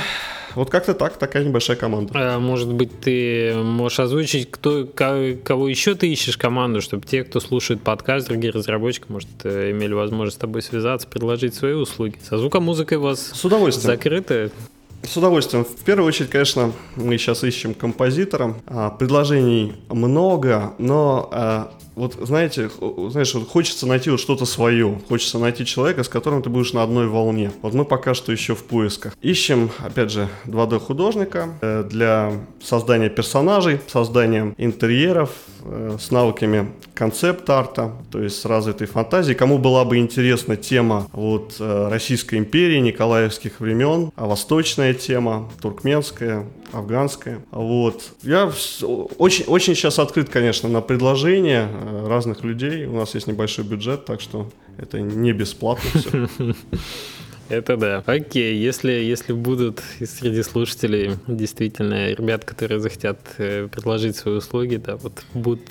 вот 0.56 0.72
как-то 0.72 0.96
так, 0.96 1.18
такая 1.18 1.44
небольшая 1.44 1.78
команда. 1.78 2.14
А, 2.16 2.40
может 2.40 2.74
быть, 2.74 3.00
ты 3.02 3.54
можешь 3.56 4.00
озвучить, 4.00 4.50
кто, 4.50 4.88
кого 4.88 5.68
еще 5.68 5.94
ты 5.94 6.12
ищешь 6.12 6.38
команду, 6.38 6.82
чтобы 6.82 7.06
те, 7.06 7.24
кто 7.24 7.40
слушает 7.40 7.82
подкаст, 7.82 8.28
другие 8.28 8.52
разработчики, 8.54 9.06
может, 9.10 9.30
э, 9.44 9.72
имели 9.72 9.94
возможность 9.94 10.38
с 10.38 10.40
тобой 10.40 10.62
связаться, 10.62 11.08
предложить 11.08 11.54
свои 11.54 11.74
услуги. 11.74 12.16
Со 12.28 12.38
звуком 12.38 12.64
музыкой 12.64 12.98
у 12.98 13.02
вас 13.02 13.32
с 13.34 13.46
удовольствием. 13.46 13.96
закрыто? 13.96 14.50
С 15.08 15.16
удовольствием. 15.18 15.66
В 15.66 15.84
первую 15.84 16.08
очередь, 16.08 16.32
конечно, 16.32 16.72
мы 16.96 17.18
сейчас 17.18 17.44
ищем 17.44 17.74
композитора. 17.76 18.56
А, 18.66 18.90
предложений 18.90 19.74
много, 19.90 20.74
но 20.80 21.30
а, 21.32 21.72
вот 21.96 22.16
знаете, 22.22 22.70
знаешь, 23.10 23.34
вот 23.34 23.48
хочется 23.48 23.88
найти 23.88 24.10
вот 24.10 24.20
что-то 24.20 24.46
свое, 24.46 25.00
хочется 25.08 25.40
найти 25.40 25.66
человека, 25.66 26.04
с 26.04 26.10
которым 26.10 26.42
ты 26.42 26.50
будешь 26.50 26.74
на 26.74 26.84
одной 26.84 27.08
волне. 27.08 27.52
Вот 27.62 27.74
мы 27.74 27.86
пока 27.86 28.14
что 28.14 28.32
еще 28.32 28.56
в 28.56 28.64
поисках. 28.64 29.16
Ищем, 29.22 29.72
опять 29.80 30.12
же, 30.12 30.28
2D 30.46 30.80
художника 30.80 31.50
э, 31.62 31.84
для 31.90 32.34
создания 32.62 33.10
персонажей, 33.10 33.80
создания 33.88 34.54
интерьеров, 34.58 35.32
э, 35.64 35.98
с 36.00 36.12
навыками 36.12 36.72
концепт-арта, 36.94 37.94
то 38.12 38.22
есть 38.22 38.40
с 38.40 38.46
развитой 38.46 38.88
фантазией. 38.88 39.36
Кому 39.36 39.58
была 39.58 39.86
бы 39.86 39.98
интересна 39.98 40.56
тема 40.56 41.08
вот, 41.14 41.56
э, 41.60 41.88
Российской 41.90 42.36
империи, 42.36 42.80
Николаевских 42.80 43.60
времен, 43.60 44.12
а 44.16 44.26
восточная 44.26 44.94
тема, 44.94 45.50
туркменская, 45.62 46.46
афганская. 46.72 47.42
Вот. 47.52 48.14
Я 48.24 48.52
очень, 49.18 49.46
очень 49.46 49.76
сейчас 49.76 50.00
открыт, 50.00 50.30
конечно, 50.30 50.70
на 50.70 50.82
предложения 50.82 51.70
э, 51.72 52.08
разных 52.08 52.44
людей. 52.44 52.86
У 52.86 52.96
нас 52.96 53.14
есть 53.16 53.28
небольшой 53.28 53.66
бюджет, 53.66 54.06
так 54.06 54.22
что 54.22 54.50
это 54.78 55.00
не 55.00 55.34
бесплатно 55.34 55.90
все. 56.00 56.28
Это 57.48 57.78
да. 57.78 58.04
Окей, 58.08 58.58
если, 58.58 58.92
если 58.92 59.32
будут 59.32 59.82
среди 60.04 60.42
слушателей 60.42 61.12
действительно 61.28 62.12
ребят, 62.12 62.44
которые 62.44 62.80
захотят 62.80 63.20
э, 63.38 63.68
предложить 63.68 64.16
свои 64.16 64.36
услуги, 64.36 64.78
да, 64.78 64.96
вот 64.96 65.24
будут 65.36 65.62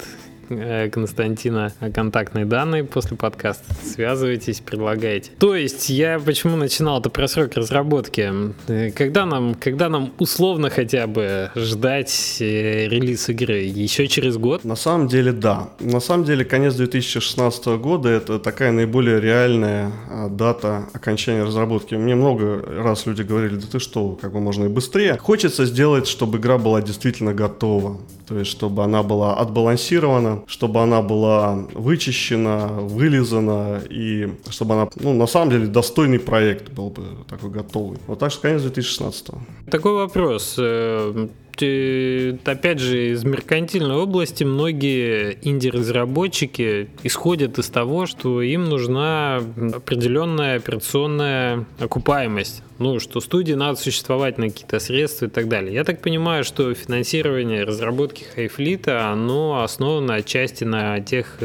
Константина 0.93 1.73
контактные 1.95 2.45
данные 2.45 2.85
после 2.85 3.17
подкаста. 3.17 3.65
Связывайтесь, 3.85 4.61
предлагайте. 4.61 5.31
То 5.39 5.55
есть 5.55 5.89
я 5.91 6.19
почему 6.19 6.57
начинал 6.57 7.01
это 7.01 7.11
про 7.11 7.29
срок 7.29 7.53
разработки? 7.55 8.33
Э, 8.69 8.91
когда 8.91 9.27
нам, 9.27 9.55
когда 9.55 9.89
нам 9.89 10.13
условно 10.19 10.71
хотя 10.71 11.07
бы 11.07 11.51
ждать 11.55 12.37
э, 12.41 12.89
релиз 12.89 13.29
игры? 13.29 13.63
Еще 13.63 14.07
через 14.09 14.37
год? 14.37 14.65
На 14.65 14.77
самом 14.77 15.09
деле, 15.09 15.33
да. 15.33 15.71
На 15.81 16.01
самом 16.01 16.25
деле, 16.25 16.45
конец 16.45 16.75
2016 16.75 17.67
года 17.79 18.09
это 18.09 18.39
такая 18.39 18.73
наиболее 18.73 19.21
реальная 19.21 19.93
дата 20.31 20.89
окончания 20.93 21.45
разработки. 21.45 21.95
Мне 21.95 22.15
много 22.15 22.63
раз 22.83 23.07
люди 23.07 23.23
говорили, 23.23 23.57
да 23.57 23.67
ты 23.71 23.79
что, 23.79 24.19
как 24.21 24.33
бы 24.33 24.41
можно 24.41 24.65
и 24.65 24.69
быстрее. 24.69 25.19
Хочется 25.19 25.67
сделать, 25.67 26.07
чтобы 26.07 26.39
игра 26.39 26.59
была 26.59 26.83
действительно 26.83 27.35
готова. 27.35 28.01
То 28.27 28.39
есть, 28.39 28.51
чтобы 28.51 28.83
она 28.85 29.03
была 29.03 29.35
отбалансирована, 29.37 30.43
чтобы 30.47 30.81
она 30.81 31.03
была 31.03 31.67
вычищена, 31.75 32.67
вылизана, 32.67 33.83
и 33.91 34.35
чтобы 34.51 34.75
она, 34.75 34.89
ну, 34.97 35.13
на 35.13 35.27
самом 35.27 35.51
деле, 35.51 35.67
достойный 35.67 36.19
проект 36.19 36.71
был 36.71 36.91
бы 36.91 37.03
такой 37.29 37.51
готовый. 37.51 37.99
Вот 38.07 38.19
так 38.19 38.31
что 38.31 38.43
конец 38.43 38.63
2016 38.63 39.27
Такой 39.71 39.93
вопрос 39.93 40.57
э, 40.59 41.29
опять 41.57 42.79
же, 42.79 43.13
из 43.13 43.25
меркантильной 43.25 43.97
области 43.97 44.45
многие 44.45 45.39
инди-разработчики 45.43 46.89
исходят 47.03 47.59
из 47.59 47.69
того, 47.69 48.07
что 48.07 48.43
им 48.43 48.65
нужна 48.65 49.43
определенная 49.73 50.57
операционная 50.57 51.65
окупаемость. 51.79 52.63
Ну, 52.79 52.99
что 52.99 53.21
студии 53.21 53.53
надо 53.53 53.79
существовать 53.79 54.37
на 54.37 54.49
какие-то 54.49 54.81
средства 54.81 55.27
и 55.27 55.29
так 55.29 55.49
далее. 55.49 55.73
Я 55.73 55.85
так 55.85 56.03
понимаю, 56.03 56.43
что 56.43 56.75
финансирование 56.75 57.63
разработки 57.63 58.25
Хайфлита, 58.25 59.11
оно 59.11 59.63
основано 59.63 60.15
отчасти 60.15 60.65
на 60.65 61.01
тех 61.01 61.39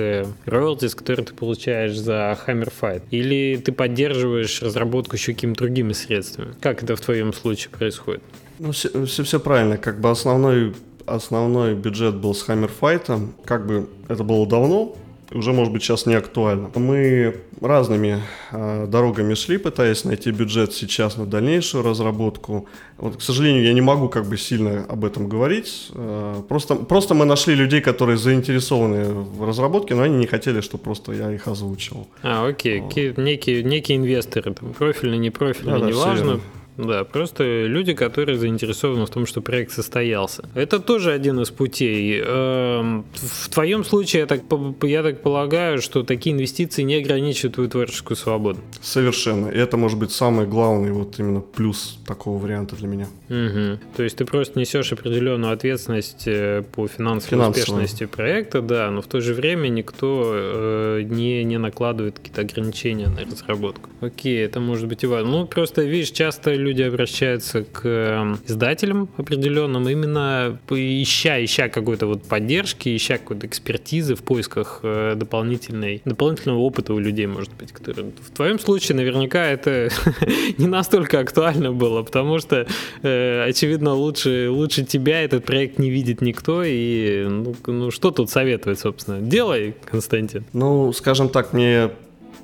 роялтис, 0.46 0.94
э, 0.94 0.98
которые 0.98 1.28
ты 1.28 1.34
получаешь 1.36 1.96
за 1.96 2.38
Hammerfight. 2.48 3.04
Или 3.12 3.62
ты 3.64 3.72
поддерживаешь 3.72 4.62
разработку 4.64 5.18
еще 5.18 5.34
какими-то 5.34 5.66
другими 5.66 5.94
средствами? 5.94 6.56
Как 6.62 6.82
это 6.82 6.96
в 6.96 7.02
твоем 7.02 7.32
случае 7.32 7.70
происходит? 7.70 8.24
Ну, 8.60 8.72
все, 8.72 9.06
все, 9.06 9.24
все 9.24 9.40
правильно. 9.40 9.78
Как 9.78 10.00
бы 10.00 10.10
основной, 10.10 10.76
основной 11.06 11.76
бюджет 11.76 12.16
был 12.16 12.36
с 12.36 12.48
Hammerfight. 12.48 13.30
Как 13.46 13.66
бы 13.66 13.90
это 14.08 14.24
было 14.24 14.46
давно, 14.46 14.96
уже, 15.32 15.54
может 15.54 15.72
быть, 15.72 15.84
сейчас 15.84 16.06
не 16.06 16.16
актуально. 16.16 16.72
Мы 16.76 17.36
разными 17.62 18.22
э, 18.52 18.88
дорогами 18.88 19.36
шли, 19.36 19.58
пытаясь 19.58 20.04
найти 20.04 20.32
бюджет 20.32 20.74
сейчас 20.74 21.18
на 21.18 21.26
дальнейшую 21.26 21.84
разработку. 21.84 22.68
Вот, 22.98 23.18
к 23.18 23.22
сожалению, 23.22 23.64
я 23.64 23.74
не 23.74 23.82
могу 23.82 24.10
как 24.10 24.26
бы 24.26 24.38
сильно 24.38 24.86
об 24.90 25.06
этом 25.06 25.30
говорить. 25.30 25.90
Э, 25.94 26.42
просто, 26.48 26.76
просто 26.76 27.14
мы 27.14 27.26
нашли 27.26 27.54
людей, 27.54 27.82
которые 27.82 28.18
заинтересованы 28.18 29.06
в 29.14 29.46
разработке, 29.46 29.94
но 29.94 30.02
они 30.04 30.18
не 30.18 30.28
хотели, 30.28 30.62
чтобы 30.62 30.84
просто 30.84 31.12
я 31.14 31.32
их 31.32 31.48
озвучил. 31.48 32.08
А, 32.24 32.48
окей. 32.48 32.82
Вот. 32.82 33.18
Некие, 33.18 33.64
некие 33.64 33.98
инвесторы, 33.98 34.54
там, 34.54 34.74
профильные, 34.74 35.20
непрофильные, 35.20 35.80
да, 35.80 35.86
неважно. 35.86 36.34
Да, 36.36 36.40
да, 36.80 37.04
просто 37.04 37.66
люди, 37.66 37.94
которые 37.94 38.38
заинтересованы 38.38 39.06
в 39.06 39.10
том, 39.10 39.26
что 39.26 39.42
проект 39.42 39.72
состоялся. 39.72 40.48
Это 40.56 40.80
тоже 40.80 41.12
один 41.12 41.42
из 41.42 41.50
путей. 41.50 42.22
Эм, 42.24 43.06
в 43.14 43.50
твоем 43.50 43.84
случае, 43.84 44.22
я 44.22 44.26
так, 44.26 44.42
я 44.84 45.04
так 45.04 45.22
полагаю, 45.22 45.82
что 45.82 46.04
такие 46.04 46.34
инвестиции 46.36 46.84
не 46.84 46.96
ограничивают 46.96 47.56
твою 47.56 47.70
творческую 47.70 48.16
свободу. 48.16 48.60
Совершенно. 48.82 49.50
И 49.50 49.58
это 49.58 49.76
может 49.76 50.00
быть 50.00 50.12
самый 50.12 50.48
главный 50.48 50.92
вот 50.92 51.20
именно 51.20 51.42
плюс 51.42 52.00
такого 52.08 52.38
варианта 52.38 52.76
для 52.78 52.88
меня. 52.88 53.08
Угу. 53.30 53.80
То 53.98 54.04
есть 54.04 54.16
ты 54.16 54.26
просто 54.26 54.58
несешь 54.58 54.94
определенную 54.94 55.52
ответственность 55.54 56.24
э, 56.28 56.64
по 56.72 56.88
финансовой 56.88 57.30
Финансово. 57.30 57.62
успешности 57.62 58.06
проекта, 58.06 58.62
да, 58.62 58.90
но 58.90 59.02
в 59.02 59.08
то 59.08 59.20
же 59.20 59.34
время 59.34 59.68
никто 59.68 60.32
э, 60.34 61.02
не, 61.04 61.44
не 61.44 61.58
накладывает 61.58 62.20
какие-то 62.20 62.42
ограничения 62.42 63.08
на 63.08 63.26
разработку. 63.30 63.90
Окей, 64.02 64.46
это 64.46 64.60
может 64.60 64.88
быть 64.88 65.04
и 65.04 65.08
важно. 65.08 65.30
Ну, 65.30 65.46
просто, 65.46 65.84
видишь, 65.84 66.12
часто 66.12 66.54
люди 66.54 66.69
люди 66.70 66.84
обращаются 66.84 67.64
к 67.64 67.82
эм, 67.84 68.40
издателям 68.48 69.10
определенным, 69.18 69.90
именно 69.90 70.60
ища, 70.70 71.44
ища 71.44 71.68
какой-то 71.68 72.06
вот 72.06 72.24
поддержки, 72.24 72.96
ища 72.96 73.18
какой-то 73.18 73.48
экспертизы 73.48 74.16
в 74.16 74.22
поисках 74.22 74.82
э, 74.84 75.16
дополнительной, 75.16 76.02
дополнительного 76.06 76.60
опыта 76.60 76.94
у 76.94 77.00
людей, 77.00 77.26
может 77.26 77.54
быть, 77.56 77.72
который 77.72 78.06
в 78.22 78.30
твоем 78.32 78.60
случае 78.60 78.98
наверняка 78.98 79.46
это 79.46 79.90
не 80.58 80.68
настолько 80.68 81.20
актуально 81.20 81.72
было, 81.72 82.04
потому 82.04 82.40
что, 82.40 82.68
э, 83.02 83.46
очевидно, 83.50 83.94
лучше, 83.94 84.50
лучше 84.50 84.84
тебя 84.84 85.24
этот 85.24 85.46
проект 85.46 85.80
не 85.80 85.90
видит 85.90 86.22
никто, 86.22 86.64
и 86.64 87.26
ну, 87.28 87.56
ну 87.66 87.92
что 87.92 88.12
тут 88.12 88.30
советовать, 88.30 88.80
собственно? 88.80 89.20
Делай, 89.20 89.76
Константин. 89.86 90.46
Ну, 90.54 90.94
скажем 90.94 91.30
так, 91.30 91.54
мне 91.54 91.90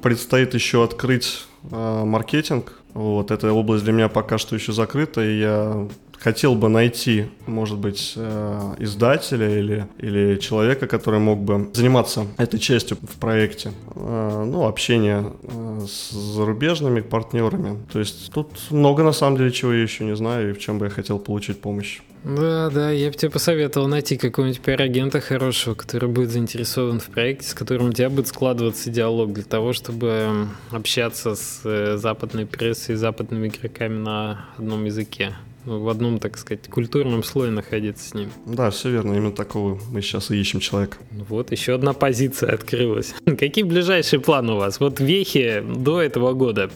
предстоит 0.01 0.53
еще 0.55 0.83
открыть 0.83 1.45
э, 1.71 2.03
маркетинг 2.03 2.81
вот, 2.95 3.29
эта 3.29 3.51
область 3.51 3.83
для 3.83 3.91
меня 3.91 4.07
пока 4.07 4.37
что 4.37 4.55
еще 4.55 4.71
закрыта, 4.71 5.21
и 5.21 5.39
я 5.39 5.87
хотел 6.19 6.55
бы 6.55 6.69
найти, 6.69 7.25
может 7.45 7.77
быть, 7.77 8.13
э, 8.15 8.75
издателя 8.79 9.59
или, 9.59 9.87
или 9.99 10.37
человека, 10.39 10.87
который 10.87 11.19
мог 11.19 11.39
бы 11.39 11.69
заниматься 11.73 12.25
этой 12.37 12.59
частью 12.59 12.97
в 13.01 13.19
проекте. 13.19 13.71
Э, 13.95 14.43
ну, 14.45 14.65
общение 14.65 15.33
э, 15.43 15.85
с 15.87 16.11
зарубежными 16.11 17.01
партнерами. 17.01 17.77
То 17.91 17.99
есть 17.99 18.31
тут 18.33 18.49
много, 18.71 19.03
на 19.03 19.11
самом 19.11 19.37
деле, 19.37 19.51
чего 19.51 19.73
я 19.73 19.83
еще 19.83 20.03
не 20.03 20.15
знаю 20.15 20.49
и 20.49 20.53
в 20.53 20.59
чем 20.59 20.79
бы 20.79 20.85
я 20.85 20.91
хотел 20.91 21.19
получить 21.19 21.61
помощь. 21.61 22.01
Да, 22.23 22.71
да, 22.71 22.89
я 22.89 23.09
бы 23.09 23.13
тебе 23.13 23.29
посоветовал 23.29 23.87
найти 23.87 24.17
какого-нибудь 24.17 24.59
пиар-агента 24.61 25.21
хорошего, 25.21 25.75
который 25.75 26.09
будет 26.09 26.31
заинтересован 26.31 26.99
в 26.99 27.05
проекте, 27.05 27.47
с 27.47 27.53
которым 27.53 27.89
у 27.89 27.93
тебя 27.93 28.09
будет 28.09 28.27
складываться 28.27 28.89
диалог 28.89 29.31
для 29.31 29.43
того, 29.43 29.73
чтобы 29.73 30.47
общаться 30.71 31.35
с 31.35 31.97
западной 31.97 32.47
прессой 32.47 32.95
и 32.95 32.97
западными 32.97 33.49
игроками 33.49 33.99
на 33.99 34.45
одном 34.57 34.85
языке 34.85 35.35
в 35.65 35.89
одном, 35.89 36.19
так 36.19 36.37
сказать, 36.37 36.67
культурном 36.69 37.23
слое 37.23 37.51
находиться 37.51 38.09
с 38.09 38.13
ним. 38.13 38.29
Да, 38.45 38.69
все 38.69 38.89
верно, 38.89 39.13
именно 39.13 39.31
такого 39.31 39.79
мы 39.91 40.01
сейчас 40.01 40.31
и 40.31 40.39
ищем 40.39 40.59
человека. 40.59 40.97
Вот, 41.11 41.51
еще 41.51 41.75
одна 41.75 41.93
позиция 41.93 42.53
открылась. 42.53 43.13
Какие 43.25 43.63
ближайшие 43.63 44.19
планы 44.19 44.53
у 44.53 44.57
вас? 44.57 44.79
Вот 44.79 44.99
вехи 44.99 45.63
до 45.75 46.01
этого 46.01 46.33
года. 46.33 46.69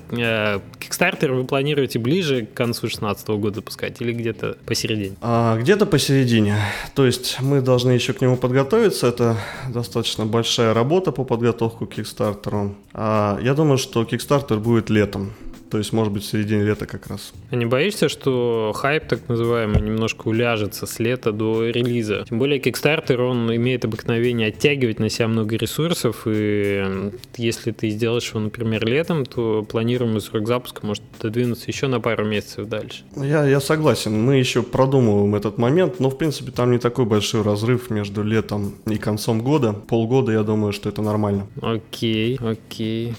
Кикстартер 0.79 1.33
вы 1.33 1.43
планируете 1.43 1.99
ближе 1.99 2.45
к 2.45 2.53
концу 2.53 2.81
2016 2.81 3.27
года 3.29 3.55
запускать 3.55 4.01
или 4.01 4.11
где-то 4.13 4.57
посередине? 4.65 5.15
А, 5.21 5.57
где-то 5.57 5.85
посередине. 5.85 6.55
То 6.95 7.05
есть 7.05 7.37
мы 7.41 7.61
должны 7.61 7.91
еще 7.91 8.13
к 8.13 8.21
нему 8.21 8.37
подготовиться. 8.37 9.07
Это 9.07 9.37
достаточно 9.69 10.25
большая 10.25 10.73
работа 10.73 11.11
по 11.11 11.23
подготовку 11.23 11.85
к 11.85 11.95
Кикстартеру. 11.95 12.75
А, 12.93 13.39
я 13.41 13.53
думаю, 13.53 13.77
что 13.77 14.03
Кикстартер 14.05 14.57
будет 14.57 14.89
летом. 14.89 15.33
То 15.69 15.77
есть, 15.77 15.93
может 15.93 16.11
быть, 16.11 16.23
в 16.23 16.25
середине 16.25 16.63
лета 16.63 16.85
как 16.85 17.07
раз. 17.07 17.33
А 17.51 17.55
не 17.55 17.65
боишься, 17.65 18.09
что 18.09 18.73
хайп, 18.75 19.07
так 19.07 19.27
называемый, 19.27 19.81
немножко 19.81 20.27
уляжется 20.27 20.85
с 20.85 20.99
лета 20.99 21.31
до 21.31 21.69
релиза? 21.69 22.25
Тем 22.27 22.39
более, 22.39 22.59
Kickstarter, 22.59 23.17
он 23.21 23.53
имеет 23.55 23.85
обыкновение 23.85 24.47
оттягивать 24.47 24.99
на 24.99 25.09
себя 25.09 25.27
много 25.27 25.55
ресурсов, 25.55 26.23
и 26.25 27.11
если 27.37 27.71
ты 27.71 27.89
сделаешь 27.89 28.29
его, 28.29 28.39
например, 28.39 28.85
летом, 28.85 29.25
то 29.25 29.63
планируемый 29.63 30.21
срок 30.21 30.47
запуска 30.47 30.85
может 30.85 31.03
додвинуться 31.21 31.65
еще 31.67 31.87
на 31.87 31.99
пару 31.99 32.25
месяцев 32.25 32.67
дальше. 32.67 33.03
Я, 33.15 33.45
я 33.45 33.59
согласен. 33.59 34.19
Мы 34.19 34.37
еще 34.37 34.63
продумываем 34.63 35.35
этот 35.35 35.57
момент, 35.57 35.99
но, 35.99 36.09
в 36.09 36.17
принципе, 36.17 36.51
там 36.51 36.71
не 36.71 36.79
такой 36.79 37.05
большой 37.05 37.41
разрыв 37.41 37.89
между 37.89 38.23
летом 38.23 38.75
и 38.87 38.97
концом 38.97 39.41
года. 39.41 39.73
Полгода, 39.73 40.31
я 40.31 40.43
думаю, 40.43 40.73
что 40.73 40.89
это 40.89 41.01
нормально. 41.01 41.47
Окей, 41.61 42.39
окей. 42.41 43.13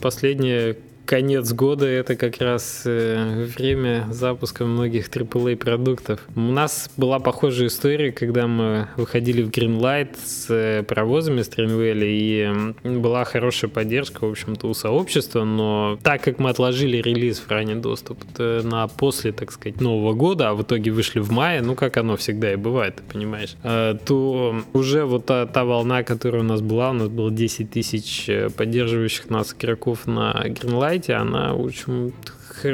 Последнее 0.00 0.76
конец 1.04 1.52
года 1.52 1.86
это 1.86 2.16
как 2.16 2.40
раз 2.40 2.82
э, 2.84 3.46
время 3.56 4.06
запуска 4.10 4.64
многих 4.64 5.08
AAA 5.08 5.56
продуктов. 5.56 6.20
У 6.34 6.40
нас 6.40 6.90
была 6.96 7.18
похожая 7.18 7.68
история, 7.68 8.12
когда 8.12 8.46
мы 8.46 8.88
выходили 8.96 9.42
в 9.42 9.50
Greenlight 9.50 10.16
с 10.24 10.46
э, 10.48 10.82
паровозами 10.82 11.42
с 11.42 11.48
Тринвелли, 11.48 12.06
и 12.06 12.98
была 12.98 13.24
хорошая 13.24 13.70
поддержка, 13.70 14.26
в 14.26 14.30
общем-то, 14.30 14.66
у 14.68 14.74
сообщества, 14.74 15.44
но 15.44 15.98
так 16.02 16.22
как 16.22 16.38
мы 16.38 16.50
отложили 16.50 16.96
релиз 16.98 17.40
в 17.40 17.50
ранний 17.50 17.74
доступ 17.74 18.18
на 18.38 18.88
после, 18.88 19.32
так 19.32 19.52
сказать, 19.52 19.80
Нового 19.80 20.14
года, 20.14 20.50
а 20.50 20.54
в 20.54 20.62
итоге 20.62 20.90
вышли 20.90 21.20
в 21.20 21.30
мае, 21.30 21.60
ну, 21.62 21.74
как 21.74 21.96
оно 21.96 22.16
всегда 22.16 22.52
и 22.52 22.56
бывает, 22.56 22.96
ты 22.96 23.02
понимаешь, 23.12 23.56
э, 23.62 23.96
то 24.04 24.56
уже 24.72 25.04
вот 25.04 25.26
та, 25.26 25.46
та 25.46 25.64
волна, 25.64 26.02
которая 26.02 26.42
у 26.42 26.46
нас 26.46 26.60
была, 26.60 26.90
у 26.90 26.94
нас 26.94 27.08
было 27.08 27.30
10 27.30 27.70
тысяч 27.70 28.30
поддерживающих 28.56 29.30
нас 29.30 29.54
игроков 29.58 30.06
на 30.06 30.32
Greenlight, 30.46 30.93
она, 31.10 31.54
в 31.54 31.66
общем, 31.66 32.12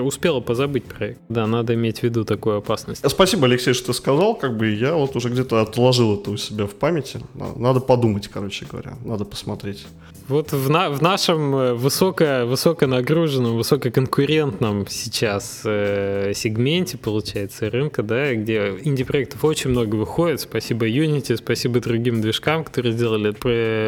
успела 0.02 0.40
позабыть 0.40 0.84
проект. 0.84 1.20
Да, 1.28 1.46
надо 1.46 1.74
иметь 1.74 2.00
в 2.00 2.02
виду 2.02 2.24
такую 2.24 2.58
опасность. 2.58 3.02
Спасибо, 3.08 3.46
Алексей, 3.46 3.74
что 3.74 3.88
ты 3.88 3.94
сказал. 3.94 4.34
Как 4.34 4.56
бы 4.56 4.68
я 4.70 4.94
вот 4.94 5.16
уже 5.16 5.28
где-то 5.28 5.60
отложил 5.60 6.20
это 6.20 6.30
у 6.30 6.36
себя 6.36 6.66
в 6.66 6.74
памяти. 6.74 7.20
Надо 7.56 7.80
подумать, 7.80 8.28
короче 8.28 8.66
говоря. 8.66 8.94
Надо 9.04 9.24
посмотреть. 9.24 9.86
Вот 10.30 10.52
в, 10.52 10.70
на, 10.70 10.90
в 10.90 11.02
нашем 11.02 11.56
э, 11.56 11.74
высоко, 11.74 12.44
высоконагруженном, 12.46 13.56
высококонкурентном 13.56 14.86
сейчас 14.88 15.62
э, 15.64 16.30
сегменте, 16.36 16.98
получается, 16.98 17.68
рынка, 17.68 18.04
да, 18.04 18.32
где 18.34 18.76
инди-проектов 18.84 19.44
очень 19.44 19.70
много 19.70 19.96
выходит. 19.96 20.40
Спасибо 20.40 20.88
Unity, 20.88 21.36
спасибо 21.36 21.80
другим 21.80 22.20
движкам, 22.20 22.62
которые 22.62 22.92
сделали 22.92 23.32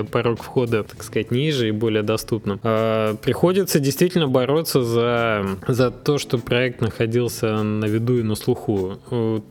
порог 0.02 0.42
входа, 0.42 0.82
так 0.82 1.04
сказать, 1.04 1.30
ниже 1.30 1.68
и 1.68 1.70
более 1.70 2.02
доступным. 2.02 2.58
Э, 2.64 3.14
приходится 3.22 3.78
действительно 3.78 4.26
бороться 4.26 4.82
за, 4.82 5.46
за 5.68 5.92
то, 5.92 6.18
что 6.18 6.38
проект 6.38 6.80
находился 6.80 7.62
на 7.62 7.84
виду 7.84 8.18
и 8.18 8.22
на 8.24 8.34
слуху. 8.34 8.98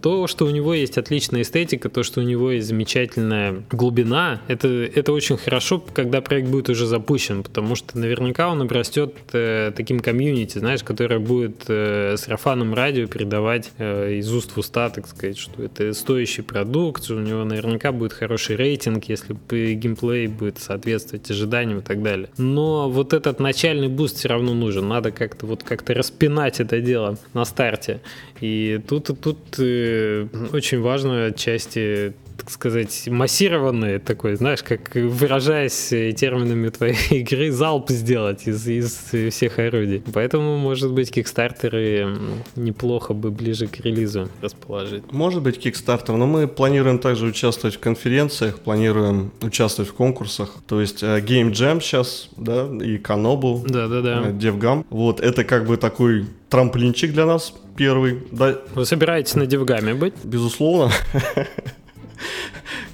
То, 0.02 0.28
что 0.28 0.46
у 0.46 0.50
него 0.50 0.74
есть 0.74 0.98
отличная 0.98 1.44
эстетика, 1.44 1.88
то, 1.88 2.04
что 2.04 2.20
у 2.20 2.24
него 2.24 2.52
есть 2.52 2.68
замечательная 2.68 3.64
глубина, 3.72 4.42
это, 4.50 4.68
это 4.68 5.14
очень 5.14 5.38
хорошо, 5.38 5.82
когда 5.94 6.20
проект 6.20 6.50
будет 6.50 6.70
уже 6.70 6.81
уже 6.82 6.88
запущен, 6.88 7.44
потому 7.44 7.76
что 7.76 7.98
наверняка 7.98 8.50
он 8.50 8.62
обрастет 8.62 9.14
э, 9.34 9.72
таким 9.76 10.00
комьюнити, 10.00 10.58
знаешь, 10.58 10.84
которое 10.84 11.20
будет 11.20 11.66
э, 11.68 12.16
сарафаном 12.18 12.74
радио 12.74 13.08
передавать 13.08 13.72
э, 13.78 14.16
из 14.16 14.34
уст 14.34 14.52
в 14.56 14.58
уста, 14.58 14.90
так 14.90 15.08
сказать, 15.08 15.38
что 15.38 15.64
это 15.64 15.94
стоящий 15.94 16.42
продукт, 16.42 17.10
у 17.12 17.20
него 17.20 17.44
наверняка 17.44 17.92
будет 17.92 18.14
хороший 18.14 18.56
рейтинг, 18.56 19.06
если 19.06 19.36
геймплей 19.76 20.28
будет 20.28 20.60
соответствовать 20.60 21.30
ожиданиям 21.30 21.80
и 21.80 21.82
так 21.82 22.02
далее. 22.02 22.30
Но 22.38 22.90
вот 22.90 23.14
этот 23.14 23.40
начальный 23.40 23.88
буст 23.88 24.18
все 24.18 24.30
равно 24.30 24.54
нужен, 24.54 24.88
надо 24.88 25.12
как-то 25.12 25.46
вот 25.46 25.64
как-то 25.64 25.94
распинать 25.94 26.60
это 26.60 26.82
дело 26.82 27.18
на 27.34 27.46
старте. 27.46 28.02
И 28.40 28.82
тут, 28.88 29.12
тут 29.22 29.38
э, 29.60 30.28
очень 30.52 30.82
важно 30.82 31.26
отчасти 31.28 32.14
так 32.42 32.50
сказать, 32.50 33.08
массированные 33.08 34.00
такой, 34.00 34.36
знаешь, 34.36 34.64
как 34.64 34.96
выражаясь 34.96 35.90
терминами 36.16 36.70
твоей 36.70 36.98
игры, 37.22 37.52
залп 37.52 37.92
сделать 37.92 38.48
из, 38.48 38.68
из 38.68 39.32
всех 39.32 39.60
орудий. 39.60 40.02
Поэтому, 40.12 40.58
может 40.58 40.92
быть, 40.92 41.12
кикстартеры 41.12 42.18
неплохо 42.56 43.14
бы 43.14 43.30
ближе 43.30 43.68
к 43.68 43.80
релизу 43.82 44.28
расположить. 44.42 45.04
Может 45.12 45.44
быть, 45.44 45.60
кикстартер, 45.60 46.16
но 46.16 46.26
мы 46.26 46.48
планируем 46.48 46.98
также 46.98 47.28
участвовать 47.28 47.76
в 47.76 47.80
конференциях, 47.80 48.60
планируем 48.60 49.32
участвовать 49.42 49.92
в 49.92 49.94
конкурсах. 49.94 50.56
То 50.68 50.82
есть 50.82 51.04
э, 51.04 51.20
Game 51.20 51.52
Jam 51.52 51.80
сейчас, 51.80 52.30
да, 52.38 52.68
и 52.82 52.98
Канобу, 52.98 53.64
да, 53.68 53.88
да, 53.88 54.02
да. 54.02 54.30
DevGam. 54.30 54.86
Вот, 54.90 55.20
это 55.20 55.44
как 55.44 55.68
бы 55.68 55.78
такой 55.78 56.26
трамплинчик 56.50 57.14
для 57.14 57.28
нас 57.28 57.54
первый. 57.78 58.20
Да. 58.32 58.58
Вы 58.74 58.86
собираетесь 58.86 59.36
на 59.36 59.44
DevGam 59.44 59.94
быть? 59.96 60.14
Безусловно. 60.24 60.92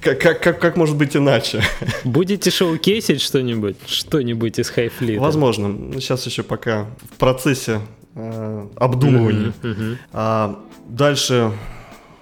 Как, 0.01 0.21
как, 0.21 0.41
как, 0.41 0.59
как 0.59 0.77
может 0.77 0.95
быть 0.95 1.15
иначе? 1.15 1.61
Будете 2.03 2.51
шоу-кейсить 2.51 3.21
что-нибудь? 3.21 3.77
Что-нибудь 3.85 4.59
из 4.59 4.69
хайфлита? 4.69 5.21
Возможно. 5.21 5.93
Сейчас 5.99 6.25
еще 6.25 6.43
пока 6.43 6.85
в 7.11 7.17
процессе 7.17 7.81
э, 8.15 8.67
обдумывания. 8.75 9.53
Uh-huh. 9.61 9.97
А, 10.13 10.63
дальше 10.87 11.51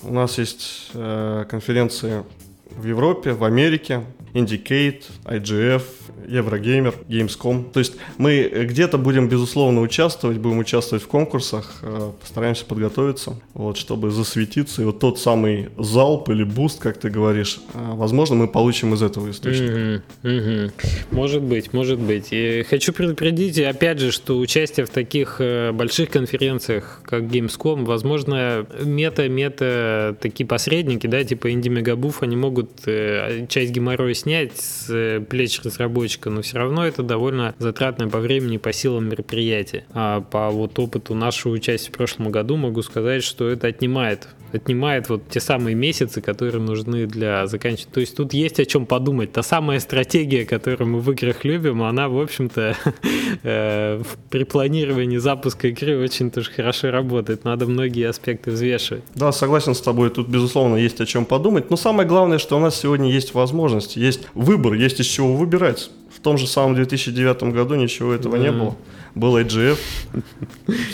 у 0.03 0.13
нас 0.13 0.37
есть 0.37 0.89
э, 0.93 1.45
конференции 1.49 2.23
в 2.71 2.85
Европе, 2.85 3.33
в 3.33 3.43
Америке. 3.43 4.01
IndieCade, 4.35 5.03
IGF, 5.23 5.81
Eurogamer, 6.27 6.95
Gamescom. 7.07 7.71
То 7.71 7.79
есть 7.79 7.93
мы 8.17 8.51
где-то 8.53 8.97
будем, 8.97 9.29
безусловно, 9.29 9.79
участвовать, 9.79 10.39
будем 10.39 10.59
участвовать 10.59 11.03
в 11.03 11.07
конкурсах, 11.07 11.75
э, 11.81 12.11
постараемся 12.19 12.65
подготовиться, 12.65 13.39
вот, 13.53 13.77
чтобы 13.77 14.11
засветиться. 14.11 14.81
И 14.81 14.85
вот 14.85 14.99
тот 14.99 15.19
самый 15.19 15.69
залп 15.77 16.29
или 16.29 16.43
буст, 16.43 16.81
как 16.81 16.97
ты 16.97 17.09
говоришь, 17.09 17.59
э, 17.73 17.79
возможно, 17.93 18.35
мы 18.35 18.49
получим 18.49 18.93
из 18.93 19.01
этого 19.01 19.31
источника. 19.31 20.03
Угу, 20.23 20.35
угу. 20.35 20.71
Может 21.11 21.41
быть, 21.41 21.71
может 21.71 21.99
быть. 21.99 22.27
И 22.31 22.63
хочу 22.69 22.91
предупредить, 22.91 23.57
опять 23.59 23.99
же, 23.99 24.11
что 24.11 24.37
участие 24.37 24.85
в 24.85 24.89
таких 24.89 25.37
э, 25.39 25.71
больших 25.71 26.09
конференциях, 26.09 27.01
как 27.05 27.23
Gamescom, 27.23 27.85
возможно, 27.85 28.65
мета-мета 28.83 30.17
такие 30.19 30.45
посредники, 30.45 31.07
да, 31.07 31.23
типа 31.23 31.51
Indie 31.51 31.69
Megabooth, 31.69 32.21
они 32.21 32.35
могут 32.35 32.54
часть 32.63 33.71
геморроя 33.71 34.13
снять 34.13 34.57
с 34.57 35.21
плеч 35.29 35.61
разработчиков, 35.61 35.85
разработчика, 35.85 36.29
но 36.29 36.41
все 36.41 36.57
равно 36.57 36.85
это 36.85 37.03
довольно 37.03 37.55
затратное 37.59 38.07
по 38.07 38.19
времени, 38.19 38.57
по 38.57 38.73
силам 38.73 39.09
мероприятия. 39.09 39.85
А 39.93 40.21
по 40.21 40.49
вот 40.49 40.77
опыту 40.79 41.15
нашего 41.15 41.53
участия 41.53 41.89
в 41.89 41.93
прошлом 41.93 42.31
году 42.31 42.57
могу 42.57 42.81
сказать, 42.81 43.23
что 43.23 43.49
это 43.49 43.67
отнимает 43.67 44.27
отнимает 44.55 45.09
вот 45.09 45.29
те 45.29 45.39
самые 45.39 45.75
месяцы, 45.75 46.21
которые 46.21 46.61
нужны 46.61 47.05
для 47.05 47.47
заканчивания. 47.47 47.93
То 47.93 47.99
есть 47.99 48.15
тут 48.15 48.33
есть 48.33 48.59
о 48.59 48.65
чем 48.65 48.85
подумать. 48.85 49.31
Та 49.31 49.43
самая 49.43 49.79
стратегия, 49.79 50.45
которую 50.45 50.89
мы 50.89 50.99
в 50.99 51.11
играх 51.11 51.45
любим, 51.45 51.83
она, 51.83 52.09
в 52.09 52.19
общем-то, 52.19 52.75
э, 53.43 54.01
при 54.29 54.43
планировании 54.43 55.17
запуска 55.17 55.67
игры 55.67 55.97
очень 55.97 56.31
тоже 56.31 56.51
хорошо 56.51 56.91
работает. 56.91 57.43
Надо 57.43 57.67
многие 57.67 58.07
аспекты 58.07 58.51
взвешивать. 58.51 59.03
Да, 59.15 59.31
согласен 59.31 59.75
с 59.75 59.81
тобой. 59.81 60.09
Тут, 60.09 60.27
безусловно, 60.27 60.75
есть 60.77 60.99
о 61.01 61.05
чем 61.05 61.25
подумать. 61.25 61.69
Но 61.69 61.77
самое 61.77 62.07
главное, 62.07 62.37
что 62.37 62.57
у 62.57 62.59
нас 62.59 62.79
сегодня 62.79 63.11
есть 63.11 63.33
возможность, 63.33 63.95
есть 63.95 64.27
выбор, 64.33 64.73
есть 64.73 64.99
из 64.99 65.05
чего 65.05 65.35
выбирать. 65.35 65.89
В 66.15 66.21
том 66.21 66.37
же 66.37 66.47
самом 66.47 66.75
2009 66.75 67.43
году 67.53 67.75
ничего 67.75 68.13
этого 68.13 68.37
не 68.37 68.51
было 68.51 68.75
был 69.15 69.37
IGF. 69.37 69.79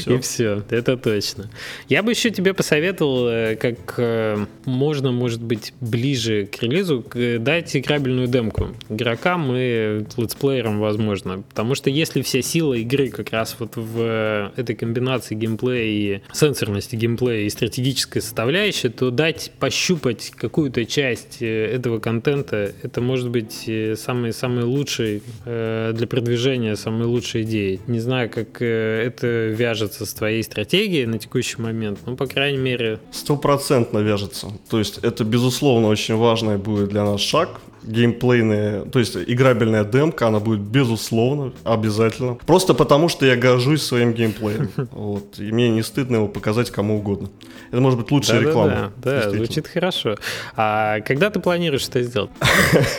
И 0.06 0.18
все, 0.20 0.64
это 0.70 0.98
точно. 0.98 1.50
Я 1.90 2.04
бы 2.04 2.12
еще 2.12 2.30
тебе 2.30 2.54
посоветовал, 2.54 3.28
э, 3.28 3.56
как 3.56 3.96
э, 3.98 4.46
можно, 4.66 5.12
может 5.12 5.42
быть, 5.42 5.74
ближе 5.82 6.46
к 6.46 6.62
релизу, 6.62 7.04
дать 7.40 7.76
играбельную 7.76 8.28
демку 8.28 8.70
игрокам 8.90 9.52
и 9.56 10.04
летсплеерам, 10.18 10.80
возможно. 10.80 11.44
Потому 11.50 11.76
что 11.76 11.90
если 11.90 12.22
вся 12.22 12.42
сила 12.42 12.76
игры 12.76 13.10
как 13.10 13.32
раз 13.32 13.56
вот 13.60 13.76
в 13.76 14.00
э, 14.00 14.52
этой 14.56 14.76
комбинации 14.76 15.36
геймплея 15.36 15.84
и 15.84 16.22
сенсорности 16.34 16.96
геймплея 16.96 17.46
и 17.46 17.50
стратегической 17.50 18.22
составляющей, 18.22 18.90
то 18.90 19.10
дать 19.10 19.52
пощупать 19.60 20.32
какую-то 20.36 20.86
часть 20.86 21.42
этого 21.42 22.00
контента, 22.00 22.74
это 22.84 23.02
может 23.02 23.30
быть 23.30 23.70
самый, 23.96 24.34
самый 24.34 24.64
лучший 24.64 25.24
для 25.46 26.08
продвижения, 26.08 26.76
самой 26.76 27.08
лучшей 27.08 27.44
идеей. 27.44 27.80
Не 27.88 28.00
знаю, 28.00 28.11
знаю, 28.12 28.30
как 28.30 28.62
э, 28.62 29.04
это 29.08 29.28
вяжется 29.28 30.06
с 30.06 30.14
твоей 30.14 30.44
стратегией 30.44 31.06
на 31.06 31.18
текущий 31.18 31.62
момент, 31.62 32.00
ну, 32.06 32.18
по 32.18 32.26
крайней 32.26 32.58
мере... 32.58 33.00
Стопроцентно 33.12 34.00
вяжется. 34.00 34.48
То 34.70 34.80
есть 34.80 34.98
это, 34.98 35.24
безусловно, 35.24 35.88
очень 35.88 36.18
важный 36.18 36.58
будет 36.58 36.90
для 36.90 37.06
нас 37.06 37.22
шаг 37.22 37.62
геймплейная, 37.84 38.86
то 38.86 39.00
есть 39.00 39.16
играбельная 39.16 39.84
демка, 39.84 40.28
она 40.28 40.40
будет 40.40 40.60
безусловно, 40.60 41.54
обязательно. 41.64 42.36
Просто 42.36 42.74
потому, 42.74 43.10
что 43.10 43.26
я 43.26 43.36
горжусь 43.36 43.82
своим 43.82 44.14
геймплеем. 44.14 44.70
Вот. 44.92 45.40
И 45.40 45.52
мне 45.52 45.70
не 45.70 45.84
стыдно 45.84 46.18
его 46.18 46.28
показать 46.28 46.70
кому 46.70 46.98
угодно. 46.98 47.30
Это 47.72 47.82
может 47.82 48.00
быть 48.00 48.12
лучшая 48.12 48.42
да, 48.42 48.48
реклама. 48.48 48.94
Да, 48.98 49.22
да, 49.24 49.30
звучит 49.30 49.68
хорошо. 49.68 50.18
А 50.56 51.00
когда 51.02 51.30
ты 51.30 51.40
планируешь 51.40 51.88
это 51.88 52.04
сделать? 52.04 52.30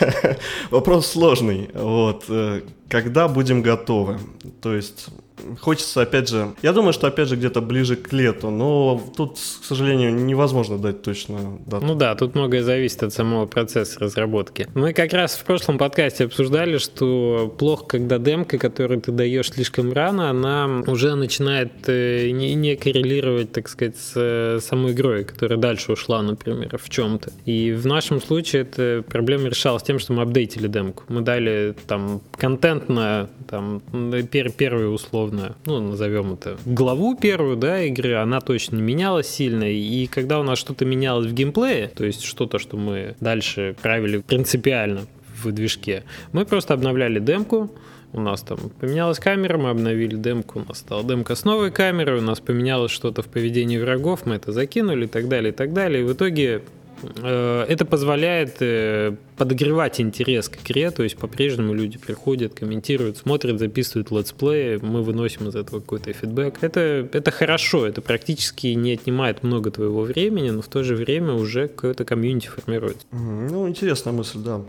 Вопрос 0.71 1.07
сложный. 1.07 1.69
Вот. 1.73 2.25
Когда 2.93 3.27
будем 3.27 3.63
готовы? 3.63 4.19
То 4.61 4.75
есть 4.75 5.09
Хочется, 5.59 6.01
опять 6.01 6.29
же, 6.29 6.53
я 6.61 6.73
думаю, 6.73 6.93
что, 6.93 7.07
опять 7.07 7.27
же, 7.27 7.35
где-то 7.35 7.61
ближе 7.61 7.95
к 7.95 8.13
лету, 8.13 8.49
но 8.49 9.01
тут, 9.15 9.33
к 9.33 9.65
сожалению, 9.65 10.13
невозможно 10.13 10.77
дать 10.77 11.01
точную 11.01 11.59
дату. 11.65 11.85
Ну 11.85 11.95
да, 11.95 12.15
тут 12.15 12.35
многое 12.35 12.63
зависит 12.63 13.03
от 13.03 13.13
самого 13.13 13.45
процесса 13.45 13.99
разработки. 13.99 14.67
Мы 14.73 14.93
как 14.93 15.11
раз 15.13 15.35
в 15.35 15.43
прошлом 15.43 15.77
подкасте 15.77 16.25
обсуждали, 16.25 16.77
что 16.77 17.53
плохо, 17.57 17.85
когда 17.85 18.19
демка, 18.19 18.57
которую 18.57 19.01
ты 19.01 19.11
даешь 19.11 19.49
слишком 19.49 19.91
рано, 19.91 20.29
она 20.29 20.83
уже 20.87 21.15
начинает 21.15 21.71
э, 21.87 22.29
не, 22.29 22.53
не 22.53 22.75
коррелировать, 22.75 23.51
так 23.51 23.67
сказать, 23.67 23.97
с 23.97 24.13
э, 24.15 24.59
самой 24.61 24.93
игрой, 24.93 25.23
которая 25.25 25.59
дальше 25.59 25.91
ушла, 25.93 26.21
например, 26.21 26.77
в 26.77 26.89
чем-то. 26.89 27.31
И 27.45 27.71
в 27.71 27.85
нашем 27.85 28.21
случае 28.21 28.61
эта 28.61 29.03
проблема 29.07 29.49
решалась 29.49 29.83
тем, 29.83 29.99
что 29.99 30.13
мы 30.13 30.21
апдейтили 30.21 30.67
демку. 30.67 31.03
Мы 31.09 31.21
дали 31.21 31.75
там 31.87 32.21
контент 32.37 32.82
на 32.89 33.29
там 33.49 33.81
пер, 34.31 34.51
первую 34.51 34.91
условно, 34.91 35.55
ну, 35.65 35.79
назовем 35.79 36.33
это, 36.33 36.57
главу 36.65 37.15
первую, 37.15 37.57
да, 37.57 37.83
игры, 37.83 38.15
она 38.15 38.41
точно 38.41 38.77
менялась 38.77 39.27
сильно, 39.27 39.63
и 39.63 40.07
когда 40.07 40.39
у 40.39 40.43
нас 40.43 40.59
что-то 40.59 40.85
менялось 40.85 41.27
в 41.27 41.33
геймплее, 41.33 41.87
то 41.87 42.05
есть 42.05 42.23
что-то, 42.23 42.59
что 42.59 42.77
мы 42.77 43.15
дальше 43.19 43.75
правили 43.81 44.19
принципиально 44.19 45.01
в 45.43 45.51
движке, 45.51 46.03
мы 46.31 46.45
просто 46.45 46.73
обновляли 46.73 47.19
демку, 47.19 47.71
у 48.13 48.21
нас 48.21 48.43
там 48.43 48.59
поменялась 48.79 49.17
камера, 49.17 49.57
мы 49.57 49.71
обновили 49.71 50.15
демку, 50.15 50.59
у 50.59 50.67
нас 50.67 50.79
стала 50.79 51.03
демка 51.03 51.35
с 51.35 51.45
новой 51.45 51.71
камерой, 51.71 52.19
у 52.19 52.21
нас 52.21 52.39
поменялось 52.39 52.91
что-то 52.91 53.23
в 53.23 53.27
поведении 53.27 53.79
врагов, 53.79 54.25
мы 54.25 54.35
это 54.35 54.51
закинули 54.51 55.05
и 55.05 55.07
так 55.07 55.27
далее, 55.27 55.51
и 55.51 55.55
так 55.55 55.73
далее. 55.73 56.01
И 56.01 56.05
в 56.05 56.13
итоге 56.13 56.61
это 57.23 57.85
позволяет 57.85 58.57
э, 58.61 59.15
подогревать 59.37 59.99
интерес 59.99 60.49
к 60.49 60.57
игре, 60.63 60.91
то 60.91 61.03
есть 61.03 61.17
по-прежнему 61.17 61.73
люди 61.73 61.97
приходят, 61.97 62.53
комментируют, 62.53 63.17
смотрят, 63.17 63.59
записывают 63.59 64.11
летсплеи, 64.11 64.79
мы 64.81 65.03
выносим 65.03 65.47
из 65.47 65.55
этого 65.55 65.79
какой-то 65.79 66.13
фидбэк. 66.13 66.57
Это, 66.61 67.07
это 67.11 67.31
хорошо, 67.31 67.85
это 67.85 68.01
практически 68.01 68.67
не 68.67 68.93
отнимает 68.93 69.43
много 69.43 69.71
твоего 69.71 70.01
времени, 70.01 70.49
но 70.49 70.61
в 70.61 70.67
то 70.67 70.83
же 70.83 70.95
время 70.95 71.33
уже 71.33 71.67
какое-то 71.67 72.05
комьюнити 72.05 72.47
формируется. 72.47 73.05
Ну, 73.11 73.67
интересная 73.67 74.13
мысль, 74.13 74.39
да. 74.39 74.61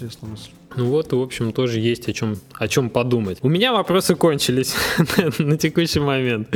Интересная 0.00 0.30
мысль. 0.30 0.50
Ну 0.76 0.86
вот, 0.86 1.12
в 1.12 1.20
общем, 1.20 1.52
тоже 1.52 1.78
есть 1.78 2.08
о 2.08 2.14
чем, 2.14 2.38
о 2.54 2.68
чем 2.68 2.88
подумать. 2.88 3.36
У 3.42 3.50
меня 3.50 3.72
вопросы 3.72 4.14
кончились 4.14 4.74
на 5.38 5.58
текущий 5.58 6.00
момент. 6.00 6.48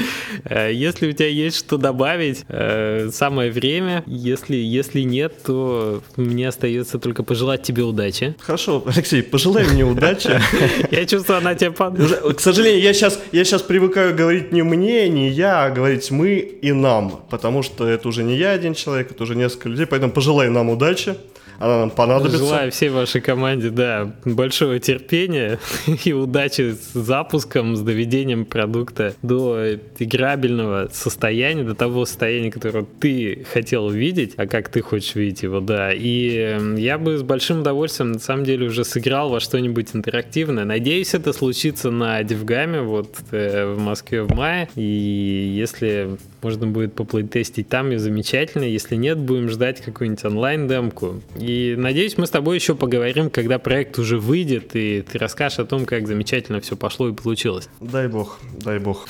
Э, 0.44 0.72
если 0.72 1.08
у 1.08 1.12
тебя 1.12 1.28
есть 1.28 1.58
что 1.58 1.76
добавить, 1.76 2.46
э, 2.48 3.10
самое 3.12 3.50
время. 3.50 4.02
Если, 4.06 4.56
если 4.56 5.02
нет, 5.02 5.42
то 5.44 6.02
мне 6.16 6.48
остается 6.48 6.98
только 6.98 7.22
пожелать 7.22 7.64
тебе 7.64 7.82
удачи. 7.82 8.34
Хорошо, 8.40 8.82
Алексей, 8.86 9.22
пожелай 9.22 9.68
мне 9.68 9.84
удачи. 9.84 10.40
Я 10.90 11.04
чувствую, 11.04 11.38
она 11.38 11.54
тебе 11.54 11.72
К 11.72 12.40
сожалению, 12.40 12.82
я 12.82 12.94
сейчас, 12.94 13.20
я 13.32 13.44
сейчас 13.44 13.60
привыкаю 13.60 14.16
говорить 14.16 14.52
не 14.52 14.62
мне, 14.62 15.06
не 15.10 15.28
я, 15.28 15.64
а 15.64 15.70
говорить 15.70 16.10
мы 16.10 16.38
и 16.38 16.72
нам, 16.72 17.20
потому 17.28 17.62
что 17.62 17.86
это 17.86 18.08
уже 18.08 18.22
не 18.22 18.38
я 18.38 18.52
один 18.52 18.72
человек, 18.72 19.10
это 19.10 19.22
уже 19.22 19.34
несколько 19.34 19.68
людей, 19.68 19.84
поэтому 19.84 20.12
пожелай 20.12 20.48
нам 20.48 20.70
удачи 20.70 21.14
она 21.58 21.80
нам 21.80 21.90
понадобится. 21.90 22.38
Желаю 22.38 22.70
всей 22.70 22.88
вашей 22.88 23.20
команде, 23.20 23.70
да, 23.70 24.14
большого 24.24 24.78
терпения 24.78 25.58
и 26.04 26.12
удачи 26.12 26.72
с 26.72 26.92
запуском, 26.92 27.76
с 27.76 27.80
доведением 27.80 28.44
продукта 28.44 29.14
до 29.22 29.74
играбельного 29.98 30.88
состояния, 30.92 31.64
до 31.64 31.74
того 31.74 32.04
состояния, 32.06 32.50
которое 32.50 32.84
ты 32.84 33.46
хотел 33.52 33.86
увидеть, 33.86 34.34
а 34.36 34.46
как 34.46 34.68
ты 34.68 34.80
хочешь 34.80 35.14
видеть 35.14 35.42
его, 35.42 35.60
да. 35.60 35.92
И 35.92 36.58
я 36.76 36.98
бы 36.98 37.18
с 37.18 37.22
большим 37.22 37.60
удовольствием, 37.60 38.12
на 38.12 38.18
самом 38.18 38.44
деле, 38.44 38.66
уже 38.66 38.84
сыграл 38.84 39.30
во 39.30 39.40
что-нибудь 39.40 39.88
интерактивное. 39.94 40.64
Надеюсь, 40.64 41.14
это 41.14 41.32
случится 41.32 41.90
на 41.90 42.22
Девгаме 42.22 42.80
вот 42.80 43.16
э, 43.30 43.74
в 43.74 43.78
Москве 43.78 44.22
в 44.22 44.34
мае. 44.34 44.68
И 44.76 44.82
если 44.82 46.16
можно 46.44 46.66
будет 46.66 46.94
поплейтестить 46.94 47.68
там, 47.68 47.90
и 47.90 47.96
замечательно. 47.96 48.64
Если 48.64 48.96
нет, 48.96 49.18
будем 49.18 49.48
ждать 49.48 49.80
какую-нибудь 49.80 50.24
онлайн-демку. 50.24 51.22
И 51.44 51.74
надеюсь, 51.76 52.16
мы 52.16 52.26
с 52.26 52.30
тобой 52.30 52.56
еще 52.56 52.74
поговорим, 52.74 53.28
когда 53.28 53.58
проект 53.58 53.98
уже 53.98 54.18
выйдет, 54.18 54.74
и 54.74 55.02
ты 55.02 55.18
расскажешь 55.18 55.58
о 55.58 55.66
том, 55.66 55.84
как 55.84 56.06
замечательно 56.06 56.60
все 56.60 56.74
пошло 56.74 57.08
и 57.10 57.12
получилось. 57.12 57.68
Дай 57.80 58.08
бог, 58.08 58.40
дай 58.64 58.78
бог. 58.78 59.06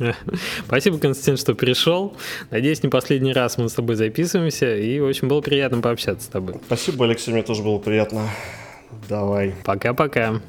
Спасибо, 0.66 0.98
Константин, 0.98 1.36
что 1.36 1.54
пришел. 1.54 2.16
Надеюсь, 2.50 2.82
не 2.82 2.88
последний 2.88 3.32
раз 3.32 3.58
мы 3.58 3.68
с 3.68 3.74
тобой 3.74 3.94
записываемся, 3.94 4.76
и 4.76 4.98
очень 4.98 5.28
было 5.28 5.40
приятно 5.40 5.80
пообщаться 5.80 6.26
с 6.26 6.28
тобой. 6.28 6.56
Спасибо, 6.66 7.04
Алексей, 7.04 7.30
мне 7.32 7.44
тоже 7.44 7.62
было 7.62 7.78
приятно. 7.78 8.28
Давай. 9.08 9.54
Пока-пока. 9.64 10.40